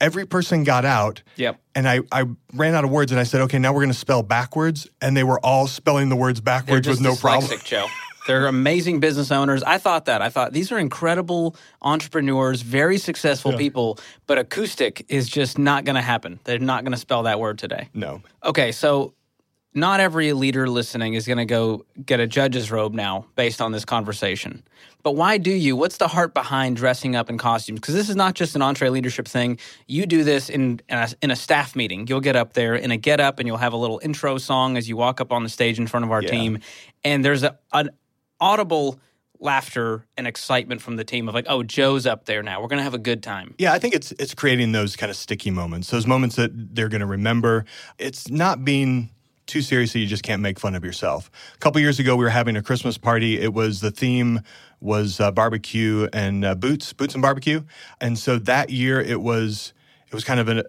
Every 0.00 0.26
person 0.26 0.62
got 0.62 0.84
out. 0.84 1.22
Yep. 1.36 1.60
And 1.74 1.88
I, 1.88 2.00
I 2.12 2.24
ran 2.54 2.74
out 2.74 2.84
of 2.84 2.90
words 2.90 3.10
and 3.10 3.20
I 3.20 3.24
said, 3.24 3.40
okay, 3.42 3.58
now 3.58 3.72
we're 3.72 3.80
going 3.80 3.92
to 3.92 3.98
spell 3.98 4.22
backwards. 4.22 4.86
And 5.02 5.16
they 5.16 5.24
were 5.24 5.40
all 5.44 5.66
spelling 5.66 6.08
the 6.08 6.14
words 6.16 6.40
backwards 6.40 6.86
with 6.86 7.00
no 7.00 7.16
problem. 7.16 7.58
Joe. 7.64 7.86
They're 8.28 8.46
amazing 8.46 9.00
business 9.00 9.32
owners. 9.32 9.62
I 9.62 9.78
thought 9.78 10.04
that. 10.04 10.20
I 10.20 10.28
thought 10.28 10.52
these 10.52 10.70
are 10.70 10.78
incredible 10.78 11.56
entrepreneurs, 11.80 12.60
very 12.60 12.98
successful 12.98 13.56
people, 13.56 13.98
but 14.26 14.36
acoustic 14.36 15.06
is 15.08 15.28
just 15.28 15.58
not 15.58 15.86
going 15.86 15.96
to 15.96 16.02
happen. 16.02 16.38
They're 16.44 16.58
not 16.58 16.84
going 16.84 16.92
to 16.92 16.98
spell 16.98 17.22
that 17.22 17.40
word 17.40 17.58
today. 17.58 17.88
No. 17.94 18.20
Okay, 18.44 18.70
so 18.70 19.14
not 19.80 20.00
every 20.00 20.32
leader 20.32 20.68
listening 20.68 21.14
is 21.14 21.26
going 21.26 21.38
to 21.38 21.44
go 21.44 21.84
get 22.04 22.20
a 22.20 22.26
judge's 22.26 22.70
robe 22.70 22.94
now 22.94 23.26
based 23.34 23.60
on 23.60 23.72
this 23.72 23.84
conversation. 23.84 24.62
But 25.02 25.12
why 25.16 25.38
do 25.38 25.50
you? 25.50 25.76
What's 25.76 25.96
the 25.96 26.08
heart 26.08 26.34
behind 26.34 26.76
dressing 26.76 27.14
up 27.16 27.30
in 27.30 27.38
costumes? 27.38 27.80
Because 27.80 27.94
this 27.94 28.08
is 28.08 28.16
not 28.16 28.34
just 28.34 28.54
an 28.56 28.62
EntreLeadership 28.62 29.26
thing. 29.28 29.58
You 29.86 30.06
do 30.06 30.24
this 30.24 30.48
in 30.50 30.80
in 30.88 30.98
a, 30.98 31.08
in 31.22 31.30
a 31.30 31.36
staff 31.36 31.76
meeting. 31.76 32.06
You'll 32.06 32.20
get 32.20 32.36
up 32.36 32.52
there 32.54 32.74
in 32.74 32.90
a 32.90 32.96
get 32.96 33.20
up 33.20 33.38
and 33.38 33.46
you'll 33.46 33.56
have 33.58 33.72
a 33.72 33.76
little 33.76 34.00
intro 34.02 34.38
song 34.38 34.76
as 34.76 34.88
you 34.88 34.96
walk 34.96 35.20
up 35.20 35.32
on 35.32 35.42
the 35.44 35.48
stage 35.48 35.78
in 35.78 35.86
front 35.86 36.04
of 36.04 36.10
our 36.12 36.22
Yeah. 36.22 36.30
team. 36.30 36.58
And 37.04 37.24
there's 37.24 37.42
a, 37.44 37.58
an 37.72 37.90
audible 38.40 38.98
laughter 39.40 40.04
and 40.16 40.26
excitement 40.26 40.82
from 40.82 40.96
the 40.96 41.04
team 41.04 41.28
of 41.28 41.34
like, 41.34 41.46
oh, 41.48 41.62
Joe's 41.62 42.06
up 42.06 42.24
there 42.24 42.42
now. 42.42 42.60
We're 42.60 42.66
going 42.68 42.78
to 42.78 42.82
have 42.84 42.94
a 42.94 42.98
good 42.98 43.22
time. 43.22 43.54
Yeah, 43.58 43.72
I 43.72 43.78
think 43.78 43.94
it's 43.94 44.12
it's 44.18 44.34
creating 44.34 44.72
those 44.72 44.96
kind 44.96 45.10
of 45.10 45.16
sticky 45.16 45.50
moments, 45.52 45.90
those 45.90 46.06
moments 46.08 46.36
that 46.36 46.50
they're 46.74 46.88
going 46.88 47.00
to 47.02 47.06
remember. 47.06 47.64
It's 47.98 48.28
not 48.28 48.64
being 48.64 49.10
too 49.48 49.62
serious 49.62 49.92
that 49.94 49.98
you 49.98 50.06
just 50.06 50.22
can't 50.22 50.42
make 50.42 50.60
fun 50.60 50.76
of 50.76 50.84
yourself. 50.84 51.30
A 51.54 51.58
couple 51.58 51.80
years 51.80 51.98
ago, 51.98 52.14
we 52.14 52.22
were 52.24 52.30
having 52.30 52.56
a 52.56 52.62
Christmas 52.62 52.96
party. 52.96 53.40
It 53.40 53.52
was 53.52 53.80
the 53.80 53.90
theme 53.90 54.42
was 54.80 55.18
uh, 55.18 55.32
barbecue 55.32 56.08
and 56.12 56.44
uh, 56.44 56.54
boots, 56.54 56.92
boots 56.92 57.14
and 57.14 57.22
barbecue, 57.22 57.62
and 58.00 58.16
so 58.16 58.38
that 58.38 58.70
year 58.70 59.00
it 59.00 59.20
was 59.20 59.72
it 60.06 60.14
was 60.14 60.22
kind 60.22 60.38
of 60.38 60.48
an 60.48 60.62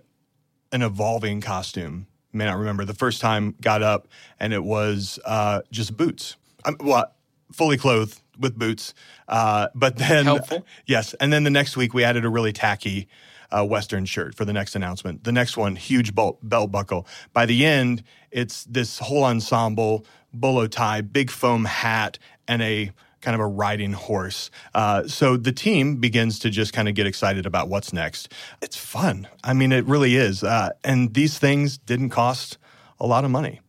an 0.71 0.81
evolving 0.81 1.41
costume. 1.41 2.07
May 2.31 2.45
not 2.45 2.57
remember 2.57 2.85
the 2.85 2.93
first 2.93 3.21
time 3.21 3.55
got 3.59 3.81
up 3.81 4.07
and 4.39 4.53
it 4.53 4.63
was 4.63 5.19
uh, 5.25 5.61
just 5.71 5.97
boots. 5.97 6.35
Um, 6.63 6.77
well, 6.79 7.11
fully 7.51 7.77
clothed 7.77 8.21
with 8.39 8.57
boots. 8.57 8.93
Uh, 9.27 9.67
but 9.73 9.97
then 9.97 10.25
Helpful. 10.25 10.65
yes, 10.85 11.13
and 11.15 11.33
then 11.33 11.43
the 11.43 11.49
next 11.49 11.75
week 11.75 11.93
we 11.93 12.03
added 12.03 12.25
a 12.25 12.29
really 12.29 12.53
tacky 12.53 13.07
uh, 13.51 13.65
Western 13.65 14.05
shirt 14.05 14.35
for 14.35 14.45
the 14.45 14.53
next 14.53 14.75
announcement. 14.75 15.23
The 15.23 15.31
next 15.31 15.57
one, 15.57 15.75
huge 15.75 16.13
belt, 16.15 16.39
belt 16.41 16.71
buckle. 16.71 17.07
By 17.33 17.45
the 17.45 17.65
end, 17.65 18.03
it's 18.31 18.63
this 18.65 18.99
whole 18.99 19.23
ensemble: 19.23 20.05
bolo 20.33 20.67
tie, 20.67 21.01
big 21.01 21.31
foam 21.31 21.65
hat, 21.65 22.19
and 22.47 22.61
a 22.61 22.91
kind 23.21 23.35
of 23.35 23.41
a 23.41 23.47
riding 23.47 23.91
horse. 23.91 24.49
Uh, 24.73 25.05
so 25.07 25.35
the 25.35 25.51
team 25.51 25.97
begins 25.97 26.39
to 26.39 26.49
just 26.49 26.71
kind 26.71 26.87
of 26.87 26.95
get 26.95 27.05
excited 27.05 27.45
about 27.45 27.67
what's 27.67 27.91
next. 27.91 28.31
It's 28.61 28.77
fun. 28.77 29.27
I 29.43 29.53
mean, 29.53 29.71
it 29.71 29.85
really 29.85 30.15
is. 30.15 30.41
Uh, 30.41 30.69
and 30.85 31.13
these 31.13 31.37
things 31.37 31.77
didn't 31.77 32.11
cost 32.11 32.57
a 32.97 33.05
lot 33.05 33.25
of 33.25 33.31
money. 33.31 33.59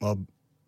Well, 0.00 0.24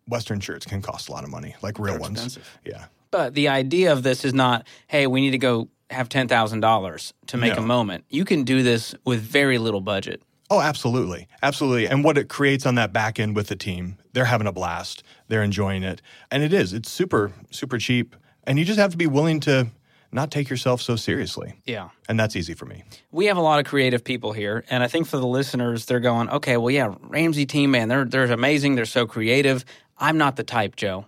Western 0.07 0.39
shirts 0.39 0.65
can 0.65 0.81
cost 0.81 1.09
a 1.09 1.11
lot 1.11 1.23
of 1.23 1.31
money, 1.31 1.55
like 1.61 1.79
real 1.79 1.93
They're 1.93 2.01
ones. 2.01 2.13
expensive. 2.13 2.59
Yeah. 2.63 2.85
But 3.09 3.33
the 3.33 3.47
idea 3.47 3.91
of 3.91 4.03
this 4.03 4.23
is 4.23 4.33
not, 4.33 4.67
hey, 4.87 5.07
we 5.07 5.21
need 5.21 5.31
to 5.31 5.37
go 5.37 5.69
have 5.89 6.09
ten 6.09 6.27
thousand 6.27 6.59
dollars 6.61 7.13
to 7.27 7.37
make 7.37 7.55
No. 7.55 7.63
a 7.63 7.65
moment. 7.65 8.05
You 8.09 8.25
can 8.25 8.43
do 8.43 8.63
this 8.63 8.93
with 9.05 9.21
very 9.21 9.57
little 9.57 9.81
budget. 9.81 10.21
Oh, 10.49 10.61
absolutely. 10.61 11.27
Absolutely. 11.43 11.87
And 11.87 12.03
what 12.05 12.17
it 12.17 12.29
creates 12.29 12.65
on 12.65 12.75
that 12.75 12.93
back 12.93 13.19
end 13.19 13.35
with 13.35 13.47
the 13.47 13.55
team, 13.57 13.97
they're 14.13 14.25
having 14.25 14.47
a 14.47 14.51
blast. 14.53 15.03
They're 15.27 15.43
enjoying 15.43 15.83
it. 15.83 16.01
And 16.31 16.41
it 16.41 16.53
is. 16.53 16.71
It's 16.71 16.89
super, 16.89 17.33
super 17.51 17.77
cheap. 17.77 18.15
And 18.45 18.57
you 18.57 18.63
just 18.63 18.79
have 18.79 18.91
to 18.91 18.97
be 18.97 19.07
willing 19.07 19.41
to 19.41 19.67
not 20.13 20.31
take 20.31 20.49
yourself 20.49 20.81
so 20.81 20.95
seriously. 20.95 21.55
Yeah. 21.65 21.89
And 22.07 22.17
that's 22.17 22.37
easy 22.37 22.53
for 22.53 22.65
me. 22.65 22.85
We 23.11 23.25
have 23.25 23.35
a 23.35 23.41
lot 23.41 23.59
of 23.59 23.65
creative 23.65 24.05
people 24.05 24.31
here, 24.31 24.63
and 24.69 24.81
I 24.81 24.87
think 24.87 25.05
for 25.07 25.17
the 25.17 25.27
listeners, 25.27 25.83
they're 25.85 25.99
going, 25.99 26.29
okay, 26.29 26.55
well, 26.55 26.71
yeah, 26.71 26.95
Ramsey 27.01 27.45
team, 27.45 27.71
man, 27.71 27.89
they're 27.89 28.05
they're 28.05 28.31
amazing. 28.31 28.75
They're 28.75 28.85
so 28.85 29.05
creative. 29.05 29.65
I'm 29.97 30.17
not 30.17 30.37
the 30.37 30.45
type, 30.45 30.77
Joe. 30.77 31.07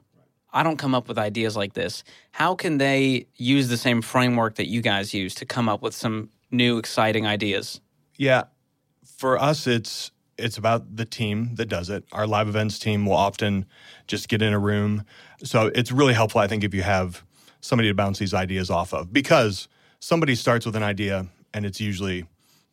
I 0.52 0.64
don't 0.64 0.78
come 0.78 0.96
up 0.96 1.08
with 1.08 1.18
ideas 1.18 1.56
like 1.56 1.74
this. 1.74 2.04
How 2.32 2.56
can 2.56 2.78
they 2.78 3.28
use 3.36 3.68
the 3.68 3.78
same 3.78 4.02
framework 4.02 4.56
that 4.56 4.68
you 4.68 4.82
guys 4.82 5.14
use 5.14 5.36
to 5.36 5.46
come 5.46 5.70
up 5.70 5.82
with 5.82 5.94
some 5.94 6.30
new, 6.52 6.78
exciting 6.78 7.28
ideas? 7.28 7.82
Yeah. 8.18 8.46
For 9.18 9.38
us, 9.38 9.68
it's 9.68 10.12
it's 10.38 10.58
about 10.58 10.96
the 10.96 11.06
team 11.06 11.56
that 11.56 11.66
does 11.66 11.90
it. 11.90 12.06
Our 12.14 12.26
live 12.26 12.48
events 12.48 12.80
team 12.80 13.06
will 13.06 13.14
often 13.14 13.66
just 14.08 14.30
get 14.30 14.42
in 14.42 14.54
a 14.54 14.60
room. 14.60 15.04
So 15.44 15.70
it's 15.76 15.92
really 15.92 16.14
helpful, 16.14 16.40
I 16.40 16.48
think, 16.48 16.64
if 16.64 16.74
you 16.74 16.82
have 16.82 17.24
somebody 17.62 17.90
to 17.90 17.94
bounce 17.94 18.20
these 18.20 18.34
ideas 18.34 18.70
off 18.70 18.94
of 18.94 19.12
because 19.12 19.68
somebody 20.00 20.36
starts 20.36 20.66
with 20.66 20.78
an 20.78 20.84
idea 20.84 21.28
and 21.54 21.66
it's 21.66 21.82
usually 21.82 22.26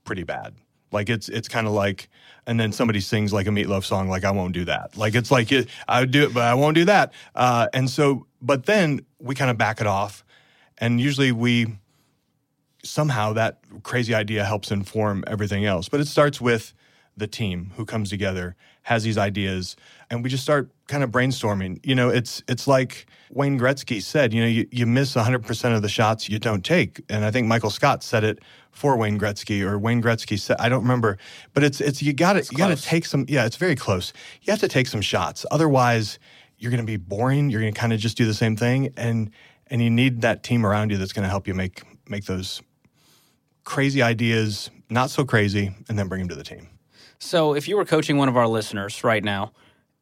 pretty 0.04 0.22
bad. 0.22 0.54
Like 0.92 1.08
it's 1.08 1.28
it's 1.28 1.48
kind 1.48 1.66
of 1.66 1.72
like, 1.72 2.08
and 2.46 2.58
then 2.58 2.72
somebody 2.72 3.00
sings 3.00 3.32
like 3.32 3.46
a 3.46 3.52
Meat 3.52 3.68
Loaf 3.68 3.84
song, 3.84 4.08
like 4.08 4.24
I 4.24 4.30
won't 4.30 4.52
do 4.52 4.64
that. 4.66 4.96
Like 4.96 5.14
it's 5.14 5.30
like 5.30 5.50
it, 5.52 5.68
I 5.88 6.00
would 6.00 6.10
do 6.10 6.24
it, 6.24 6.34
but 6.34 6.44
I 6.44 6.54
won't 6.54 6.74
do 6.74 6.84
that. 6.84 7.12
Uh, 7.34 7.68
and 7.74 7.90
so, 7.90 8.26
but 8.40 8.66
then 8.66 9.00
we 9.18 9.34
kind 9.34 9.50
of 9.50 9.58
back 9.58 9.80
it 9.80 9.86
off, 9.86 10.24
and 10.78 11.00
usually 11.00 11.32
we 11.32 11.78
somehow 12.82 13.32
that 13.32 13.58
crazy 13.82 14.14
idea 14.14 14.44
helps 14.44 14.70
inform 14.70 15.24
everything 15.26 15.64
else. 15.64 15.88
But 15.88 16.00
it 16.00 16.06
starts 16.06 16.40
with 16.40 16.72
the 17.16 17.26
team 17.26 17.72
who 17.76 17.84
comes 17.84 18.10
together, 18.10 18.54
has 18.82 19.02
these 19.02 19.18
ideas, 19.18 19.76
and 20.10 20.22
we 20.22 20.30
just 20.30 20.42
start 20.42 20.70
kind 20.86 21.02
of 21.02 21.10
brainstorming. 21.10 21.84
You 21.84 21.94
know, 21.94 22.08
it's 22.08 22.42
it's 22.48 22.66
like 22.66 23.06
Wayne 23.30 23.58
Gretzky 23.58 24.02
said, 24.02 24.32
you 24.32 24.40
know, 24.40 24.46
you, 24.46 24.66
you 24.70 24.86
miss 24.86 25.14
100% 25.14 25.76
of 25.76 25.82
the 25.82 25.88
shots 25.88 26.28
you 26.28 26.38
don't 26.38 26.64
take. 26.64 27.02
And 27.08 27.24
I 27.24 27.30
think 27.30 27.46
Michael 27.46 27.70
Scott 27.70 28.02
said 28.02 28.24
it 28.24 28.38
for 28.70 28.96
Wayne 28.96 29.18
Gretzky 29.18 29.62
or 29.62 29.78
Wayne 29.78 30.02
Gretzky 30.02 30.38
said 30.38 30.56
I 30.58 30.68
don't 30.68 30.82
remember, 30.82 31.18
but 31.54 31.64
it's 31.64 31.80
it's 31.80 32.02
you 32.02 32.12
got 32.12 32.34
to 32.34 32.46
you 32.50 32.58
got 32.58 32.76
to 32.76 32.82
take 32.82 33.04
some 33.04 33.24
yeah, 33.28 33.46
it's 33.46 33.56
very 33.56 33.76
close. 33.76 34.12
You 34.42 34.50
have 34.50 34.60
to 34.60 34.68
take 34.68 34.86
some 34.86 35.00
shots. 35.00 35.44
Otherwise, 35.50 36.18
you're 36.58 36.70
going 36.70 36.82
to 36.82 36.86
be 36.86 36.96
boring. 36.96 37.50
You're 37.50 37.60
going 37.60 37.74
to 37.74 37.78
kind 37.78 37.92
of 37.92 38.00
just 38.00 38.16
do 38.16 38.24
the 38.24 38.34
same 38.34 38.56
thing 38.56 38.92
and 38.96 39.30
and 39.68 39.82
you 39.82 39.90
need 39.90 40.20
that 40.20 40.42
team 40.42 40.64
around 40.64 40.90
you 40.90 40.96
that's 40.96 41.12
going 41.12 41.24
to 41.24 41.28
help 41.28 41.48
you 41.48 41.54
make 41.54 41.82
make 42.08 42.24
those 42.26 42.62
crazy 43.64 44.02
ideas 44.02 44.70
not 44.88 45.10
so 45.10 45.24
crazy 45.24 45.74
and 45.88 45.98
then 45.98 46.08
bring 46.08 46.20
them 46.20 46.28
to 46.28 46.34
the 46.34 46.44
team. 46.44 46.68
So, 47.18 47.54
if 47.54 47.66
you 47.66 47.76
were 47.76 47.84
coaching 47.84 48.18
one 48.18 48.28
of 48.28 48.36
our 48.36 48.46
listeners 48.46 49.02
right 49.02 49.24
now, 49.24 49.52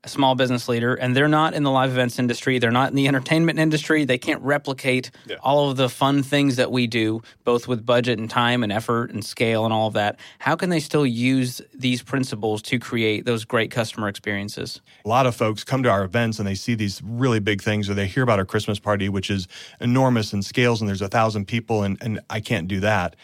a 0.04 0.08
small 0.08 0.34
business 0.34 0.68
leader, 0.68 0.94
and 0.94 1.16
they're 1.16 1.28
not 1.28 1.54
in 1.54 1.62
the 1.62 1.70
live 1.70 1.90
events 1.90 2.18
industry, 2.18 2.58
they're 2.58 2.70
not 2.70 2.90
in 2.90 2.94
the 2.96 3.08
entertainment 3.08 3.58
industry, 3.58 4.04
they 4.04 4.18
can't 4.18 4.40
replicate 4.42 5.10
Yeah. 5.26 5.36
all 5.42 5.70
of 5.70 5.76
the 5.78 5.88
fun 5.88 6.22
things 6.22 6.56
that 6.56 6.70
we 6.70 6.86
do, 6.86 7.22
both 7.44 7.66
with 7.66 7.86
budget 7.86 8.18
and 8.18 8.28
time 8.28 8.62
and 8.62 8.70
effort 8.70 9.10
and 9.10 9.24
scale 9.24 9.64
and 9.64 9.72
all 9.72 9.88
of 9.88 9.94
that, 9.94 10.16
how 10.38 10.56
can 10.56 10.68
they 10.68 10.80
still 10.80 11.06
use 11.06 11.62
these 11.74 12.02
principles 12.02 12.60
to 12.62 12.78
create 12.78 13.24
those 13.24 13.44
great 13.46 13.70
customer 13.70 14.08
experiences? 14.08 14.80
A 15.04 15.08
lot 15.08 15.26
of 15.26 15.34
folks 15.34 15.64
come 15.64 15.82
to 15.82 15.88
our 15.88 16.04
events 16.04 16.38
and 16.38 16.46
they 16.46 16.54
see 16.54 16.74
these 16.74 17.00
really 17.02 17.40
big 17.40 17.62
things, 17.62 17.88
or 17.88 17.94
they 17.94 18.06
hear 18.06 18.22
about 18.22 18.38
our 18.38 18.44
Christmas 18.44 18.78
party, 18.78 19.08
which 19.08 19.30
is 19.30 19.48
enormous 19.80 20.32
in 20.34 20.42
scales, 20.42 20.80
and 20.82 20.88
there's 20.88 21.02
a 21.02 21.08
thousand 21.08 21.46
people, 21.46 21.82
and, 21.82 21.96
and 22.02 22.20
I 22.28 22.40
can't 22.40 22.68
do 22.68 22.80
that. 22.80 23.16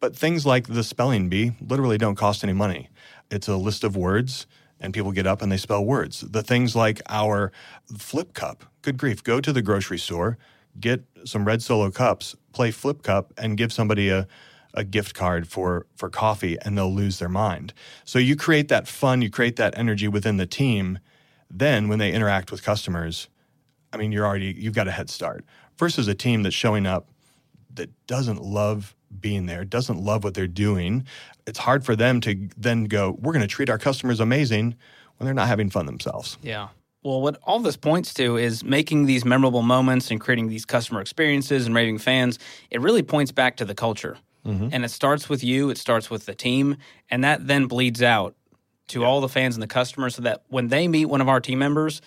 But 0.00 0.14
things 0.14 0.46
like 0.46 0.68
the 0.68 0.84
spelling 0.84 1.28
bee 1.28 1.52
literally 1.60 1.98
don't 1.98 2.14
cost 2.14 2.44
any 2.44 2.52
money. 2.52 2.88
It's 3.30 3.48
a 3.48 3.56
list 3.56 3.82
of 3.82 3.96
words, 3.96 4.46
and 4.80 4.94
people 4.94 5.12
get 5.12 5.26
up 5.26 5.42
and 5.42 5.50
they 5.50 5.56
spell 5.56 5.84
words. 5.84 6.20
The 6.20 6.42
things 6.42 6.76
like 6.76 7.00
our 7.08 7.52
flip 7.96 8.34
cup, 8.34 8.64
good 8.82 8.96
grief, 8.96 9.22
go 9.22 9.40
to 9.40 9.52
the 9.52 9.62
grocery 9.62 9.98
store, 9.98 10.38
get 10.78 11.04
some 11.24 11.44
red 11.44 11.62
solo 11.62 11.90
cups, 11.90 12.36
play 12.52 12.70
flip 12.70 13.02
cup, 13.02 13.32
and 13.36 13.56
give 13.56 13.72
somebody 13.72 14.08
a 14.08 14.26
a 14.74 14.84
gift 14.84 15.14
card 15.14 15.48
for 15.48 15.86
for 15.96 16.08
coffee 16.10 16.56
and 16.62 16.76
they'll 16.76 16.94
lose 16.94 17.18
their 17.18 17.28
mind. 17.28 17.72
So 18.04 18.18
you 18.18 18.36
create 18.36 18.68
that 18.68 18.86
fun, 18.86 19.22
you 19.22 19.30
create 19.30 19.56
that 19.56 19.76
energy 19.76 20.08
within 20.08 20.36
the 20.36 20.46
team. 20.46 20.98
Then 21.50 21.88
when 21.88 21.98
they 21.98 22.12
interact 22.12 22.50
with 22.50 22.62
customers, 22.62 23.28
I 23.92 23.96
mean 23.96 24.12
you're 24.12 24.26
already 24.26 24.54
you've 24.56 24.74
got 24.74 24.88
a 24.88 24.92
head 24.92 25.10
start. 25.10 25.44
Versus 25.78 26.08
a 26.08 26.14
team 26.14 26.42
that's 26.42 26.54
showing 26.54 26.86
up 26.86 27.08
that 27.74 27.90
doesn't 28.06 28.42
love 28.42 28.94
being 29.20 29.46
there, 29.46 29.64
doesn't 29.64 29.98
love 29.98 30.24
what 30.24 30.34
they're 30.34 30.46
doing. 30.46 31.06
It's 31.46 31.58
hard 31.58 31.84
for 31.84 31.96
them 31.96 32.20
to 32.22 32.48
then 32.56 32.84
go, 32.84 33.16
we're 33.20 33.32
going 33.32 33.42
to 33.42 33.48
treat 33.48 33.70
our 33.70 33.78
customers 33.78 34.20
amazing 34.20 34.74
when 35.16 35.24
they're 35.24 35.34
not 35.34 35.48
having 35.48 35.70
fun 35.70 35.86
themselves. 35.86 36.38
Yeah. 36.42 36.68
Well, 37.02 37.20
what 37.20 37.38
all 37.44 37.60
this 37.60 37.76
points 37.76 38.12
to 38.14 38.36
is 38.36 38.64
making 38.64 39.06
these 39.06 39.24
memorable 39.24 39.62
moments 39.62 40.10
and 40.10 40.20
creating 40.20 40.48
these 40.48 40.64
customer 40.64 41.00
experiences 41.00 41.66
and 41.66 41.74
raving 41.74 41.98
fans. 41.98 42.38
It 42.70 42.80
really 42.80 43.02
points 43.02 43.32
back 43.32 43.56
to 43.56 43.64
the 43.64 43.74
culture. 43.74 44.18
Mm-hmm. 44.44 44.68
And 44.72 44.84
it 44.84 44.90
starts 44.90 45.28
with 45.28 45.44
you, 45.44 45.70
it 45.70 45.78
starts 45.78 46.10
with 46.10 46.26
the 46.26 46.34
team, 46.34 46.76
and 47.10 47.22
that 47.24 47.46
then 47.46 47.66
bleeds 47.66 48.02
out 48.02 48.34
to 48.88 49.04
all 49.04 49.20
the 49.20 49.28
fans 49.28 49.54
and 49.54 49.62
the 49.62 49.68
customers 49.68 50.14
so 50.14 50.22
that 50.22 50.42
when 50.48 50.68
they 50.68 50.88
meet 50.88 51.06
one 51.06 51.20
of 51.20 51.28
our 51.28 51.40
team 51.40 51.58
members, 51.58 52.00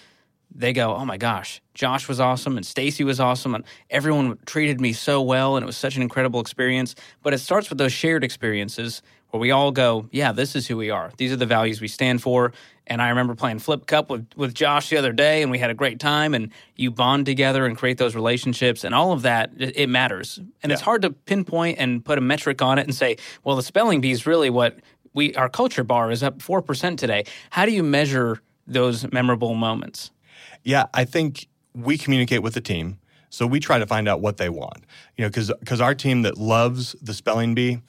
they 0.54 0.74
go, 0.74 0.96
"Oh 0.96 1.06
my 1.06 1.18
gosh, 1.18 1.62
Josh 1.74 2.08
was 2.08 2.20
awesome 2.20 2.58
and 2.58 2.66
Stacy 2.66 3.04
was 3.04 3.20
awesome 3.20 3.56
and 3.56 3.64
everyone 3.90 4.38
treated 4.46 4.82
me 4.82 4.94
so 4.94 5.22
well 5.22 5.56
and 5.56 5.64
it 5.64 5.66
was 5.66 5.78
such 5.78 5.96
an 5.96 6.02
incredible 6.02 6.40
experience." 6.40 6.96
But 7.24 7.34
it 7.34 7.40
starts 7.40 7.70
with 7.70 7.78
those 7.78 7.94
shared 7.94 8.24
experiences 8.24 9.02
where 9.30 9.40
we 9.40 9.52
all 9.52 9.72
go, 9.72 10.08
"Yeah, 10.12 10.32
this 10.34 10.56
is 10.56 10.68
who 10.68 10.78
we 10.78 10.90
are. 10.90 11.12
These 11.18 11.32
are 11.32 11.38
the 11.38 11.46
values 11.46 11.80
we 11.82 11.88
stand 11.88 12.22
for." 12.22 12.52
And 12.88 13.02
I 13.02 13.10
remember 13.10 13.36
playing 13.36 13.60
Flip 13.60 13.86
Cup 13.86 14.10
with 14.10 14.28
with 14.36 14.54
Josh 14.54 14.90
the 14.90 14.98
other 14.98 15.14
day 15.14 15.42
and 15.42 15.52
we 15.52 15.60
had 15.60 15.70
a 15.70 15.74
great 15.74 16.00
time 16.00 16.34
and 16.34 16.50
you 16.76 16.92
bond 16.92 17.26
together 17.26 17.66
and 17.66 17.78
create 17.78 17.98
those 17.98 18.16
relationships 18.16 18.84
and 18.84 18.94
all 18.94 19.14
of 19.14 19.22
that 19.22 19.52
it, 19.58 19.78
it 19.78 19.88
matters. 19.90 20.40
And 20.62 20.72
it's 20.72 20.82
hard 20.82 21.02
to 21.04 21.12
pinpoint 21.12 21.78
and 21.80 22.04
put 22.04 22.18
a 22.18 22.22
metric 22.22 22.62
on 22.62 22.78
it 22.78 22.86
and 22.86 22.94
say, 22.94 23.16
"Well, 23.44 23.56
the 23.56 23.64
spelling 23.64 24.02
bee 24.02 24.12
is 24.12 24.26
really 24.26 24.50
what 24.50 24.78
we 25.14 25.34
our 25.36 25.50
culture 25.50 25.84
bar 25.86 26.12
is 26.12 26.24
up 26.24 26.42
4% 26.42 27.00
today." 27.00 27.24
How 27.52 27.66
do 27.66 27.72
you 27.72 27.84
measure 27.84 28.42
those 28.68 29.10
memorable 29.12 29.56
moments? 29.56 30.12
Yeah, 30.64 30.86
I 30.94 31.06
think 31.06 31.48
we 31.74 31.98
communicate 31.98 32.44
with 32.44 32.54
the 32.54 32.62
team. 32.62 33.00
So 33.30 33.48
we 33.48 33.60
try 33.62 33.80
to 33.80 33.88
find 33.88 34.10
out 34.10 34.20
what 34.20 34.38
they 34.38 34.50
want. 34.50 34.84
You 35.18 35.24
know, 35.26 35.30
because 35.30 35.82
our 35.82 35.96
team 35.96 36.24
that 36.24 36.38
loves 36.38 36.96
the 37.02 37.14
spelling 37.14 37.56
bee, 37.56 37.82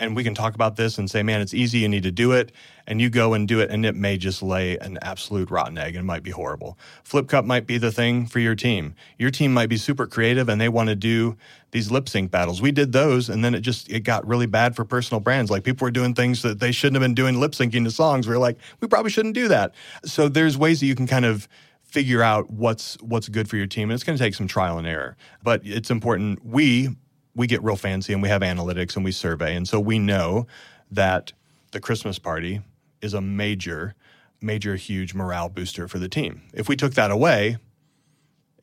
and 0.00 0.14
we 0.14 0.22
can 0.22 0.34
talk 0.34 0.54
about 0.54 0.76
this 0.76 0.96
and 0.96 1.10
say, 1.10 1.22
man, 1.24 1.40
it's 1.40 1.52
easy, 1.52 1.78
you 1.78 1.88
need 1.88 2.04
to 2.04 2.12
do 2.12 2.32
it. 2.32 2.52
And 2.86 3.00
you 3.00 3.10
go 3.10 3.34
and 3.34 3.46
do 3.46 3.60
it, 3.60 3.68
and 3.70 3.84
it 3.84 3.96
may 3.96 4.16
just 4.16 4.42
lay 4.42 4.78
an 4.78 4.96
absolute 5.02 5.50
rotten 5.50 5.76
egg 5.76 5.94
and 5.96 6.06
might 6.06 6.22
be 6.22 6.30
horrible. 6.30 6.78
Flip 7.02 7.28
Cup 7.28 7.44
might 7.44 7.66
be 7.66 7.76
the 7.76 7.92
thing 7.92 8.26
for 8.26 8.38
your 8.38 8.54
team. 8.54 8.94
Your 9.18 9.30
team 9.30 9.52
might 9.52 9.68
be 9.68 9.76
super 9.76 10.06
creative 10.06 10.48
and 10.48 10.60
they 10.60 10.68
want 10.68 10.88
to 10.88 10.94
do 10.94 11.36
these 11.72 11.90
lip 11.90 12.08
sync 12.08 12.30
battles. 12.30 12.62
We 12.62 12.72
did 12.72 12.92
those, 12.92 13.28
and 13.28 13.44
then 13.44 13.54
it 13.54 13.60
just 13.60 13.90
it 13.90 14.04
got 14.04 14.26
really 14.26 14.46
bad 14.46 14.74
for 14.74 14.86
personal 14.86 15.20
brands. 15.20 15.50
Like 15.50 15.64
people 15.64 15.84
were 15.84 15.90
doing 15.90 16.14
things 16.14 16.40
that 16.42 16.60
they 16.60 16.72
shouldn't 16.72 16.94
have 16.94 17.06
been 17.06 17.14
doing 17.14 17.38
lip 17.38 17.52
syncing 17.52 17.84
to 17.84 17.90
songs. 17.90 18.26
We 18.26 18.34
are 18.34 18.38
like, 18.38 18.56
we 18.80 18.88
probably 18.88 19.10
shouldn't 19.10 19.34
do 19.34 19.48
that. 19.48 19.74
So 20.06 20.28
there's 20.28 20.56
ways 20.56 20.80
that 20.80 20.86
you 20.86 20.94
can 20.94 21.06
kind 21.06 21.26
of 21.26 21.46
figure 21.88 22.22
out 22.22 22.50
what's 22.50 22.96
what's 23.00 23.28
good 23.28 23.48
for 23.48 23.56
your 23.56 23.66
team 23.66 23.90
and 23.90 23.94
it's 23.94 24.04
going 24.04 24.16
to 24.16 24.22
take 24.22 24.34
some 24.34 24.46
trial 24.46 24.78
and 24.78 24.86
error. 24.86 25.16
But 25.42 25.62
it's 25.64 25.90
important 25.90 26.44
we 26.44 26.90
we 27.34 27.46
get 27.46 27.62
real 27.62 27.76
fancy 27.76 28.12
and 28.12 28.22
we 28.22 28.28
have 28.28 28.42
analytics 28.42 28.94
and 28.94 29.04
we 29.04 29.12
survey 29.12 29.56
and 29.56 29.66
so 29.66 29.80
we 29.80 29.98
know 29.98 30.46
that 30.90 31.32
the 31.72 31.80
christmas 31.80 32.18
party 32.18 32.62
is 33.00 33.14
a 33.14 33.20
major 33.20 33.94
major 34.40 34.76
huge 34.76 35.14
morale 35.14 35.48
booster 35.48 35.88
for 35.88 35.98
the 35.98 36.08
team. 36.08 36.42
If 36.52 36.68
we 36.68 36.76
took 36.76 36.94
that 36.94 37.10
away 37.10 37.56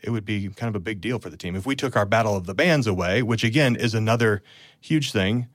it 0.01 0.11
would 0.11 0.25
be 0.25 0.49
kind 0.49 0.69
of 0.69 0.75
a 0.75 0.83
big 0.83 1.01
deal 1.01 1.17
for 1.17 1.31
the 1.31 1.37
team. 1.37 1.55
If 1.55 1.65
we 1.65 1.75
took 1.75 1.95
our 1.95 2.05
battle 2.05 2.35
of 2.35 2.45
the 2.45 2.53
bands 2.53 2.85
away 2.85 3.23
which 3.23 3.43
again 3.43 3.75
is 3.75 3.95
another 3.95 4.43
huge 4.79 5.11
thing 5.11 5.47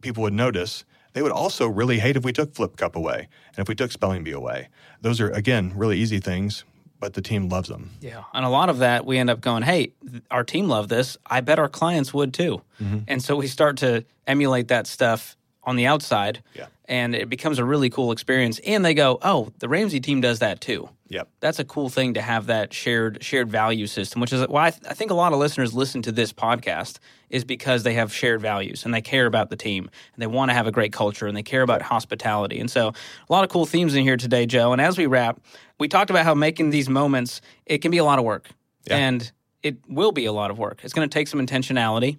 people 0.00 0.22
would 0.22 0.32
notice 0.32 0.84
they 1.14 1.22
would 1.22 1.32
also 1.32 1.68
really 1.68 1.98
hate 1.98 2.16
if 2.16 2.24
we 2.24 2.32
took 2.32 2.54
flip 2.54 2.76
cup 2.76 2.94
away 2.94 3.28
and 3.48 3.58
if 3.58 3.68
we 3.68 3.74
took 3.74 3.90
spelling 3.90 4.22
bee 4.22 4.30
away. 4.30 4.68
Those 5.00 5.20
are 5.20 5.30
again 5.30 5.72
really 5.74 5.98
easy 5.98 6.20
things 6.20 6.64
but 7.02 7.14
the 7.14 7.20
team 7.20 7.48
loves 7.48 7.68
them. 7.68 7.90
Yeah. 8.00 8.22
And 8.32 8.44
a 8.44 8.48
lot 8.48 8.68
of 8.68 8.78
that, 8.78 9.04
we 9.04 9.18
end 9.18 9.28
up 9.28 9.40
going, 9.40 9.64
hey, 9.64 9.92
our 10.30 10.44
team 10.44 10.68
loved 10.68 10.88
this. 10.88 11.16
I 11.26 11.40
bet 11.40 11.58
our 11.58 11.68
clients 11.68 12.14
would 12.14 12.32
too. 12.32 12.62
Mm-hmm. 12.80 12.98
And 13.08 13.20
so 13.20 13.34
we 13.34 13.48
start 13.48 13.78
to 13.78 14.04
emulate 14.28 14.68
that 14.68 14.86
stuff 14.86 15.36
on 15.64 15.74
the 15.74 15.86
outside. 15.86 16.44
Yeah. 16.54 16.66
And 16.84 17.16
it 17.16 17.28
becomes 17.28 17.58
a 17.58 17.64
really 17.64 17.90
cool 17.90 18.12
experience. 18.12 18.60
And 18.60 18.84
they 18.84 18.94
go, 18.94 19.18
oh, 19.20 19.52
the 19.58 19.68
Ramsey 19.68 19.98
team 19.98 20.20
does 20.20 20.38
that 20.38 20.60
too. 20.60 20.90
Yep. 21.08 21.28
That's 21.40 21.58
a 21.58 21.64
cool 21.64 21.88
thing 21.88 22.14
to 22.14 22.22
have 22.22 22.46
that 22.46 22.72
shared 22.72 23.22
shared 23.22 23.50
value 23.50 23.86
system, 23.86 24.20
which 24.20 24.32
is 24.32 24.46
why 24.48 24.68
I, 24.68 24.70
th- 24.70 24.82
I 24.88 24.94
think 24.94 25.10
a 25.10 25.14
lot 25.14 25.32
of 25.34 25.38
listeners 25.38 25.74
listen 25.74 26.02
to 26.02 26.12
this 26.12 26.32
podcast 26.32 27.00
is 27.28 27.44
because 27.44 27.82
they 27.82 27.94
have 27.94 28.14
shared 28.14 28.40
values 28.40 28.84
and 28.84 28.94
they 28.94 29.02
care 29.02 29.26
about 29.26 29.50
the 29.50 29.56
team 29.56 29.90
and 30.14 30.22
they 30.22 30.26
want 30.26 30.50
to 30.50 30.54
have 30.54 30.66
a 30.66 30.72
great 30.72 30.92
culture 30.92 31.26
and 31.26 31.36
they 31.36 31.42
care 31.42 31.62
about 31.62 31.82
hospitality. 31.82 32.60
And 32.60 32.70
so 32.70 32.88
a 32.88 33.32
lot 33.32 33.44
of 33.44 33.50
cool 33.50 33.66
themes 33.66 33.94
in 33.94 34.04
here 34.04 34.16
today, 34.16 34.46
Joe. 34.46 34.72
And 34.72 34.80
as 34.80 34.96
we 34.96 35.06
wrap, 35.06 35.38
we 35.82 35.88
talked 35.88 36.10
about 36.10 36.24
how 36.24 36.32
making 36.32 36.70
these 36.70 36.88
moments 36.88 37.40
it 37.66 37.78
can 37.78 37.90
be 37.90 37.98
a 37.98 38.04
lot 38.04 38.20
of 38.20 38.24
work, 38.24 38.48
Yeah. 38.86 38.98
and 38.98 39.32
it 39.64 39.78
will 39.88 40.12
be 40.12 40.26
a 40.26 40.32
lot 40.32 40.52
of 40.52 40.58
work. 40.58 40.80
It's 40.84 40.92
going 40.94 41.08
to 41.08 41.12
take 41.12 41.26
some 41.26 41.44
intentionality. 41.44 42.18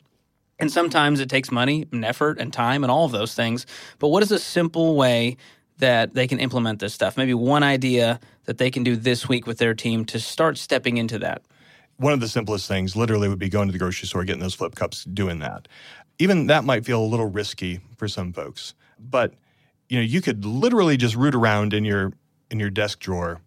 And 0.60 0.70
sometimes 0.70 1.22
it 1.22 1.30
takes 1.30 1.50
money 1.50 1.88
and 1.94 2.04
effort 2.04 2.40
and 2.40 2.52
time 2.52 2.84
and 2.84 2.92
all 2.92 3.06
of 3.06 3.14
those 3.14 3.34
things. 3.34 3.66
But 4.00 4.10
what 4.10 4.22
is 4.22 4.32
a 4.34 4.38
simple 4.40 4.96
way 4.98 5.38
that 5.78 6.14
they 6.14 6.28
can 6.28 6.40
implement 6.40 6.80
this 6.80 6.94
stuff? 6.94 7.18
Maybe 7.18 7.34
one 7.34 7.64
idea 7.64 8.20
that 8.46 8.58
they 8.58 8.70
can 8.70 8.84
do 8.84 8.98
this 8.98 9.30
week 9.30 9.48
with 9.48 9.60
their 9.60 9.74
team 9.74 10.04
to 10.06 10.20
start 10.20 10.58
stepping 10.58 10.98
into 10.98 11.18
that. 11.20 11.42
One 11.98 12.12
of 12.14 12.20
the 12.20 12.28
simplest 12.28 12.68
things 12.68 12.96
literally 12.98 13.30
would 13.30 13.40
be 13.40 13.50
going 13.50 13.70
to 13.70 13.72
the 13.72 13.80
grocery 13.80 14.08
store, 14.10 14.26
getting 14.26 14.42
those 14.42 14.54
flip 14.56 14.76
cups, 14.76 15.06
doing 15.06 15.40
that. 15.40 15.70
Even 16.20 16.48
that 16.48 16.66
might 16.66 16.86
feel 16.86 17.02
a 17.02 17.08
little 17.14 17.30
risky 17.30 17.80
for 17.98 18.08
some 18.10 18.34
folks. 18.34 18.74
But 19.00 19.34
you 19.90 19.98
know, 19.98 20.04
you 20.04 20.20
could 20.22 20.44
literally 20.46 20.98
just 20.98 21.16
root 21.16 21.34
around 21.34 21.74
in 21.74 21.86
your 21.86 22.12
in 22.52 22.60
your 22.60 22.70
desk 22.70 23.00
drawer, 23.00 23.42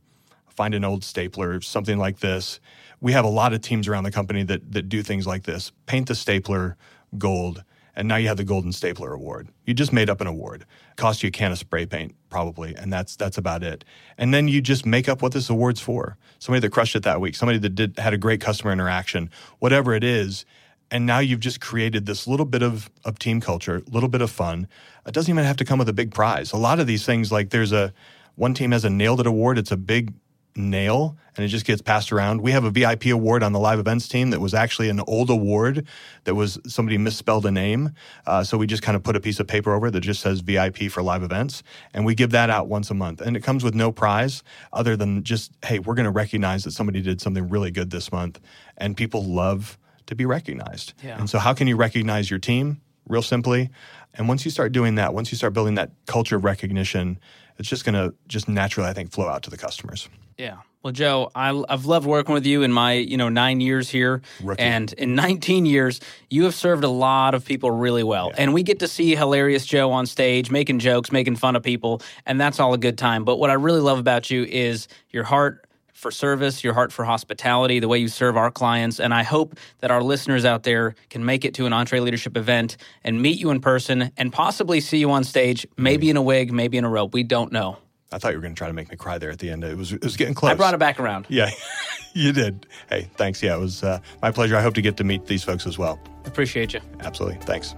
find 0.56 0.74
an 0.74 0.84
old 0.84 1.04
stapler, 1.04 1.60
something 1.60 1.98
like 1.98 2.20
this. 2.20 2.60
We 3.00 3.12
have 3.12 3.24
a 3.24 3.30
lot 3.30 3.52
of 3.52 3.60
teams 3.60 3.86
around 3.86 4.04
the 4.04 4.10
company 4.10 4.42
that 4.44 4.72
that 4.72 4.88
do 4.88 5.02
things 5.02 5.26
like 5.26 5.44
this. 5.44 5.70
Paint 5.86 6.08
the 6.08 6.14
stapler 6.14 6.76
gold, 7.18 7.62
and 7.94 8.08
now 8.08 8.16
you 8.16 8.28
have 8.28 8.36
the 8.36 8.44
Golden 8.44 8.72
Stapler 8.72 9.12
Award. 9.12 9.48
You 9.64 9.74
just 9.74 9.92
made 9.92 10.10
up 10.10 10.20
an 10.20 10.26
award. 10.26 10.64
Cost 10.96 11.22
you 11.22 11.28
a 11.28 11.30
can 11.30 11.52
of 11.52 11.58
spray 11.58 11.86
paint, 11.86 12.14
probably, 12.30 12.74
and 12.74 12.92
that's 12.92 13.16
that's 13.16 13.38
about 13.38 13.62
it. 13.62 13.84
And 14.16 14.32
then 14.32 14.48
you 14.48 14.60
just 14.60 14.86
make 14.86 15.08
up 15.08 15.22
what 15.22 15.32
this 15.32 15.50
award's 15.50 15.80
for. 15.80 16.16
Somebody 16.38 16.60
that 16.60 16.72
crushed 16.72 16.96
it 16.96 17.02
that 17.04 17.20
week, 17.20 17.34
somebody 17.34 17.58
that 17.58 17.74
did 17.74 17.98
had 17.98 18.14
a 18.14 18.18
great 18.18 18.40
customer 18.40 18.72
interaction, 18.72 19.30
whatever 19.58 19.94
it 19.94 20.04
is. 20.04 20.44
And 20.88 21.04
now 21.04 21.18
you've 21.18 21.40
just 21.40 21.60
created 21.60 22.06
this 22.06 22.28
little 22.28 22.46
bit 22.46 22.62
of, 22.62 22.88
of 23.04 23.18
team 23.18 23.40
culture, 23.40 23.82
a 23.84 23.90
little 23.90 24.08
bit 24.08 24.20
of 24.20 24.30
fun. 24.30 24.68
It 25.04 25.12
doesn't 25.12 25.32
even 25.32 25.44
have 25.44 25.56
to 25.56 25.64
come 25.64 25.80
with 25.80 25.88
a 25.88 25.92
big 25.92 26.14
prize. 26.14 26.52
A 26.52 26.56
lot 26.56 26.78
of 26.78 26.86
these 26.86 27.04
things, 27.04 27.32
like 27.32 27.50
there's 27.50 27.72
a 27.72 27.92
one 28.36 28.54
team 28.54 28.70
has 28.70 28.84
a 28.84 28.90
nailed 28.90 29.18
it 29.18 29.26
award. 29.26 29.58
It's 29.58 29.72
a 29.72 29.76
big 29.76 30.14
nail 30.56 31.16
and 31.36 31.44
it 31.44 31.48
just 31.48 31.66
gets 31.66 31.82
passed 31.82 32.12
around. 32.12 32.40
We 32.40 32.52
have 32.52 32.64
a 32.64 32.70
VIP 32.70 33.06
award 33.06 33.42
on 33.42 33.52
the 33.52 33.58
live 33.58 33.78
events 33.78 34.08
team 34.08 34.30
that 34.30 34.40
was 34.40 34.54
actually 34.54 34.88
an 34.88 35.00
old 35.00 35.30
award 35.30 35.86
that 36.24 36.34
was 36.34 36.58
somebody 36.66 36.98
misspelled 36.98 37.46
a 37.46 37.50
name. 37.50 37.92
Uh, 38.26 38.42
so 38.42 38.56
we 38.56 38.66
just 38.66 38.82
kind 38.82 38.96
of 38.96 39.02
put 39.02 39.16
a 39.16 39.20
piece 39.20 39.38
of 39.38 39.46
paper 39.46 39.74
over 39.74 39.88
it 39.88 39.90
that 39.92 40.00
just 40.00 40.20
says 40.20 40.40
VIP 40.40 40.90
for 40.90 41.02
live 41.02 41.22
events. 41.22 41.62
And 41.92 42.04
we 42.06 42.14
give 42.14 42.30
that 42.30 42.50
out 42.50 42.68
once 42.68 42.90
a 42.90 42.94
month. 42.94 43.20
And 43.20 43.36
it 43.36 43.42
comes 43.42 43.62
with 43.62 43.74
no 43.74 43.92
prize 43.92 44.42
other 44.72 44.96
than 44.96 45.22
just, 45.24 45.52
hey, 45.64 45.78
we're 45.78 45.94
going 45.94 46.04
to 46.04 46.10
recognize 46.10 46.64
that 46.64 46.72
somebody 46.72 47.02
did 47.02 47.20
something 47.20 47.48
really 47.48 47.70
good 47.70 47.90
this 47.90 48.10
month. 48.10 48.40
And 48.78 48.96
people 48.96 49.24
love 49.24 49.78
to 50.06 50.14
be 50.14 50.24
recognized. 50.24 50.94
Yeah. 51.02 51.18
And 51.18 51.28
so, 51.28 51.38
how 51.38 51.52
can 51.52 51.66
you 51.66 51.76
recognize 51.76 52.30
your 52.30 52.38
team? 52.38 52.80
Real 53.08 53.22
simply. 53.22 53.70
And 54.16 54.28
once 54.28 54.44
you 54.44 54.50
start 54.50 54.72
doing 54.72 54.96
that, 54.96 55.14
once 55.14 55.30
you 55.30 55.36
start 55.36 55.52
building 55.52 55.74
that 55.74 55.90
culture 56.06 56.36
of 56.36 56.44
recognition, 56.44 57.18
it's 57.58 57.68
just 57.68 57.84
going 57.84 57.94
to 57.94 58.14
just 58.28 58.48
naturally, 58.48 58.88
I 58.88 58.92
think, 58.92 59.12
flow 59.12 59.28
out 59.28 59.42
to 59.44 59.50
the 59.50 59.56
customers. 59.56 60.08
Yeah. 60.38 60.56
Well, 60.86 60.92
Joe, 60.92 61.32
I, 61.34 61.64
I've 61.68 61.86
loved 61.86 62.06
working 62.06 62.32
with 62.32 62.46
you 62.46 62.62
in 62.62 62.70
my 62.70 62.92
you 62.92 63.16
know 63.16 63.28
nine 63.28 63.60
years 63.60 63.90
here, 63.90 64.22
Rookie. 64.40 64.62
and 64.62 64.92
in 64.92 65.14
19 65.16 65.66
years, 65.66 66.00
you 66.30 66.44
have 66.44 66.54
served 66.54 66.84
a 66.84 66.88
lot 66.88 67.34
of 67.34 67.44
people 67.44 67.72
really 67.72 68.04
well, 68.04 68.30
and 68.38 68.54
we 68.54 68.62
get 68.62 68.78
to 68.78 68.86
see 68.86 69.16
hilarious 69.16 69.66
Joe 69.66 69.90
on 69.90 70.06
stage 70.06 70.48
making 70.48 70.78
jokes, 70.78 71.10
making 71.10 71.36
fun 71.36 71.56
of 71.56 71.64
people, 71.64 72.02
and 72.24 72.40
that's 72.40 72.60
all 72.60 72.72
a 72.72 72.78
good 72.78 72.98
time. 72.98 73.24
But 73.24 73.38
what 73.38 73.50
I 73.50 73.54
really 73.54 73.80
love 73.80 73.98
about 73.98 74.30
you 74.30 74.44
is 74.44 74.86
your 75.10 75.24
heart 75.24 75.65
for 75.96 76.10
service, 76.10 76.62
your 76.62 76.74
heart 76.74 76.92
for 76.92 77.06
hospitality, 77.06 77.80
the 77.80 77.88
way 77.88 77.96
you 77.96 78.08
serve 78.08 78.36
our 78.36 78.50
clients, 78.50 79.00
and 79.00 79.14
I 79.14 79.22
hope 79.22 79.56
that 79.80 79.90
our 79.90 80.02
listeners 80.02 80.44
out 80.44 80.62
there 80.62 80.94
can 81.08 81.24
make 81.24 81.46
it 81.46 81.54
to 81.54 81.64
an 81.64 81.72
EntreLeadership 81.72 82.36
event 82.36 82.76
and 83.02 83.20
meet 83.22 83.40
you 83.40 83.50
in 83.50 83.60
person, 83.60 84.12
and 84.18 84.30
possibly 84.30 84.80
see 84.80 84.98
you 84.98 85.10
on 85.10 85.24
stage, 85.24 85.66
maybe 85.78 86.10
in 86.10 86.18
a 86.18 86.22
wig, 86.22 86.52
maybe 86.52 86.76
in 86.76 86.84
a 86.84 86.88
robe. 86.88 87.14
We 87.14 87.22
don't 87.22 87.50
know. 87.50 87.78
I 88.12 88.18
thought 88.18 88.32
you 88.32 88.36
were 88.36 88.42
going 88.42 88.54
to 88.54 88.58
try 88.58 88.68
to 88.68 88.74
make 88.74 88.90
me 88.90 88.96
cry 88.96 89.16
there 89.16 89.30
at 89.30 89.38
the 89.38 89.50
end. 89.50 89.64
It 89.64 89.76
was 89.76 89.92
it 89.92 90.04
was 90.04 90.16
getting 90.16 90.34
close. 90.34 90.52
I 90.52 90.54
brought 90.54 90.74
it 90.74 90.80
back 90.80 91.00
around. 91.00 91.26
Yeah, 91.28 91.50
you 92.12 92.32
did. 92.32 92.66
Hey, 92.90 93.08
thanks. 93.16 93.42
Yeah, 93.42 93.56
it 93.56 93.60
was 93.60 93.82
uh, 93.82 93.98
my 94.20 94.30
pleasure. 94.30 94.54
I 94.54 94.62
hope 94.62 94.74
to 94.74 94.82
get 94.82 94.98
to 94.98 95.04
meet 95.04 95.26
these 95.26 95.42
folks 95.42 95.66
as 95.66 95.78
well. 95.78 95.98
Appreciate 96.26 96.74
you. 96.74 96.80
Absolutely. 97.00 97.38
Thanks. 97.40 97.74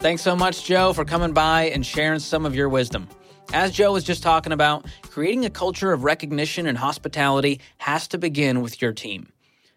Thanks 0.00 0.22
so 0.22 0.34
much, 0.34 0.64
Joe, 0.64 0.92
for 0.94 1.04
coming 1.04 1.32
by 1.32 1.64
and 1.64 1.84
sharing 1.84 2.20
some 2.20 2.46
of 2.46 2.54
your 2.54 2.68
wisdom. 2.68 3.08
As 3.54 3.70
Joe 3.70 3.92
was 3.92 4.02
just 4.02 4.24
talking 4.24 4.52
about, 4.52 4.84
creating 5.02 5.44
a 5.44 5.48
culture 5.48 5.92
of 5.92 6.02
recognition 6.02 6.66
and 6.66 6.76
hospitality 6.76 7.60
has 7.78 8.08
to 8.08 8.18
begin 8.18 8.62
with 8.62 8.82
your 8.82 8.92
team. 8.92 9.28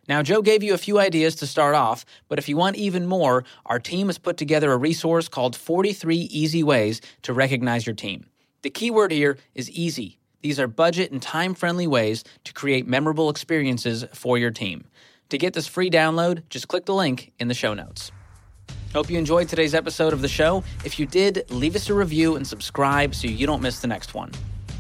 Now, 0.09 0.23
Joe 0.23 0.41
gave 0.41 0.63
you 0.63 0.73
a 0.73 0.79
few 0.79 0.97
ideas 0.97 1.35
to 1.35 1.45
start 1.45 1.75
off, 1.75 2.03
but 2.27 2.39
if 2.39 2.49
you 2.49 2.57
want 2.57 2.77
even 2.77 3.05
more, 3.05 3.43
our 3.67 3.77
team 3.79 4.07
has 4.07 4.17
put 4.17 4.35
together 4.35 4.71
a 4.71 4.77
resource 4.77 5.29
called 5.29 5.55
43 5.55 6.15
Easy 6.15 6.63
Ways 6.63 7.01
to 7.21 7.33
Recognize 7.33 7.85
Your 7.85 7.93
Team. 7.93 8.25
The 8.63 8.71
key 8.71 8.89
word 8.89 9.11
here 9.11 9.37
is 9.53 9.69
easy. 9.69 10.17
These 10.41 10.59
are 10.59 10.67
budget 10.67 11.11
and 11.11 11.21
time 11.21 11.53
friendly 11.53 11.85
ways 11.85 12.23
to 12.45 12.53
create 12.53 12.87
memorable 12.87 13.29
experiences 13.29 14.05
for 14.11 14.39
your 14.39 14.49
team. 14.49 14.85
To 15.29 15.37
get 15.37 15.53
this 15.53 15.67
free 15.67 15.91
download, 15.91 16.49
just 16.49 16.67
click 16.67 16.85
the 16.85 16.95
link 16.95 17.31
in 17.37 17.47
the 17.47 17.53
show 17.53 17.75
notes. 17.75 18.11
Hope 18.93 19.09
you 19.09 19.17
enjoyed 19.17 19.49
today's 19.49 19.75
episode 19.75 20.13
of 20.13 20.21
the 20.21 20.29
show. 20.29 20.63
If 20.85 20.97
you 20.97 21.05
did, 21.05 21.45
leave 21.51 21.75
us 21.75 21.89
a 21.89 21.93
review 21.93 22.37
and 22.37 22.47
subscribe 22.47 23.13
so 23.13 23.27
you 23.27 23.45
don't 23.45 23.61
miss 23.61 23.79
the 23.79 23.87
next 23.87 24.13
one. 24.13 24.31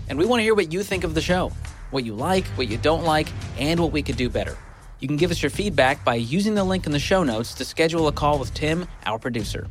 And 0.09 0.17
we 0.17 0.25
want 0.25 0.39
to 0.39 0.43
hear 0.43 0.55
what 0.55 0.71
you 0.71 0.81
think 0.81 1.03
of 1.03 1.13
the 1.13 1.21
show, 1.21 1.51
what 1.91 2.05
you 2.05 2.15
like, 2.15 2.45
what 2.55 2.69
you 2.69 2.77
don't 2.77 3.03
like, 3.03 3.27
and 3.59 3.79
what 3.79 3.91
we 3.91 4.01
could 4.01 4.15
do 4.15 4.29
better. 4.29 4.57
You 5.01 5.09
can 5.09 5.17
give 5.17 5.29
us 5.29 5.43
your 5.43 5.49
feedback 5.49 6.05
by 6.05 6.15
using 6.15 6.55
the 6.55 6.63
link 6.63 6.85
in 6.85 6.93
the 6.93 6.99
show 6.99 7.23
notes 7.23 7.53
to 7.55 7.65
schedule 7.65 8.07
a 8.07 8.13
call 8.13 8.39
with 8.39 8.53
Tim, 8.53 8.87
our 9.05 9.19
producer. 9.19 9.67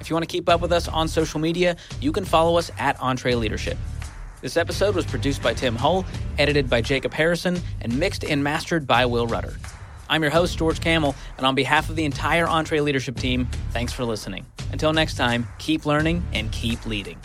If 0.00 0.08
you 0.08 0.16
want 0.16 0.24
to 0.24 0.32
keep 0.32 0.48
up 0.48 0.62
with 0.62 0.72
us 0.72 0.88
on 0.88 1.06
social 1.06 1.38
media, 1.38 1.76
you 2.00 2.12
can 2.12 2.24
follow 2.24 2.56
us 2.56 2.72
at 2.78 2.96
EntreLeadership. 2.98 3.76
This 4.40 4.56
episode 4.56 4.94
was 4.94 5.04
produced 5.04 5.42
by 5.42 5.52
Tim 5.52 5.76
Hull, 5.76 6.06
edited 6.38 6.70
by 6.70 6.80
Jacob 6.80 7.12
Harrison, 7.12 7.60
and 7.82 7.96
mixed 7.98 8.24
and 8.24 8.42
mastered 8.42 8.86
by 8.86 9.04
Will 9.04 9.26
Rudder. 9.26 9.54
I'm 10.08 10.22
your 10.22 10.30
host, 10.30 10.58
George 10.58 10.80
Kamel, 10.80 11.14
and 11.36 11.46
on 11.46 11.54
behalf 11.54 11.90
of 11.90 11.96
the 11.96 12.04
entire 12.04 12.46
EntreLeadership 12.46 13.18
team, 13.18 13.48
thanks 13.70 13.92
for 13.92 14.04
listening. 14.04 14.46
Until 14.72 14.92
next 14.92 15.16
time, 15.16 15.46
keep 15.58 15.86
learning 15.86 16.24
and 16.32 16.50
keep 16.52 16.84
leading. 16.86 17.18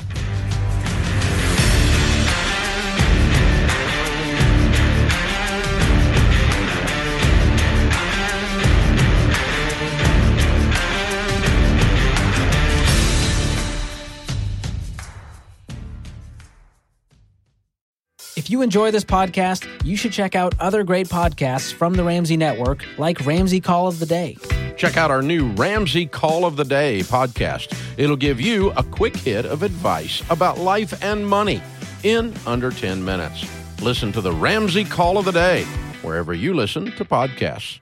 If 18.38 18.50
you 18.50 18.62
enjoy 18.62 18.92
this 18.92 19.04
podcast, 19.04 19.68
you 19.84 19.98
should 19.98 20.14
check 20.14 20.36
out 20.36 20.56
other 20.58 20.84
great 20.84 21.10
podcasts 21.10 21.74
from 21.74 21.96
the 21.96 22.04
Ramsey 22.04 22.38
Network, 22.38 22.86
like 22.98 23.26
Ramsey 23.26 23.60
Call 23.60 23.88
of 23.88 24.00
the 24.00 24.06
Day. 24.06 24.38
Check 24.78 24.96
out 24.96 25.12
our 25.12 25.22
new 25.22 25.50
Ramsey 25.52 26.06
Call 26.06 26.46
of 26.46 26.56
the 26.56 26.64
Day 26.64 27.02
podcast. 27.02 27.78
It'll 27.98 28.16
give 28.16 28.40
you 28.40 28.72
a 28.72 28.84
quick 28.84 29.18
hit 29.18 29.46
of 29.46 29.64
advice 29.64 30.24
about 30.30 30.58
life 30.58 31.04
and 31.04 31.28
money 31.28 31.62
in 32.04 32.34
under 32.48 32.72
10 32.72 33.04
minutes. 33.04 33.46
Listen 33.82 34.14
to 34.14 34.22
the 34.22 34.32
Ramsey 34.32 34.86
Call 34.86 35.18
of 35.18 35.26
the 35.26 35.32
Day 35.32 35.66
wherever 36.02 36.34
you 36.34 36.54
listen 36.54 36.86
to 36.94 37.04
podcasts. 37.04 37.80